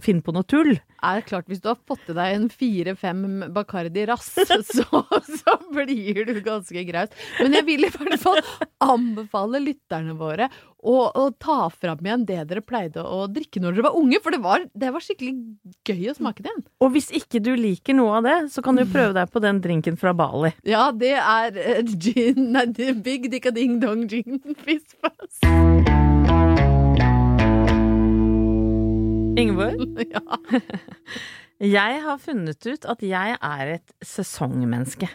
finne 0.04 0.22
på 0.22 0.34
noe 0.34 0.46
tull. 0.46 0.76
Er 0.98 1.20
det 1.20 1.28
klart, 1.28 1.46
Hvis 1.50 1.60
du 1.62 1.68
har 1.70 1.78
fått 1.86 2.04
til 2.06 2.16
deg 2.18 2.34
en 2.34 2.48
fire-fem 2.50 3.20
Bacardi 3.54 4.06
rass, 4.08 4.30
så, 4.72 5.02
så 5.26 5.54
blir 5.74 6.24
du 6.26 6.40
ganske 6.44 6.84
graus. 6.88 7.14
Men 7.38 7.58
jeg 7.58 7.66
vil 7.68 7.86
i 7.86 7.92
hvert 7.92 8.18
fall 8.22 8.40
anbefale 8.82 9.62
lytterne 9.62 10.16
våre 10.18 10.48
å, 10.78 10.96
å 11.10 11.24
ta 11.38 11.66
fram 11.74 12.02
igjen 12.06 12.26
det 12.26 12.40
dere 12.50 12.62
pleide 12.62 13.02
å 13.02 13.24
drikke 13.30 13.62
når 13.62 13.76
dere 13.78 13.86
var 13.88 13.98
unge. 13.98 14.20
For 14.22 14.34
det 14.34 14.42
var, 14.42 14.66
det 14.74 14.92
var 14.94 15.04
skikkelig 15.04 15.34
gøy 15.86 16.12
å 16.12 16.16
smake 16.18 16.44
det 16.44 16.52
igjen. 16.52 16.66
Og 16.82 16.92
hvis 16.94 17.10
ikke 17.14 17.42
du 17.42 17.52
liker 17.58 17.98
noe 17.98 18.18
av 18.20 18.28
det, 18.28 18.36
så 18.54 18.62
kan 18.64 18.78
du 18.78 18.86
prøve 18.86 19.16
deg 19.18 19.32
på 19.34 19.42
den 19.42 19.62
drinken 19.64 19.98
fra 19.98 20.14
Bali. 20.18 20.54
Ja, 20.66 20.88
det 20.94 21.16
er 21.18 21.58
eh, 21.58 21.82
gin 21.98 22.52
Nei, 22.54 22.68
det 22.74 22.92
er 22.92 23.02
Big 23.02 23.26
Dicka 23.32 23.52
Ding 23.54 23.80
Dong 23.82 24.06
Gin 24.10 24.42
Fiss 24.62 24.94
Fuzz. 25.02 26.06
Ingeborg, 29.38 29.82
Ja. 30.14 30.20
jeg 31.62 32.02
har 32.04 32.20
funnet 32.22 32.66
ut 32.68 32.84
at 32.92 33.02
jeg 33.02 33.36
er 33.40 33.72
et 33.78 33.94
sesongmenneske. 34.04 35.08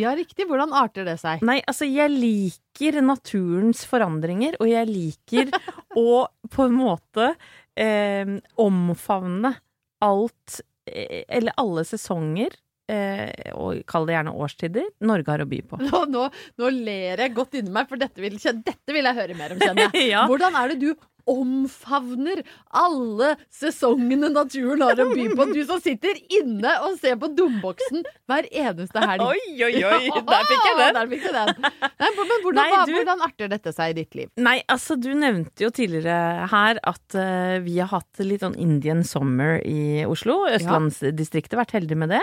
ja, 0.00 0.14
riktig. 0.16 0.46
Hvordan 0.48 0.72
arter 0.72 1.04
det 1.08 1.18
seg? 1.20 1.42
Nei, 1.44 1.58
altså, 1.68 1.84
jeg 1.88 2.08
liker 2.14 3.00
naturens 3.04 3.84
forandringer, 3.88 4.56
og 4.60 4.70
jeg 4.70 4.88
liker 4.88 5.52
å 6.00 6.24
på 6.52 6.64
en 6.68 6.76
måte 6.78 7.32
eh, 7.76 8.36
omfavne 8.60 9.54
alt, 10.02 10.60
eh, 10.88 11.22
eller 11.28 11.52
alle 11.60 11.84
sesonger, 11.86 12.56
eh, 12.90 13.52
og 13.54 13.84
kall 13.86 14.08
det 14.08 14.16
gjerne 14.16 14.32
årstider, 14.34 14.88
Norge 15.06 15.30
har 15.30 15.44
å 15.44 15.48
by 15.52 15.60
på. 15.68 15.78
Nå, 15.84 16.00
nå, 16.10 16.24
nå 16.58 16.72
ler 16.74 17.20
jeg 17.26 17.36
godt 17.36 17.60
inni 17.60 17.70
meg, 17.76 17.86
for 17.92 18.00
dette 18.00 18.24
vil, 18.24 18.40
dette 18.40 18.96
vil 18.96 19.06
jeg 19.12 19.18
høre 19.20 19.36
mer 19.38 19.54
om, 19.54 19.60
kjenner 19.62 19.90
jeg. 19.92 20.08
Ja. 20.16 20.24
Hvordan 20.28 20.56
er 20.58 20.72
det 20.72 20.80
du 20.82 20.90
omfavner 21.30 22.42
alle 22.74 23.32
sesongene 23.52 24.30
naturen 24.32 24.82
har 24.84 25.00
å 25.02 25.08
by 25.12 25.26
på? 25.36 25.46
Du 25.52 25.60
som 25.68 25.80
sitter 25.82 26.18
inne 26.38 26.74
og 26.86 26.98
ser 27.00 27.18
på 27.20 27.30
domboksen 27.36 28.02
hver 28.30 28.48
eneste 28.50 29.02
helg. 29.02 29.24
Oi, 29.26 29.42
oi, 29.68 29.72
oi, 29.86 30.10
der 30.32 30.46
fikk 30.48 30.64
jeg 30.68 30.78
den. 30.80 31.00
Fikk 31.12 31.26
jeg 31.28 31.36
den. 31.36 31.68
Nei, 32.02 32.10
men 32.18 32.32
hvordan, 32.32 32.60
Nei, 32.62 32.84
du- 32.88 32.94
hvordan 32.96 33.26
arter 33.28 33.52
dette 33.52 33.74
seg 33.76 33.92
i 33.94 33.98
ditt 34.02 34.18
liv? 34.18 34.30
Nei, 34.42 34.56
altså 34.72 34.96
du 35.00 35.10
nevnte 35.18 35.66
jo 35.66 35.72
tidligere 35.74 36.48
her 36.52 36.80
at 36.92 37.18
uh, 37.18 37.58
vi 37.64 37.78
har 37.80 37.92
hatt 37.92 38.22
litt 38.24 38.42
sånn 38.44 38.58
Indian 38.60 39.04
summer 39.06 39.58
i 39.66 40.02
Oslo. 40.08 40.42
Østlandsdistriktet, 40.52 41.58
vært 41.58 41.76
heldig 41.76 41.98
med 42.04 42.12
det. 42.16 42.22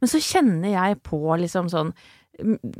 Men 0.00 0.10
så 0.12 0.20
kjenner 0.22 0.72
jeg 0.76 1.00
på 1.06 1.20
liksom 1.40 1.68
sånn 1.72 1.92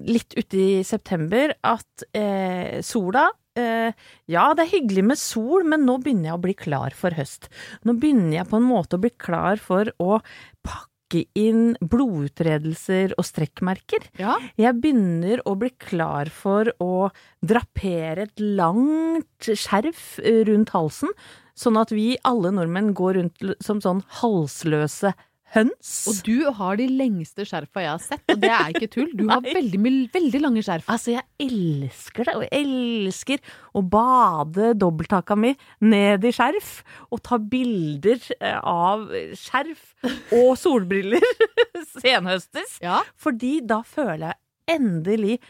litt 0.08 0.32
uti 0.38 0.80
september 0.86 1.52
at 1.68 2.04
eh, 2.16 2.78
sola 2.86 3.26
ja, 4.30 4.44
det 4.56 4.66
er 4.66 4.72
hyggelig 4.74 5.04
med 5.12 5.20
sol, 5.20 5.66
men 5.68 5.86
nå 5.86 5.98
begynner 6.02 6.32
jeg 6.32 6.38
å 6.38 6.44
bli 6.44 6.54
klar 6.58 6.94
for 6.96 7.16
høst. 7.16 7.50
Nå 7.86 7.96
begynner 8.00 8.40
jeg 8.40 8.48
på 8.50 8.60
en 8.60 8.68
måte 8.68 8.98
å 8.98 9.02
bli 9.02 9.12
klar 9.20 9.60
for 9.62 9.90
å 10.02 10.20
pakke 10.66 11.24
inn 11.38 11.74
blodutredelser 11.82 13.16
og 13.18 13.26
strekkmerker. 13.26 14.04
Ja, 14.20 14.36
Jeg 14.60 14.78
begynner 14.82 15.42
å 15.48 15.56
bli 15.58 15.72
klar 15.82 16.30
for 16.30 16.70
å 16.78 17.10
drapere 17.42 18.28
et 18.28 18.42
langt 18.42 19.50
skjerf 19.50 20.20
eh, 20.22 20.44
rundt 20.46 20.70
halsen, 20.76 21.10
sånn 21.58 21.80
at 21.80 21.90
vi 21.92 22.14
alle 22.24 22.52
nordmenn 22.54 22.94
går 22.96 23.18
rundt 23.18 23.50
som 23.60 23.82
sånn 23.82 24.04
halsløse 24.20 25.12
høns. 25.54 25.92
Og 26.10 26.20
du 26.26 26.50
har 26.56 26.78
de 26.80 26.86
lengste 26.90 27.46
skjerfa 27.48 27.84
jeg 27.84 27.90
har 27.90 28.02
sett, 28.04 28.24
og 28.30 28.42
det 28.42 28.50
er 28.54 28.74
ikke 28.74 28.90
tull. 28.92 29.10
Du 29.18 29.24
har 29.30 29.42
veldig, 29.44 29.80
veldig 30.14 30.42
lange 30.42 30.64
skjerf. 30.66 30.88
Altså, 30.92 31.14
jeg 31.16 31.26
elsker 31.46 32.28
det, 32.28 32.36
og 32.38 32.44
jeg 32.46 32.64
elsker 32.64 33.54
å 33.76 33.84
bade 33.94 34.72
dobbelthaka 34.80 35.38
mi 35.38 35.54
ned 35.86 36.26
i 36.26 36.34
skjerf, 36.34 36.72
og 37.10 37.22
ta 37.26 37.40
bilder 37.42 38.20
eh, 38.38 38.60
av 38.60 39.08
skjerf 39.38 39.94
og 40.36 40.52
solbriller 40.60 41.24
senhøstes. 41.96 42.78
Ja, 42.84 43.00
Fordi 43.20 43.58
da 43.66 43.82
føler 43.86 44.30
jeg 44.30 44.78
endelig 44.80 45.40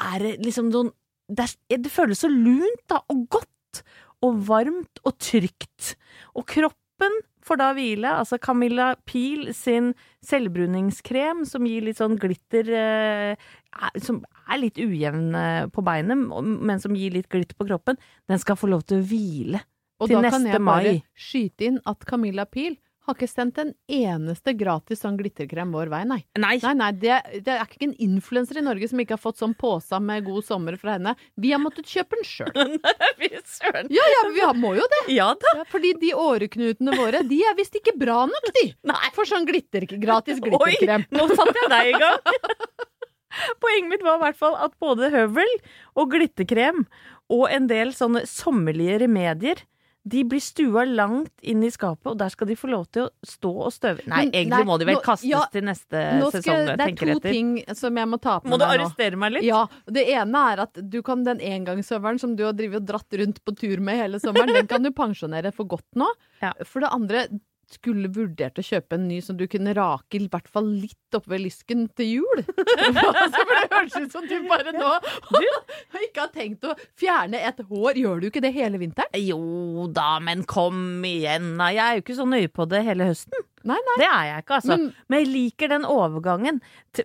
er 0.00 0.20
det 0.20 0.36
liksom 0.42 0.70
noen 0.74 0.92
det, 1.32 1.46
er, 1.72 1.78
det 1.80 1.88
føles 1.92 2.20
så 2.20 2.28
lunt 2.28 2.82
da, 2.90 2.98
og 3.08 3.22
godt 3.32 3.80
og 4.24 4.40
varmt 4.48 5.00
og 5.04 5.16
trygt. 5.20 5.94
Og 6.36 6.46
kroppen 6.48 7.16
får 7.44 7.60
da 7.60 7.70
hvile. 7.76 8.12
Altså 8.22 8.38
Camilla 8.42 8.94
Pil 9.08 9.50
sin 9.56 9.92
selvbruningskrem 10.24 11.44
som 11.48 11.66
gir 11.68 11.84
litt 11.86 12.00
sånn 12.00 12.16
glitter 12.20 12.70
eh, 12.72 13.50
Som 14.02 14.22
er 14.48 14.60
litt 14.62 14.80
ujevn 14.80 15.34
eh, 15.38 15.66
på 15.72 15.84
beinet, 15.84 16.18
men 16.18 16.82
som 16.82 16.96
gir 16.96 17.14
litt 17.16 17.30
glitter 17.32 17.56
på 17.58 17.68
kroppen, 17.68 18.00
den 18.30 18.40
skal 18.42 18.58
få 18.60 18.70
lov 18.70 18.84
til 18.88 19.00
å 19.00 19.06
hvile. 19.08 19.62
og 20.00 20.10
Til 20.10 20.20
da 20.20 20.30
kan 20.30 20.44
neste 20.44 20.56
jeg 20.56 20.66
bare 20.68 20.96
skyte 21.16 21.70
inn 21.70 21.80
at 21.88 22.08
Camilla 22.08 22.46
Pil 22.48 22.76
har 23.04 23.16
ikke 23.16 23.28
sendt 23.28 23.58
en 23.60 23.72
eneste 23.90 24.54
gratis 24.56 25.02
sånn 25.04 25.18
glitterkrem 25.18 25.72
vår 25.74 25.90
vei, 25.92 26.02
nei. 26.08 26.20
Nei, 26.40 26.54
Nei, 26.62 26.72
nei, 26.78 26.90
det, 26.96 27.18
det 27.44 27.52
er 27.52 27.66
ikke 27.66 27.84
en 27.88 27.96
influenser 28.06 28.60
i 28.60 28.64
Norge 28.64 28.88
som 28.88 29.02
ikke 29.02 29.16
har 29.18 29.20
fått 29.22 29.42
sånn 29.42 29.52
pose 29.60 29.98
med 30.00 30.24
god 30.24 30.46
sommer 30.46 30.78
fra 30.80 30.96
henne. 30.96 31.12
Vi 31.40 31.52
har 31.52 31.60
måttet 31.60 31.90
kjøpe 31.90 32.20
den 32.20 32.28
sjøl. 32.28 32.78
Ja, 33.94 34.04
ja, 34.10 34.20
vi 34.32 34.40
har, 34.42 34.56
må 34.58 34.72
jo 34.76 34.84
det. 34.90 35.00
Ja 35.14 35.28
da. 35.38 35.52
Ja, 35.58 35.64
fordi 35.70 35.92
de 36.00 36.12
åreknutene 36.18 36.94
våre, 36.98 37.22
de 37.26 37.38
er 37.46 37.56
visst 37.58 37.76
ikke 37.78 37.94
bra 37.98 38.24
nok, 38.28 38.48
de. 38.56 38.64
Nei. 38.88 39.10
For 39.16 39.28
sånn 39.28 39.46
glitter, 39.48 39.86
gratis 40.00 40.40
glitterkrem. 40.42 41.06
Oi, 41.08 41.16
nå 41.16 41.26
satte 41.32 41.54
jeg 41.62 41.70
deg 41.72 41.90
i 41.92 42.00
gang! 42.02 42.34
Poenget 43.62 43.90
mitt 43.90 44.04
var 44.06 44.18
i 44.18 44.22
hvert 44.28 44.38
fall 44.38 44.56
at 44.62 44.74
både 44.82 45.10
høvel 45.14 45.50
og 45.98 46.12
glitterkrem 46.14 46.84
og 47.34 47.46
en 47.50 47.68
del 47.70 47.94
sånne 47.96 48.24
sommerlige 48.30 49.00
remedier 49.04 49.62
de 50.06 50.20
blir 50.28 50.40
stua 50.44 50.82
langt 50.84 51.32
inn 51.48 51.62
i 51.64 51.70
skapet, 51.72 52.04
og 52.12 52.18
der 52.20 52.28
skal 52.28 52.48
de 52.50 52.56
få 52.60 52.68
lov 52.68 52.82
til 52.92 53.06
å 53.06 53.10
stå 53.24 53.52
og 53.64 53.72
støve. 53.72 54.02
Nei, 54.04 54.26
Men, 54.26 54.32
egentlig 54.34 54.58
nei, 54.58 54.66
må 54.68 54.76
de 54.78 54.84
vel 54.90 54.98
nå- 54.98 55.04
kastes 55.06 55.30
ja, 55.30 55.40
til 55.52 55.64
neste 55.64 56.02
skal, 56.20 56.28
sesong. 56.34 56.66
det 56.68 56.74
er 56.74 56.92
to 57.00 57.08
etter. 57.14 57.30
ting 57.32 57.52
som 57.74 57.96
jeg 57.96 58.10
må 58.12 58.18
ta 58.20 58.34
på 58.44 58.50
Må 58.52 58.58
du 58.60 58.66
meg 58.66 58.80
nå. 58.80 58.84
arrestere 58.84 59.16
meg 59.16 59.32
litt? 59.38 59.46
Ja, 59.48 59.62
Det 59.88 60.04
ene 60.12 60.42
er 60.52 60.60
at 60.66 60.82
du 60.90 61.00
kan 61.02 61.24
den 61.24 61.40
engangsøvelen 61.40 62.20
som 62.20 62.36
du 62.36 62.44
har 62.44 62.52
og 62.76 62.84
dratt 62.84 63.16
rundt 63.16 63.40
på 63.44 63.56
tur 63.56 63.80
med 63.80 63.96
hele 63.96 64.20
sommeren, 64.20 64.52
den 64.52 64.66
kan 64.68 64.82
du 64.84 64.90
pensjonere 64.92 65.54
for 65.54 65.64
godt 65.64 65.88
nå. 65.96 66.10
Ja. 66.42 66.52
For 66.64 66.80
det 66.84 66.92
andre, 66.92 67.24
skulle 67.74 68.08
vurdert 68.14 68.58
å 68.60 68.64
kjøpe 68.64 68.96
en 68.98 69.06
ny 69.08 69.18
som 69.24 69.36
du 69.38 69.44
kunne 69.50 69.74
rake 69.76 70.18
i 70.18 70.28
hvert 70.30 70.48
fall 70.50 70.66
litt 70.80 71.16
oppe 71.18 71.32
ved 71.34 71.44
lysken 71.44 71.86
til 71.98 72.20
jul. 72.20 72.44
Altså, 73.04 73.40
for 73.40 73.54
det 73.54 73.68
høres 73.72 73.94
ut 74.04 74.12
som 74.14 74.26
du 74.28 74.34
bare 74.48 74.72
nå 74.74 74.90
ikke 76.04 76.24
har 76.24 76.30
tenkt 76.34 76.64
å 76.68 76.74
fjerne 77.00 77.40
et 77.48 77.60
hår. 77.68 77.98
Gjør 78.00 78.22
du 78.22 78.28
ikke 78.28 78.42
det 78.44 78.52
hele 78.56 78.80
vinteren? 78.82 79.10
Jo 79.24 79.86
da, 79.94 80.16
men 80.22 80.42
kom 80.48 81.04
igjen 81.06 81.54
Nei, 81.58 81.72
Jeg 81.76 81.84
er 81.84 81.98
jo 81.98 82.04
ikke 82.04 82.16
så 82.18 82.26
nøye 82.28 82.50
på 82.52 82.66
det 82.70 82.82
hele 82.86 83.08
høsten. 83.10 83.44
Nei, 83.64 83.78
nei. 83.88 83.98
Det 84.00 84.08
er 84.08 84.24
jeg 84.30 84.44
ikke, 84.44 84.58
altså. 84.60 84.76
Men- 84.76 84.90
Men, 85.08 85.18
jeg 85.24 85.30
liker 85.32 85.70
den 85.72 85.86
overgangen 85.88 86.60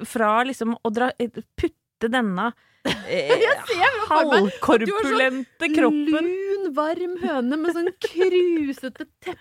fra 0.08 0.32
liksom 0.48 0.76
å 0.84 0.92
dra 0.94 1.12
Putte 1.60 2.10
denne 2.12 2.50
eh, 3.12 3.28
ser 3.36 3.42
jo 3.44 4.06
for 4.08 4.24
meg 4.24 4.46
at 4.48 4.60
halvkorpulente 4.64 5.68
kroppen 5.74 6.28
Lun, 6.30 6.70
varm 6.78 7.18
høne 7.20 7.58
med 7.60 7.76
sånn 7.76 7.90
krusete 8.06 9.08
teppe 9.20 9.36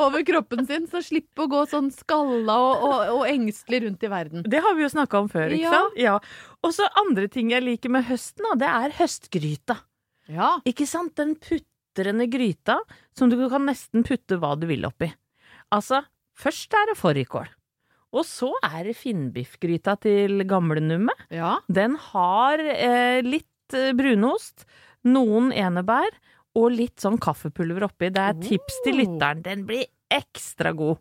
over 0.00 0.22
kroppen 0.26 0.64
sin, 0.68 0.86
så 0.88 1.02
slippe 1.04 1.44
å 1.44 1.48
gå 1.50 1.62
sånn 1.70 1.90
skalla 1.94 2.54
og, 2.62 2.84
og, 2.88 3.02
og 3.18 3.24
engstelig 3.28 3.82
rundt 3.84 4.06
i 4.06 4.10
verden. 4.12 4.46
Det 4.48 4.62
har 4.64 4.76
vi 4.78 4.84
jo 4.86 4.90
snakka 4.94 5.20
om 5.24 5.28
før, 5.32 5.52
ikke 5.52 5.66
Ja. 5.66 5.72
sant? 5.74 5.98
Ja. 6.00 6.14
Og 6.64 6.72
så 6.76 6.88
andre 7.02 7.28
ting 7.28 7.50
jeg 7.52 7.64
liker 7.66 7.92
med 7.92 8.06
høsten, 8.08 8.46
da, 8.48 8.54
det 8.64 8.70
er 8.72 8.96
høstgryta. 9.02 9.78
Ja. 10.28 10.54
Ikke 10.68 10.86
sant? 10.88 11.14
Den 11.20 11.34
putrende 11.40 12.26
gryta 12.30 12.78
som 13.16 13.30
du 13.32 13.36
kan 13.48 13.64
nesten 13.68 14.04
putte 14.06 14.38
hva 14.40 14.54
du 14.60 14.66
vil 14.70 14.84
oppi. 14.88 15.10
Altså, 15.74 16.02
først 16.38 16.72
er 16.76 16.90
det 16.92 16.98
fårikål. 17.00 17.48
Og 18.16 18.24
så 18.24 18.48
er 18.64 18.86
det 18.88 18.96
finnbiffgryta 18.96 19.98
til 20.00 20.40
gamlenummet. 20.48 21.26
Ja. 21.28 21.58
Den 21.68 21.96
har 22.08 22.56
eh, 22.64 23.20
litt 23.20 23.76
eh, 23.76 23.90
brunost, 23.96 24.64
noen 25.04 25.50
enebær 25.52 26.08
og 26.56 26.72
litt 26.72 26.96
sånn 27.00 27.18
kaffepulver 27.20 27.84
oppi. 27.88 28.08
Det 28.14 28.22
er 28.22 28.34
tips 28.40 28.80
til 28.84 28.94
Oh. 28.94 29.00
lytteren. 29.02 29.42
Den 29.42 29.64
blir 29.66 29.86
ekstra 30.10 30.72
god. 30.76 30.98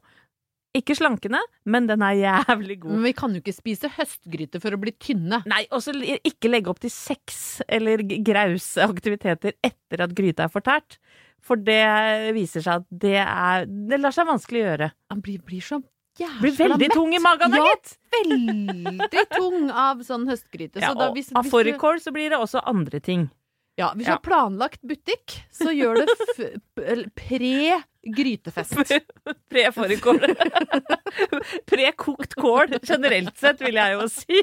Ikke 0.75 0.93
slankende, 0.93 1.39
men 1.65 1.87
den 1.87 2.01
er 2.05 2.13
jævlig 2.19 2.79
god. 2.83 2.91
Men 2.91 3.03
vi 3.07 3.13
kan 3.13 3.33
jo 3.33 3.39
ikke 3.41 3.55
spise 3.55 3.89
høstgryte 3.95 4.59
for 4.61 4.75
å 4.75 4.77
bli 4.81 4.91
tynne. 4.99 5.39
Nei, 5.49 5.63
og 5.71 5.81
så 5.81 5.95
ikke 5.95 6.51
legge 6.51 6.69
opp 6.69 6.79
til 6.83 6.91
sex 6.93 7.61
eller 7.67 8.03
grause 8.03 8.83
aktiviteter 8.85 9.53
etter 9.63 10.03
at 10.05 10.13
gryta 10.13 10.43
er 10.45 10.53
fortært. 10.53 10.99
For 11.41 11.55
det 11.55 12.33
viser 12.35 12.61
seg 12.61 12.81
at 12.81 12.85
det 12.91 13.15
er 13.23 13.65
Det 13.65 13.99
lar 14.01 14.11
seg 14.11 14.27
vanskelig 14.27 14.61
gjøre. 14.65 14.91
Han 15.09 15.21
blir, 15.21 15.39
blir 15.47 15.61
så 15.61 15.79
jævla 16.19 16.41
Blir 16.41 16.55
veldig 16.57 16.79
mett. 16.89 16.93
tung 16.97 17.13
i 17.13 17.19
magen, 17.23 17.51
da, 17.51 17.57
Ja, 17.57 17.73
gitt! 17.73 17.97
veldig 18.13 19.25
tung 19.33 19.71
av 19.71 20.01
sånn 20.05 20.27
høstgryte. 20.29 20.81
Ja, 20.81 20.91
så 20.93 21.07
og 21.09 21.15
hvis, 21.17 21.31
av 21.33 21.43
hvis 21.45 21.51
du, 21.51 21.55
fårikål 21.57 22.01
så 22.03 22.13
blir 22.13 22.29
det 22.33 22.37
også 22.41 22.61
andre 22.65 22.99
ting. 22.99 23.29
Ja, 23.77 23.91
hvis 23.93 24.07
du 24.07 24.11
har 24.15 24.23
planlagt 24.25 24.81
butikk, 24.89 25.35
så 25.53 25.69
gjør 25.69 25.99
det 26.01 26.07
pre-grytefest. 27.13 28.73
Pre-fårikål. 29.51 30.23
Pre-kokt 31.69 32.33
kål, 32.41 32.73
generelt 32.81 33.37
sett, 33.37 33.61
vil 33.61 33.77
jeg 33.77 33.93
jo 33.99 34.07
si. 34.09 34.41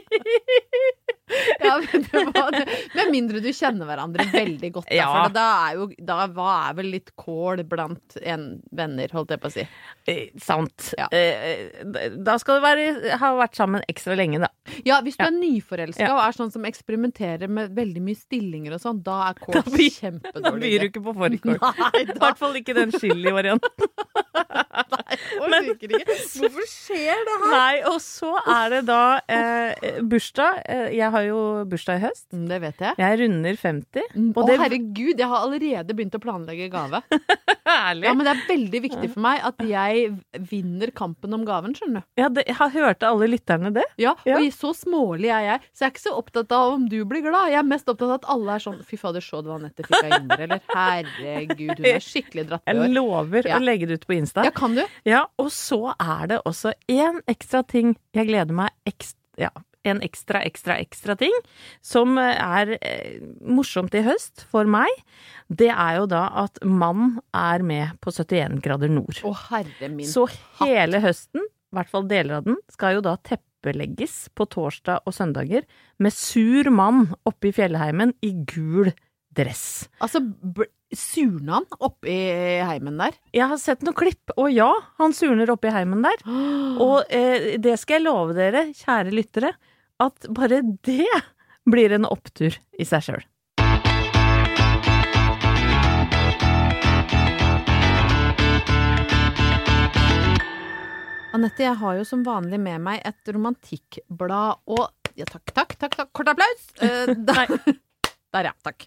Ja, 1.65 1.79
men 1.81 2.33
var. 2.35 2.53
Med 2.95 3.11
mindre 3.11 3.41
du 3.41 3.49
kjenner 3.57 3.89
hverandre 3.89 4.27
veldig 4.33 4.69
godt. 4.75 4.89
Da, 4.91 4.97
Ja. 4.99 5.29
Da 5.33 5.45
er 5.71 5.79
jo 5.79 5.87
da, 6.05 6.27
Hva 6.29 6.49
er 6.69 6.75
vel 6.79 6.91
litt 6.93 7.11
kål 7.17 7.63
blant 7.69 8.17
en 8.21 8.45
venner, 8.77 9.09
holdt 9.17 9.33
jeg 9.33 9.41
på 9.41 9.49
å 9.49 9.55
si. 9.55 9.65
Eh, 10.11 10.27
sant. 10.41 10.91
Ja. 11.01 11.07
Eh, 11.15 12.11
da 12.21 12.37
skal 12.43 12.61
du 12.61 12.67
være, 12.67 13.17
ha 13.23 13.31
vært 13.41 13.57
sammen 13.57 13.85
ekstra 13.89 14.17
lenge, 14.21 14.43
da. 14.45 14.51
Ja, 14.85 15.01
hvis 15.05 15.17
du 15.17 15.25
Ja. 15.25 15.31
er 15.31 15.39
nyforelska 15.39 16.11
og 16.13 16.21
er 16.27 16.37
sånn 16.37 16.53
som 16.53 16.65
eksperimenterer 16.69 17.49
med 17.49 17.75
veldig 17.75 18.03
mye 18.05 18.21
stillinger 18.21 18.77
og 18.77 18.81
sånn, 18.85 19.03
da 19.03 19.31
er 19.31 19.41
kål 19.41 19.55
Da 19.55 19.63
byr- 19.63 20.21
Da 20.43 20.51
byr 20.53 20.79
du 20.85 20.89
ikke 20.91 21.05
på 21.09 21.17
fårikål. 21.17 21.57
I 22.05 22.19
hvert 22.21 22.39
fall 22.39 22.55
ikke 22.61 22.75
den 22.77 22.93
chili-varianten. 22.93 23.71
ikke. 25.13 26.17
Hvorfor 26.41 26.67
skjer 26.71 27.21
det 27.29 27.37
her? 27.43 27.53
Nei, 27.55 27.75
og 27.91 27.99
så 28.03 28.33
er 28.51 28.71
det 28.75 28.81
da 28.89 29.01
eh, 29.29 30.01
bursdag. 30.03 30.63
Eh, 30.65 30.87
jeg 30.99 31.11
har 31.15 31.27
jo 31.29 31.41
bursdag 31.71 32.01
i 32.01 32.05
høst. 32.07 32.27
Mm, 32.35 32.45
Det 32.51 32.61
vet 32.65 32.85
jeg. 32.87 32.99
Jeg 33.03 33.21
runder 33.23 33.59
50. 33.61 34.09
Og 34.35 34.43
Å, 34.43 34.47
det 34.49 34.59
herregud, 34.63 35.19
jeg 35.23 35.29
har 35.31 35.45
allerede 35.47 35.97
begynt 35.99 36.17
å 36.19 36.23
planlegge 36.23 36.69
gave. 36.73 37.03
Ærlig. 37.75 38.07
Ja, 38.09 38.13
Men 38.15 38.27
det 38.29 38.33
er 38.35 38.43
veldig 38.49 38.81
viktig 38.85 39.09
for 39.15 39.25
meg 39.25 39.41
at 39.49 39.63
jeg 39.67 40.11
vinner 40.51 40.91
kampen 40.95 41.33
om 41.37 41.45
gaven, 41.49 41.75
skjønner 41.77 42.03
du. 42.05 42.09
Ja, 42.21 42.29
det, 42.33 42.45
har 42.59 42.71
hørte 42.75 43.09
alle 43.09 43.29
lytterne 43.33 43.73
det? 43.75 43.87
Ja, 44.01 44.15
Ja. 44.29 44.39
Og 44.41 44.51
så 44.55 44.71
smålig 44.77 45.31
er 45.33 45.43
jeg, 45.47 45.61
så 45.75 45.85
jeg 45.85 45.89
er 45.91 45.93
ikke 45.95 46.03
så 46.05 46.13
opptatt 46.19 46.53
av 46.55 46.75
om 46.77 46.85
du 46.89 46.99
blir 47.09 47.23
glad. 47.25 47.51
Jeg 47.53 47.59
er 47.61 47.67
mest 47.69 47.89
opptatt 47.91 48.09
av 48.09 48.17
at 48.21 48.29
alle 48.35 48.57
er 48.59 48.63
sånn 48.65 48.81
Fy 48.85 48.99
fader, 49.01 49.25
så 49.25 49.41
du 49.45 49.51
Anette 49.55 49.85
fikk 49.87 49.97
av 50.05 50.15
Indre, 50.19 50.39
eller? 50.47 50.61
Herregud, 50.75 51.73
hun 51.81 51.89
er 51.89 52.05
skikkelig 52.11 52.45
dratt 52.51 52.65
i 52.69 52.75
Jeg 52.77 52.93
lover 52.95 53.49
Ja. 53.49 53.59
å 53.59 53.65
legge 53.65 53.89
det 53.91 54.01
ut 54.01 54.07
på 54.09 54.17
Insta. 54.19 54.45
Ja, 54.47 54.53
kan 54.55 54.77
du? 54.77 54.83
Ja, 55.09 55.27
og 55.41 55.53
så 55.53 55.93
er 56.01 56.31
det 56.31 56.41
også 56.49 56.73
én 56.91 57.21
ekstra 57.31 57.63
ting 57.69 57.95
jeg 58.17 58.31
gleder 58.31 58.57
meg 58.57 58.75
ekstra 58.89 59.21
Ja, 59.35 59.51
en 59.85 59.99
ekstra, 60.07 60.41
ekstra, 60.47 60.77
ekstra 60.81 61.17
ting 61.19 61.33
som 61.85 62.19
eh, 62.21 62.37
er 62.39 62.77
eh, 62.79 63.17
morsomt 63.43 63.95
i 63.99 64.05
høst 64.07 64.45
for 64.51 64.69
meg. 64.71 64.89
Det 65.49 65.71
er 65.73 65.99
jo 65.99 66.07
da 66.11 66.29
at 66.45 66.61
mann 66.65 67.19
er 67.37 67.65
med 67.67 67.97
på 68.05 68.15
71 68.15 68.63
grader 68.65 68.93
nord. 68.93 69.21
Å, 69.27 69.33
herre 69.51 69.91
min. 69.93 70.07
Så 70.09 70.29
hele 70.63 71.03
høsten, 71.05 71.45
i 71.45 71.77
hvert 71.77 71.91
fall 71.91 72.07
deler 72.11 72.39
av 72.39 72.47
den, 72.49 72.61
skal 72.73 72.99
jo 72.99 73.05
da 73.05 73.17
teppelegges 73.27 74.29
på 74.39 74.47
torsdag 74.55 75.05
og 75.05 75.17
søndager 75.17 75.67
med 75.99 76.15
sur 76.15 76.71
mann 76.73 77.09
oppe 77.29 77.51
i 77.51 77.57
fjellheimen 77.59 78.15
i 78.25 78.33
gul 78.49 78.95
dress. 79.35 79.89
Altså, 79.99 80.23
surner 80.99 81.59
han 81.59 81.67
oppi 81.85 82.17
heimen 82.65 82.99
der? 83.01 83.17
Jeg 83.35 83.51
har 83.51 83.61
sett 83.61 83.85
noen 83.87 83.97
klipp, 83.99 84.33
og 84.37 84.51
ja, 84.55 84.71
han 85.01 85.15
surner 85.17 85.53
oppi 85.55 85.71
i 85.71 85.75
heimen 85.77 86.05
der. 86.07 86.25
Og 86.85 87.13
eh, 87.13 87.55
det 87.63 87.77
skal 87.81 88.01
jeg 88.01 88.07
love 88.09 88.35
dere, 88.37 88.67
kjære 88.75 89.15
lyttere, 89.15 89.55
at 90.03 90.27
bare 90.35 90.63
det 90.87 91.07
blir 91.71 91.95
en 91.95 92.09
opptur 92.09 92.57
i 92.79 92.87
seg 92.89 93.07
sjøl. 93.07 93.25
Anette, 101.35 101.65
jeg 101.65 101.75
har 101.81 101.97
jo 101.99 102.05
som 102.07 102.21
vanlig 102.23 102.61
med 102.63 102.83
meg 102.85 103.01
et 103.03 103.35
romantikkblad 103.35 104.61
og 104.71 104.85
Ja, 105.19 105.27
takk, 105.31 105.51
takk, 105.55 105.75
takk, 105.79 105.97
takk. 105.99 106.09
Kort 106.15 106.31
applaus! 106.31 106.69
Eh, 106.83 107.11
der, 107.29 107.51
der, 108.35 108.49
ja. 108.51 108.53
Takk. 108.67 108.87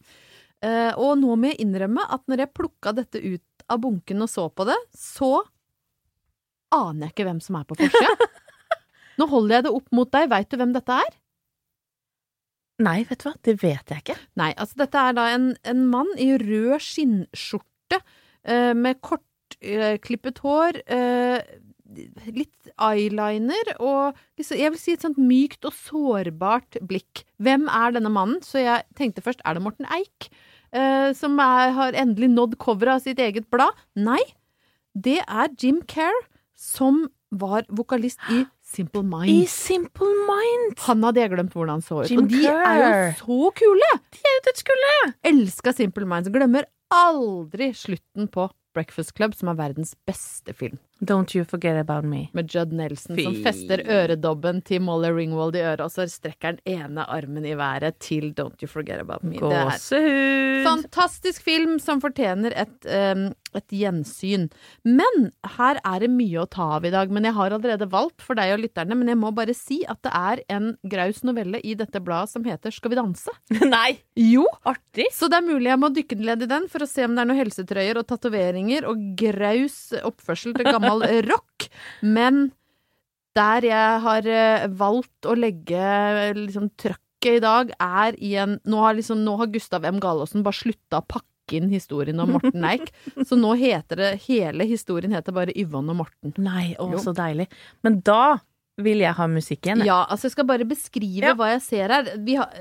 Eh, 0.66 0.94
og 0.98 1.20
nå 1.22 1.36
må 1.38 1.52
jeg 1.52 1.62
innrømme 1.66 2.08
at 2.10 2.24
når 2.30 2.46
jeg 2.46 2.56
plukka 2.58 2.96
dette 2.98 3.22
ut 3.22 3.68
av 3.70 3.82
bunken 3.84 4.24
og 4.26 4.32
så 4.32 4.48
på 4.50 4.66
det, 4.70 4.78
så 4.96 5.44
aner 6.74 7.08
jeg 7.08 7.16
ikke 7.16 7.28
hvem 7.30 7.42
som 7.44 7.60
er 7.60 7.68
på 7.68 7.78
forsida. 7.80 8.28
Nå 9.18 9.26
holder 9.32 9.58
jeg 9.58 9.66
det 9.68 9.74
opp 9.74 9.88
mot 9.98 10.10
deg. 10.14 10.28
Veit 10.30 10.50
du 10.52 10.60
hvem 10.60 10.74
dette 10.76 10.98
er? 11.04 11.16
Nei, 12.86 13.00
vet 13.10 13.24
du 13.24 13.30
hva, 13.30 13.34
det 13.48 13.56
vet 13.64 13.94
jeg 13.94 14.04
ikke. 14.04 14.18
Nei, 14.38 14.52
altså 14.54 14.84
dette 14.84 15.02
er 15.10 15.16
da 15.18 15.30
en, 15.34 15.48
en 15.66 15.86
mann 15.90 16.12
i 16.22 16.30
rød 16.38 16.76
skinnskjorte 16.86 17.98
eh, 18.46 18.74
med 18.78 19.00
kortklippet 19.02 20.44
hår, 20.44 20.84
eh, 20.86 21.40
litt 22.36 22.72
eyeliner 22.76 23.72
og 23.80 24.18
jeg 24.38 24.72
vil 24.74 24.80
si 24.82 24.96
et 24.96 25.06
sånt 25.06 25.20
mykt 25.22 25.64
og 25.68 25.74
sårbart 25.78 26.80
blikk. 26.88 27.24
Hvem 27.40 27.70
er 27.72 27.96
denne 27.96 28.12
mannen? 28.12 28.42
Så 28.44 28.60
jeg 28.64 28.84
tenkte 29.00 29.24
først, 29.24 29.42
er 29.46 29.56
det 29.56 29.64
Morten 29.64 29.88
Eik? 29.96 30.28
eh, 30.76 31.12
som 31.18 31.38
er, 31.42 31.74
har 31.76 31.98
endelig 31.98 32.30
nådd 32.34 32.58
coveret 32.62 32.98
av 32.98 33.06
sitt 33.06 33.22
eget 33.24 33.50
blad? 33.54 33.76
Nei, 34.00 34.22
det 34.98 35.20
er 35.24 35.54
Jim 35.62 35.82
Kerr, 35.90 36.18
som 36.58 37.06
var 37.30 37.66
vokalist 37.76 38.22
i 38.32 38.46
Simple 38.64 39.04
Mind. 39.04 39.30
I 39.30 39.48
Simple 39.52 40.10
Mind! 40.28 40.78
Han 40.88 41.04
hadde 41.04 41.22
jeg 41.24 41.34
glemt 41.36 41.56
hvordan 41.56 41.78
han 41.78 41.86
så 41.86 42.02
ut. 42.02 42.12
Jim 42.12 42.24
og 42.24 42.32
de 42.32 42.44
er 42.48 42.82
jo 42.82 42.92
så 43.22 43.52
kule! 43.60 43.92
De 44.16 44.24
er 44.24 44.38
jo 44.38 44.44
dødskule! 44.48 44.96
elska 45.32 45.76
Simple 45.76 46.08
Minds. 46.08 46.32
Glemmer 46.34 46.70
aldri 46.94 47.74
slutten 47.76 48.30
på 48.32 48.48
Breakfast 48.76 49.16
Club, 49.18 49.36
som 49.36 49.52
er 49.52 49.60
verdens 49.60 49.96
beste 50.08 50.56
film. 50.56 50.80
Don't 51.00 51.36
you 51.36 51.46
forget 51.46 51.78
about 51.78 52.06
me. 52.06 52.28
Med 52.34 52.50
Judd 52.54 52.74
Nelson 52.74 53.20
som 53.20 53.36
fester 53.44 53.84
øredobben 53.86 54.64
til 54.66 54.82
Molly 54.82 55.12
Ringwald 55.14 55.56
i 55.56 55.62
øret, 55.62 55.84
og 55.86 55.92
så 55.94 56.08
strekker 56.10 56.58
den 56.58 56.80
ene 56.80 57.06
armen 57.06 57.46
i 57.46 57.56
været 57.58 58.00
til 58.00 58.34
Don't 58.38 58.62
You 58.62 58.68
Forget 58.72 59.00
About 59.00 59.24
Me. 59.24 59.38
Gåsehud! 59.38 60.48
fantastisk 60.68 61.44
film 61.46 61.78
som 61.82 62.02
fortjener 62.04 62.54
et, 62.58 62.76
um, 62.90 63.28
et 63.58 63.74
gjensyn. 63.74 64.48
Men 64.88 65.30
her 65.58 65.80
er 65.84 66.04
det 66.04 66.10
mye 66.14 66.44
å 66.44 66.48
ta 66.50 66.70
av 66.78 66.88
i 66.88 66.94
dag. 66.94 67.12
Men 67.14 67.28
jeg 67.28 67.38
har 67.38 67.56
allerede 67.56 67.90
valgt 67.92 68.24
for 68.26 68.38
deg 68.40 68.56
og 68.56 68.64
lytterne, 68.64 68.98
men 68.98 69.12
jeg 69.12 69.20
må 69.20 69.32
bare 69.36 69.56
si 69.58 69.82
at 69.90 70.02
det 70.06 70.14
er 70.18 70.44
en 70.58 70.72
graus 70.90 71.24
novelle 71.28 71.62
i 71.64 71.76
dette 71.80 72.02
bladet 72.04 72.34
som 72.34 72.46
heter 72.48 72.74
Skal 72.74 72.94
vi 72.94 73.00
danse? 73.00 73.34
Nei! 73.76 74.00
Jo! 74.18 74.46
Artig! 74.68 75.10
Så 75.16 75.30
det 75.32 75.40
er 75.40 75.48
mulig 75.48 75.72
jeg 75.72 75.82
må 75.82 75.92
dykke 75.94 76.20
ned 76.20 76.46
i 76.46 76.50
den 76.50 76.68
for 76.72 76.84
å 76.84 76.90
se 76.90 77.06
om 77.06 77.16
det 77.16 77.24
er 77.24 77.30
noen 77.30 77.42
helsetrøyer 77.42 78.02
og 78.02 78.08
tatoveringer 78.10 78.88
og 78.90 79.04
graus 79.20 79.78
oppførsel 80.02 80.56
til 80.58 80.72
gammel 80.88 81.22
rock. 81.30 81.68
Men 82.02 82.48
der 83.38 83.68
jeg 83.68 84.02
har 84.04 84.30
eh, 84.32 84.68
valgt 84.80 85.28
å 85.30 85.36
legge 85.38 85.78
eh, 85.82 86.34
liksom 86.38 86.72
trøkket 86.80 87.40
i 87.40 87.44
dag, 87.44 87.72
er 87.82 88.18
i 88.24 88.36
en 88.40 88.58
Nå 88.70 88.82
har, 88.84 88.98
liksom, 88.98 89.24
nå 89.26 89.36
har 89.40 89.50
Gustav 89.54 89.86
M. 89.88 89.98
Galaasen 90.02 90.46
bare 90.46 90.58
slutta 90.58 91.02
å 91.02 91.08
pakke 91.10 91.58
inn 91.58 91.70
historien 91.72 92.20
om 92.20 92.34
Morten 92.36 92.66
Eik, 92.68 92.90
så 93.28 93.38
nå 93.40 93.54
heter 93.58 94.02
det 94.02 94.10
Hele 94.26 94.68
historien 94.68 95.14
heter 95.16 95.36
bare 95.36 95.56
Yvonne 95.58 95.94
og 95.96 96.02
Morten. 96.04 96.34
Nei, 96.44 96.74
å, 96.82 96.90
så 97.02 97.14
deilig. 97.16 97.48
Men 97.88 98.02
da 98.06 98.38
vil 98.78 99.02
jeg 99.02 99.16
ha 99.18 99.26
musikk 99.32 99.66
igjen. 99.66 99.82
Ja, 99.88 100.04
altså 100.06 100.28
jeg 100.28 100.36
skal 100.36 100.46
bare 100.50 100.66
beskrive 100.70 101.24
Ja. 101.26 101.34
hva 101.34 101.48
jeg 101.56 101.62
ser 101.66 101.90
her. 101.90 102.10
Vi 102.24 102.36
har, 102.38 102.52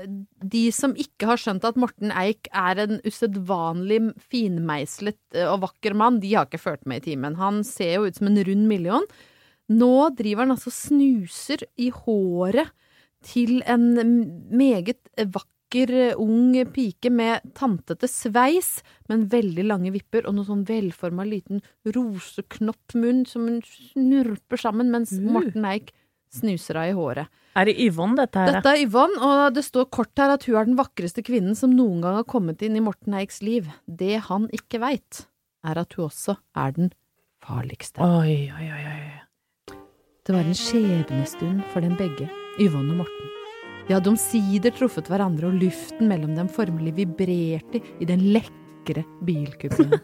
de 0.41 0.63
som 0.73 0.95
ikke 0.97 1.27
har 1.29 1.37
skjønt 1.37 1.63
at 1.67 1.77
Morten 1.77 2.09
Eik 2.11 2.47
er 2.51 2.79
en 2.87 2.99
usedvanlig 3.05 3.99
finmeislet 4.31 5.19
eh, 5.37 5.45
og 5.45 5.61
vakker 5.67 5.93
mann, 5.93 6.19
de 6.23 6.33
har 6.33 6.47
ikke 6.49 6.61
fulgt 6.63 6.87
med 6.89 7.03
i 7.03 7.11
timen. 7.11 7.37
Han 7.37 7.63
ser 7.63 7.95
jo 7.99 8.07
ut 8.07 8.15
som 8.17 8.27
en 8.31 8.41
rund 8.47 8.67
million. 8.67 9.05
Nå 9.69 9.93
driver 10.17 10.45
han 10.47 10.55
altså 10.55 10.71
snuser 10.73 11.65
i 11.77 11.89
håret 11.91 12.71
til 13.27 13.61
en 13.67 13.89
meget 14.55 14.97
vakker 15.19 16.15
ung 16.17 16.53
pike 16.71 17.09
med 17.11 17.41
tantete 17.57 18.07
sveis, 18.07 18.81
men 19.09 19.25
veldig 19.27 19.65
lange 19.67 19.91
vipper 19.91 20.25
og 20.25 20.37
noe 20.37 20.47
sånn 20.47 20.63
velforma 20.65 21.25
liten 21.27 21.59
roseknoppmunn 21.85 23.25
som 23.27 23.47
hun 23.49 23.61
snurper 23.67 24.57
sammen, 24.61 24.89
mens 24.93 25.11
Uh. 25.17 25.27
Morten 25.35 25.65
Eik 25.67 25.91
snuser 26.37 26.79
av 26.79 26.91
i 26.91 26.95
håret. 26.97 27.33
Er 27.57 27.65
det 27.65 27.77
Yvonne, 27.81 28.19
dette 28.19 28.37
her? 28.37 28.57
Dette 28.57 28.73
er 28.75 28.83
Yvonne, 28.83 29.17
og 29.17 29.55
det 29.55 29.63
står 29.65 29.87
kort 29.93 30.13
her 30.21 30.35
at 30.35 30.45
hun 30.45 30.59
er 30.59 30.67
den 30.69 30.77
vakreste 30.77 31.23
kvinnen 31.25 31.57
som 31.57 31.73
noen 31.73 32.03
gang 32.05 32.19
har 32.19 32.27
kommet 32.29 32.61
inn 32.65 32.77
i 32.77 32.83
Morten 32.85 33.17
Eiks 33.17 33.41
liv. 33.45 33.69
Det 33.89 34.19
han 34.27 34.45
ikke 34.53 34.81
veit, 34.83 35.23
er 35.65 35.81
at 35.81 35.97
hun 35.97 36.05
også 36.11 36.37
er 36.57 36.75
den 36.77 36.91
farligste. 37.43 38.03
Oi, 38.03 38.51
oi, 38.53 38.67
oi, 38.69 38.83
oi. 38.91 39.77
Det 40.27 40.35
var 40.35 40.43
en 40.43 40.57
skjebnestund 40.59 41.63
for 41.71 41.81
dem 41.81 41.95
begge, 41.97 42.27
Yvonne 42.61 42.93
og 42.93 43.05
Morten. 43.05 43.33
De 43.87 43.95
hadde 43.95 44.11
omsider 44.11 44.73
truffet 44.75 45.07
hverandre, 45.07 45.47
og 45.47 45.61
luften 45.61 46.09
mellom 46.11 46.33
dem 46.35 46.49
formelig 46.51 46.91
vibrerte 46.97 47.79
i 48.03 48.07
den 48.09 48.25
lekre 48.35 49.05
bilkuppen. 49.25 49.95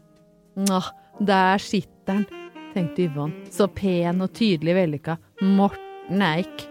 Åh, 0.70 0.90
der 1.18 1.58
sitter 1.58 2.20
han, 2.20 2.26
tenkte 2.74 3.08
Yvonne, 3.08 3.48
så 3.50 3.66
pen 3.66 4.22
og 4.22 4.30
tydelig 4.38 4.76
vellykka, 4.78 5.18
Morten 5.44 6.22
Eik. 6.24 6.62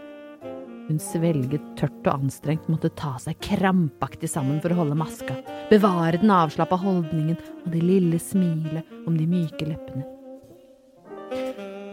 Hun 0.88 0.97
svelget 0.99 1.63
tørt 1.78 2.07
og 2.09 2.24
anstrengt, 2.24 2.65
måtte 2.71 2.89
ta 2.97 3.13
seg 3.21 3.38
krampaktig 3.45 4.28
sammen 4.32 4.57
for 4.63 4.74
å 4.74 4.80
holde 4.82 4.97
maska, 4.97 5.36
bevare 5.69 6.17
den 6.19 6.32
avslappa 6.34 6.80
holdningen 6.82 7.38
og 7.38 7.67
det 7.71 7.84
lille 7.86 8.17
smilet 8.19 8.89
om 9.07 9.15
de 9.19 9.28
myke 9.30 9.67
leppene. 9.69 10.07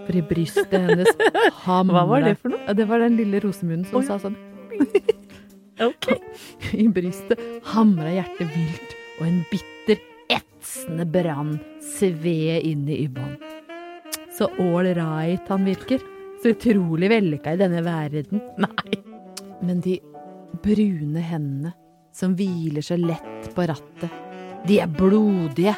For 0.07 0.17
i 0.17 0.23
brystet 0.27 0.73
hennes 0.75 1.11
hamra 1.67 2.01
Hva 2.01 2.07
var 2.09 2.25
det 2.25 2.35
for 2.41 2.55
noe? 2.55 2.77
Det 2.77 2.87
var 2.89 3.05
den 3.05 3.19
lille 3.21 3.43
rosemunnen 3.45 3.85
som 3.91 4.01
Oi. 4.01 4.07
sa 4.09 4.19
sånn. 4.23 4.39
Ok. 5.81 6.11
I 6.85 6.87
brystet 6.93 7.41
hamra 7.73 8.11
hjertet 8.13 8.51
vilt, 8.53 8.97
og 9.17 9.29
en 9.31 9.39
bitter, 9.49 10.01
etsende 10.29 11.07
brann 11.09 11.55
sved 11.81 12.67
inn 12.69 12.85
i 12.89 12.99
Yvonne. 13.07 13.39
Så 14.37 14.51
ålreit 14.61 15.49
han 15.49 15.65
virker. 15.69 16.05
Så 16.43 16.55
utrolig 16.55 17.11
vellykka 17.13 17.53
i 17.53 17.61
denne 17.61 17.83
verden. 17.85 18.41
Nei. 18.65 19.01
Men 19.61 19.83
de 19.85 19.99
brune 20.65 21.21
hendene 21.21 21.75
som 22.17 22.35
hviler 22.37 22.85
så 22.85 22.97
lett 22.97 23.51
på 23.55 23.67
rattet, 23.69 24.11
de 24.67 24.81
er 24.81 24.91
blodige. 24.91 25.75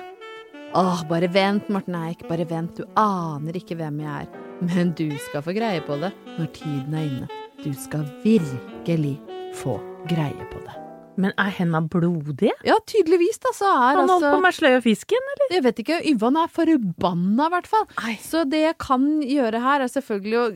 Åh, 0.74 1.02
bare 1.10 1.28
vent, 1.28 1.68
Morten 1.68 1.98
Eik, 1.98 2.24
bare 2.28 2.46
vent, 2.48 2.78
du 2.78 2.86
aner 2.98 3.58
ikke 3.58 3.76
hvem 3.78 4.00
jeg 4.02 4.24
er. 4.24 4.38
Men 4.62 4.94
du 4.98 5.08
skal 5.26 5.44
få 5.44 5.54
greie 5.56 5.82
på 5.84 5.98
det 6.00 6.12
når 6.38 6.52
tiden 6.56 6.94
er 6.94 7.08
inne. 7.10 7.42
Du 7.62 7.72
skal 7.78 8.06
virkelig 8.24 9.18
få 9.58 9.76
greie 10.10 10.48
på 10.50 10.62
det. 10.64 10.81
Men 11.20 11.34
er 11.40 11.50
henda 11.52 11.82
blodige? 11.92 12.54
Ja, 12.64 12.78
tydeligvis, 12.88 13.40
da, 13.42 13.52
så 13.56 13.68
er 13.68 13.98
Han 13.98 14.08
holdt 14.08 14.14
altså 14.16 14.30
på 14.32 14.42
med 14.44 14.56
sløy 14.56 14.76
og 14.78 14.84
fisken, 14.86 15.26
eller? 15.34 15.54
Jeg 15.56 15.64
vet 15.66 15.82
ikke, 15.82 15.98
Yvonne 16.12 16.46
er 16.46 16.52
forbanna, 16.52 17.48
i 17.48 17.54
hvert 17.56 17.68
fall. 17.68 17.86
Nei. 18.00 18.14
Så 18.24 18.44
det 18.48 18.62
jeg 18.62 18.78
kan 18.80 19.06
gjøre 19.26 19.62
her, 19.64 19.84
er 19.84 19.92
selvfølgelig 19.92 20.40
å 20.40 20.46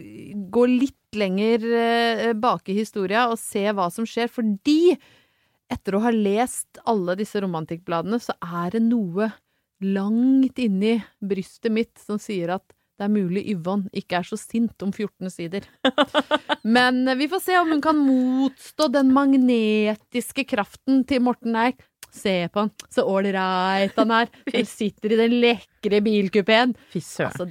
gå 0.56 0.66
litt 0.72 1.16
lenger 1.16 1.66
eh, 1.80 2.32
bak 2.36 2.68
i 2.72 2.76
historia 2.76 3.26
og 3.30 3.38
se 3.40 3.64
hva 3.72 3.88
som 3.92 4.08
skjer, 4.08 4.32
fordi 4.32 4.96
etter 5.72 5.96
å 5.96 6.04
ha 6.04 6.12
lest 6.14 6.80
alle 6.86 7.16
disse 7.18 7.40
romantikkbladene, 7.42 8.20
så 8.22 8.36
er 8.40 8.76
det 8.76 8.84
noe 8.86 9.30
langt 9.84 10.60
inni 10.62 10.96
brystet 11.20 11.74
mitt 11.74 12.00
som 12.00 12.20
sier 12.22 12.54
at 12.56 12.75
det 12.96 13.04
er 13.06 13.12
mulig 13.12 13.42
Yvonne 13.52 13.90
ikke 13.96 14.20
er 14.20 14.28
så 14.28 14.38
sint 14.40 14.82
om 14.84 14.92
14 14.92 15.32
sider. 15.32 15.66
Men 16.76 17.02
eh, 17.08 17.18
vi 17.18 17.28
får 17.28 17.44
se 17.44 17.58
om 17.60 17.74
hun 17.74 17.82
kan 17.84 17.98
motstå 18.00 18.88
den 18.94 19.12
magnetiske 19.16 20.46
kraften 20.48 21.04
til 21.08 21.22
Morten 21.26 21.58
Eik. 21.60 21.84
Se 22.16 22.48
på 22.48 22.62
han, 22.62 22.70
så 22.88 23.04
ålreit 23.04 23.96
han 23.98 24.12
er. 24.14 24.30
Han 24.54 24.68
sitter 24.68 25.12
i 25.12 25.18
den 25.20 25.34
lekre 25.42 26.00
bilkupeen. 26.00 26.72
Fy 26.88 27.02
søren. 27.04 27.34
Altså, 27.34 27.44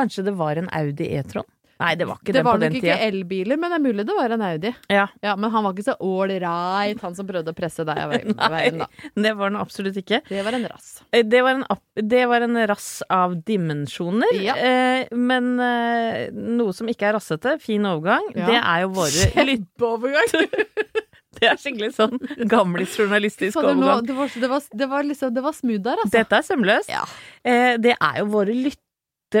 Kanskje 0.00 0.24
det 0.26 0.34
var 0.40 0.58
en 0.58 0.70
Audi 0.74 1.06
E-tron? 1.14 1.46
Nei, 1.80 1.94
det 1.98 2.06
var 2.06 2.20
ikke 2.20 2.30
det 2.30 2.36
den 2.38 2.44
var 2.46 2.54
på 2.54 2.60
den 2.62 2.72
nok 2.72 2.82
ikke 2.84 2.96
elbiler, 3.08 3.58
men 3.58 3.72
det 3.72 3.78
er 3.80 3.82
mulig 3.84 4.04
det 4.06 4.14
var 4.16 4.34
en 4.36 4.44
Audi. 4.46 4.70
Ja, 4.92 5.06
Ja, 5.24 5.34
Men 5.36 5.50
han 5.50 5.64
var 5.66 5.72
ikke 5.74 5.86
så 5.88 5.96
ålreit, 6.00 7.00
han 7.02 7.14
som 7.18 7.26
prøvde 7.26 7.50
å 7.50 7.56
presse 7.58 7.84
deg 7.88 7.98
av 7.98 8.12
veien. 8.14 8.78
da. 8.78 8.86
det 9.26 9.32
var 9.36 9.50
han 9.50 9.58
absolutt 9.60 9.96
ikke. 9.98 10.20
Det 10.28 10.44
var 10.46 10.52
en 10.54 10.68
rass. 10.70 11.02
Eh, 11.12 11.24
Det 11.26 11.42
var 11.42 11.58
en, 11.58 11.64
det 11.96 12.24
var 12.30 12.46
en 12.46 12.60
rass 12.70 13.02
av 13.10 13.34
dimensjoner. 13.42 14.34
Ja. 14.38 14.54
Eh, 14.56 15.08
men 15.16 15.58
eh, 15.60 16.30
noe 16.32 16.72
som 16.76 16.86
ikke 16.88 17.08
er 17.10 17.18
rassete, 17.18 17.58
fin 17.60 17.84
overgang, 17.90 18.30
Ja. 18.36 18.46
det 18.46 18.60
er 18.62 18.84
jo 18.86 18.92
våre 18.94 19.30
Kjempeovergang! 19.34 20.48
det 21.40 21.48
er 21.50 21.58
skikkelig 21.58 21.90
sånn 21.96 22.18
gamlis-journalistisk 22.48 23.58
overgang. 23.58 24.04
Det 24.06 24.14
var, 24.14 24.30
det, 24.34 24.48
var, 24.50 24.62
det, 24.70 24.88
var 24.90 25.02
liksom, 25.10 25.34
det 25.34 25.42
var 25.44 25.52
smooth 25.56 25.82
der, 25.82 25.98
altså. 26.04 26.14
Dette 26.14 26.38
er 26.38 26.46
sømløst. 26.46 26.90
Ja. 26.92 27.02
Eh, 27.44 27.74
det 27.82 27.96
er 27.98 28.20
jo 28.22 28.30
våre 28.34 28.54
lyttere. 28.54 28.80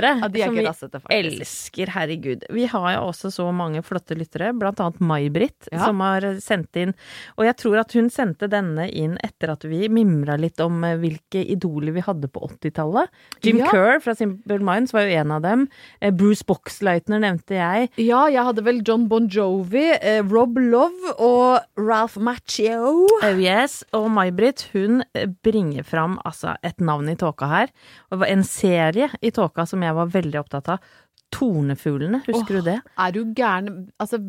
Ja, 0.02 0.28
de 0.28 0.40
er 0.42 0.46
som 0.46 0.54
vi 0.56 0.64
rassete, 0.66 1.00
elsker, 1.10 1.86
herregud. 1.94 2.44
Vi 2.50 2.64
har 2.66 2.88
jo 2.96 3.00
også 3.12 3.30
så 3.30 3.46
mange 3.54 3.82
flotte 3.82 4.16
lyttere, 4.18 4.52
blant 4.58 4.80
annet 4.80 4.98
May-Britt, 5.00 5.68
Ja. 5.72 5.84
som 5.84 6.00
har 6.00 6.20
sendt 6.40 6.74
inn 6.76 6.94
Og 7.38 7.44
jeg 7.44 7.56
tror 7.56 7.78
at 7.80 7.92
hun 7.92 8.08
sendte 8.10 8.48
denne 8.48 8.88
inn 8.90 9.16
etter 9.22 9.52
at 9.52 9.62
vi 9.64 9.88
mimra 9.88 10.36
litt 10.38 10.58
om 10.60 10.82
eh, 10.84 10.96
hvilke 10.96 11.44
idoler 11.46 11.92
vi 11.92 12.00
hadde 12.00 12.28
på 12.28 12.40
80-tallet. 12.48 13.08
Jim 13.42 13.58
Ja. 13.58 13.70
Kerr 13.70 14.00
fra 14.00 14.14
Simple 14.14 14.58
Minds 14.58 14.92
var 14.92 15.02
jo 15.02 15.14
en 15.20 15.30
av 15.30 15.42
dem. 15.42 15.68
Eh, 16.00 16.10
Bruce 16.10 16.42
Boxleitner 16.44 17.20
nevnte 17.20 17.54
jeg. 17.54 17.90
Ja, 17.98 18.26
jeg 18.28 18.42
hadde 18.44 18.64
vel 18.64 18.82
John 18.86 19.06
Bon 19.08 19.28
Jovi, 19.28 19.92
eh, 20.00 20.22
Rob 20.22 20.56
Love 20.58 21.14
og 21.18 21.60
Ralph 21.76 22.16
Macchio. 22.18 23.06
Oh 23.22 23.38
yes, 23.40 23.84
og 23.92 24.10
May-Britt 24.10 24.68
hun 24.72 25.02
bringer 25.44 25.84
fram 25.84 26.18
altså 26.24 26.56
et 26.64 26.78
navn 26.80 27.08
i 27.08 27.16
tåka 27.16 27.46
her. 27.48 27.68
Og 28.10 28.22
en 28.26 28.42
serie 28.44 29.10
i 29.22 29.30
tåka 29.30 29.66
som 29.68 29.82
jeg 29.86 29.98
var 30.00 30.12
veldig 30.14 30.40
opptatt 30.42 30.74
av. 30.76 30.92
Tornefuglene, 31.34 32.20
husker 32.28 32.60
Åh, 32.60 32.60
du 32.60 32.68
det? 32.68 32.76
Er 33.00 33.14
du 33.14 33.24
gæren? 33.34 33.88
Altså, 33.98 34.20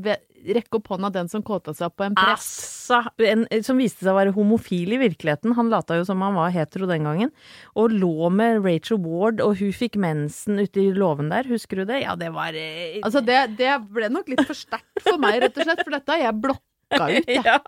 rekk 0.55 0.77
opp 0.77 0.89
hånda 0.93 1.11
den 1.13 1.29
som 1.29 1.43
kåta 1.45 1.73
seg 1.75 1.89
opp 1.89 1.97
på 1.99 2.05
en 2.07 2.15
press. 2.17 2.47
Altså, 2.89 3.13
en, 3.27 3.45
som 3.65 3.79
viste 3.81 4.03
seg 4.03 4.13
å 4.13 4.17
være 4.17 4.33
homofil 4.35 4.95
i 4.95 4.99
virkeligheten. 5.01 5.55
Han 5.57 5.71
lata 5.73 5.99
jo 5.99 6.05
som 6.07 6.21
han 6.25 6.37
var 6.37 6.53
hetero 6.55 6.89
den 6.89 7.05
gangen. 7.07 7.33
Og 7.77 7.93
lå 7.93 8.29
med 8.33 8.61
Rachel 8.65 9.01
Ward, 9.05 9.43
og 9.43 9.57
hun 9.61 9.73
fikk 9.75 9.99
mensen 10.01 10.61
ute 10.61 10.81
i 10.81 10.93
låven 10.95 11.29
der. 11.33 11.49
Husker 11.49 11.81
du 11.81 11.89
det? 11.89 12.01
Ja, 12.05 12.15
det 12.19 12.31
var 12.35 12.57
eh, 12.57 13.01
Altså, 13.03 13.21
det, 13.25 13.41
det 13.59 13.73
ble 13.93 14.09
nok 14.13 14.31
litt 14.31 14.45
for 14.45 14.57
sterkt 14.57 15.05
for 15.05 15.21
meg, 15.21 15.41
rett 15.43 15.59
og 15.59 15.67
slett, 15.67 15.85
for 15.85 15.97
dette 15.97 16.15
har 16.15 16.27
jeg 16.27 16.41
blokka 16.41 16.63
ut. 16.99 17.31
ja, 17.49 17.59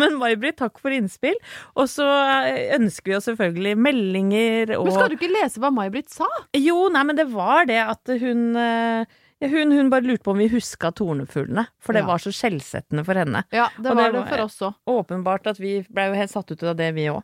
men 0.00 0.18
May-Britt, 0.20 0.58
takk 0.62 0.80
for 0.82 0.94
innspill. 0.94 1.38
Og 1.78 1.90
så 1.90 2.06
eh, 2.48 2.72
ønsker 2.78 3.12
vi 3.12 3.18
oss 3.18 3.28
selvfølgelig 3.30 3.76
meldinger 3.80 4.76
og 4.78 4.88
Men 4.88 4.96
skal 4.96 5.12
du 5.12 5.18
ikke 5.18 5.32
lese 5.32 5.62
hva 5.62 5.72
May-Britt 5.74 6.12
sa? 6.12 6.28
Jo, 6.58 6.86
nei, 6.92 7.04
men 7.08 7.18
det 7.18 7.28
var 7.32 7.68
det 7.70 7.80
at 7.84 8.16
hun 8.22 8.56
eh, 8.58 9.20
hun, 9.50 9.72
hun 9.72 9.90
bare 9.90 10.02
lurte 10.06 10.22
på 10.24 10.30
om 10.32 10.38
vi 10.38 10.48
huska 10.48 10.92
tornefuglene, 10.92 11.66
for 11.80 11.92
det 11.92 12.02
Ja. 12.02 12.06
var 12.06 12.18
så 12.18 12.30
skjellsettende 12.32 13.04
for 13.04 13.14
henne. 13.14 13.44
Ja, 13.52 13.68
det 13.78 13.90
Og 13.90 13.96
var 13.96 14.12
det 14.12 14.20
det 14.20 14.28
for 14.28 14.42
oss 14.44 14.58
òg. 14.60 14.74
Åpenbart 14.86 15.46
at 15.46 15.58
vi 15.58 15.82
ble 15.90 16.06
jo 16.08 16.14
helt 16.14 16.30
satt 16.30 16.50
ut 16.50 16.62
av 16.62 16.76
det, 16.76 16.92
vi 16.94 17.06
òg. 17.10 17.22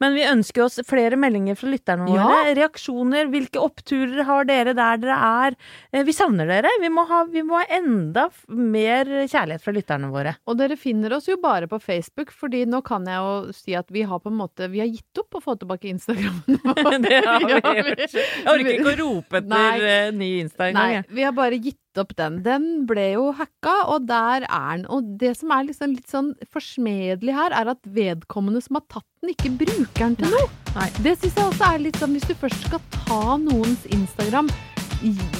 Men 0.00 0.14
vi 0.14 0.22
ønsker 0.24 0.64
oss 0.64 0.80
flere 0.86 1.16
meldinger 1.16 1.56
fra 1.56 1.68
lytterne 1.70 2.08
Ja. 2.14 2.26
våre. 2.26 2.54
Reaksjoner. 2.56 3.26
Hvilke 3.30 3.60
oppturer 3.62 4.24
har 4.24 4.44
dere 4.44 4.74
der 4.74 4.96
dere 4.98 5.16
er? 5.16 5.56
Eh, 5.92 6.02
Vi 6.04 6.12
savner 6.12 6.46
dere. 6.46 6.68
Vi 6.80 6.88
må 6.88 7.06
ha, 7.06 7.24
vi 7.24 7.42
må 7.42 7.58
ha 7.58 7.64
enda 7.70 8.30
mer 8.48 9.04
kjærlighet 9.28 9.60
fra 9.62 9.72
lytterne 9.72 10.10
våre. 10.10 10.36
Og 10.46 10.56
dere 10.58 10.76
finner 10.76 11.12
oss 11.14 11.26
jo 11.26 11.36
bare 11.36 11.66
på 11.68 11.80
Facebook, 11.80 12.30
fordi 12.32 12.64
nå 12.66 12.82
kan 12.84 13.04
jeg 13.06 13.16
jo 13.16 13.52
si 13.52 13.74
at 13.74 13.86
vi 13.90 14.02
har 14.02 14.18
på 14.18 14.26
en 14.30 14.38
måte 14.38 14.68
Vi 14.70 14.78
har 14.80 14.86
gitt 14.88 15.18
opp 15.18 15.34
å 15.34 15.42
få 15.42 15.58
tilbake 15.58 15.88
Instagram. 15.90 16.42
det 16.46 17.24
har 17.24 17.38
vi 17.38 17.52
gjort. 17.54 18.12
Jeg 18.12 18.46
orker 18.46 18.72
ikke 18.74 18.92
å 18.92 18.98
rope 18.98 19.36
etter 19.40 19.48
Nei. 19.48 19.80
eh, 19.80 20.10
ny 20.12 20.30
Insta 20.42 20.68
engang. 20.70 21.04
Vi 21.10 21.22
har 21.22 21.32
bare 21.32 21.58
gitt 21.62 21.98
opp 22.00 22.14
den. 22.18 22.40
Den 22.46 22.66
ble 22.88 23.12
jo 23.14 23.30
hacka, 23.36 23.74
og 23.92 24.06
der 24.08 24.46
er 24.48 24.76
den. 24.76 24.86
Og 24.88 25.12
det 25.20 25.36
som 25.38 25.50
er 25.54 25.66
liksom 25.68 25.94
litt 25.96 26.08
sånn 26.10 26.32
forsmedelig 26.52 27.34
her, 27.36 27.52
er 27.56 27.72
at 27.74 27.82
vedkommende 27.84 28.62
som 28.64 28.78
har 28.80 28.86
tatt 28.88 29.06
den, 29.22 29.34
ikke 29.34 29.52
bruker 29.64 30.04
den 30.06 30.16
til 30.20 30.30
noe. 30.32 30.48
Nei. 30.76 30.88
Det 31.02 31.16
syns 31.18 31.34
jeg 31.36 31.44
også 31.50 31.68
er 31.74 31.84
litt 31.86 31.98
sånn, 32.00 32.14
hvis 32.16 32.28
du 32.30 32.34
først 32.38 32.66
skal 32.68 32.80
ta 32.94 33.36
noens 33.42 33.86
Instagram, 33.90 34.50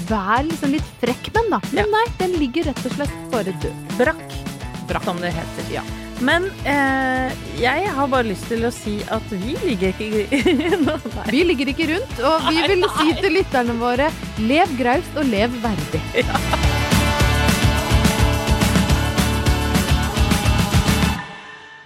vær 0.09 0.45
liksom 0.49 0.73
litt 0.75 0.93
frekk 1.03 1.33
med 1.35 1.43
den, 1.43 1.51
da. 1.51 1.61
Men 1.73 1.85
Ja. 1.85 1.91
nei, 1.97 2.05
den 2.19 2.39
ligger 2.41 2.65
rett 2.71 2.85
og 2.87 2.93
slett 2.93 3.17
bare 3.31 3.53
død. 3.63 3.75
Brakk, 3.99 4.39
Brakk, 4.89 5.05
som 5.05 5.21
det 5.21 5.33
heter. 5.37 5.73
Ja. 5.73 5.83
Men 6.21 6.51
eh, 6.69 7.33
jeg 7.61 7.93
har 7.97 8.09
bare 8.13 8.29
lyst 8.29 8.45
til 8.51 8.67
å 8.69 8.73
si 8.75 8.99
at 9.13 9.33
vi 9.33 9.57
ligger 9.65 9.95
ikke 9.95 10.27
rundt 10.29 11.17
Vi 11.33 11.43
ligger 11.49 11.73
ikke 11.73 11.89
rundt, 11.95 12.21
og 12.21 12.51
vi 12.51 12.61
vil 12.69 12.85
si 12.99 13.15
til 13.21 13.37
lytterne 13.39 13.77
våre 13.81 14.11
lev 14.41 14.77
graust 14.79 15.17
og 15.17 15.29
lev 15.33 15.55
verdig. 15.65 16.03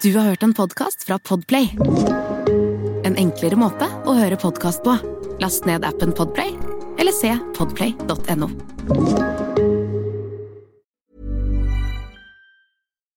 Du 0.05 0.11
har 0.18 0.26
hørt 0.35 0.43
en 0.45 0.53
podkast 0.53 1.07
fra 1.07 1.18
Podplay. 1.18 1.70
En 3.09 3.16
enklere 3.16 3.57
måte 3.57 3.89
å 4.05 4.18
høre 4.18 4.37
podkast 4.37 4.85
på. 4.85 4.99
Last 5.41 5.64
ned 5.68 5.87
appen 5.89 6.12
Podplay, 6.12 6.53
eller 7.01 7.14
se 7.16 7.32
podplay.no. 7.57 9.43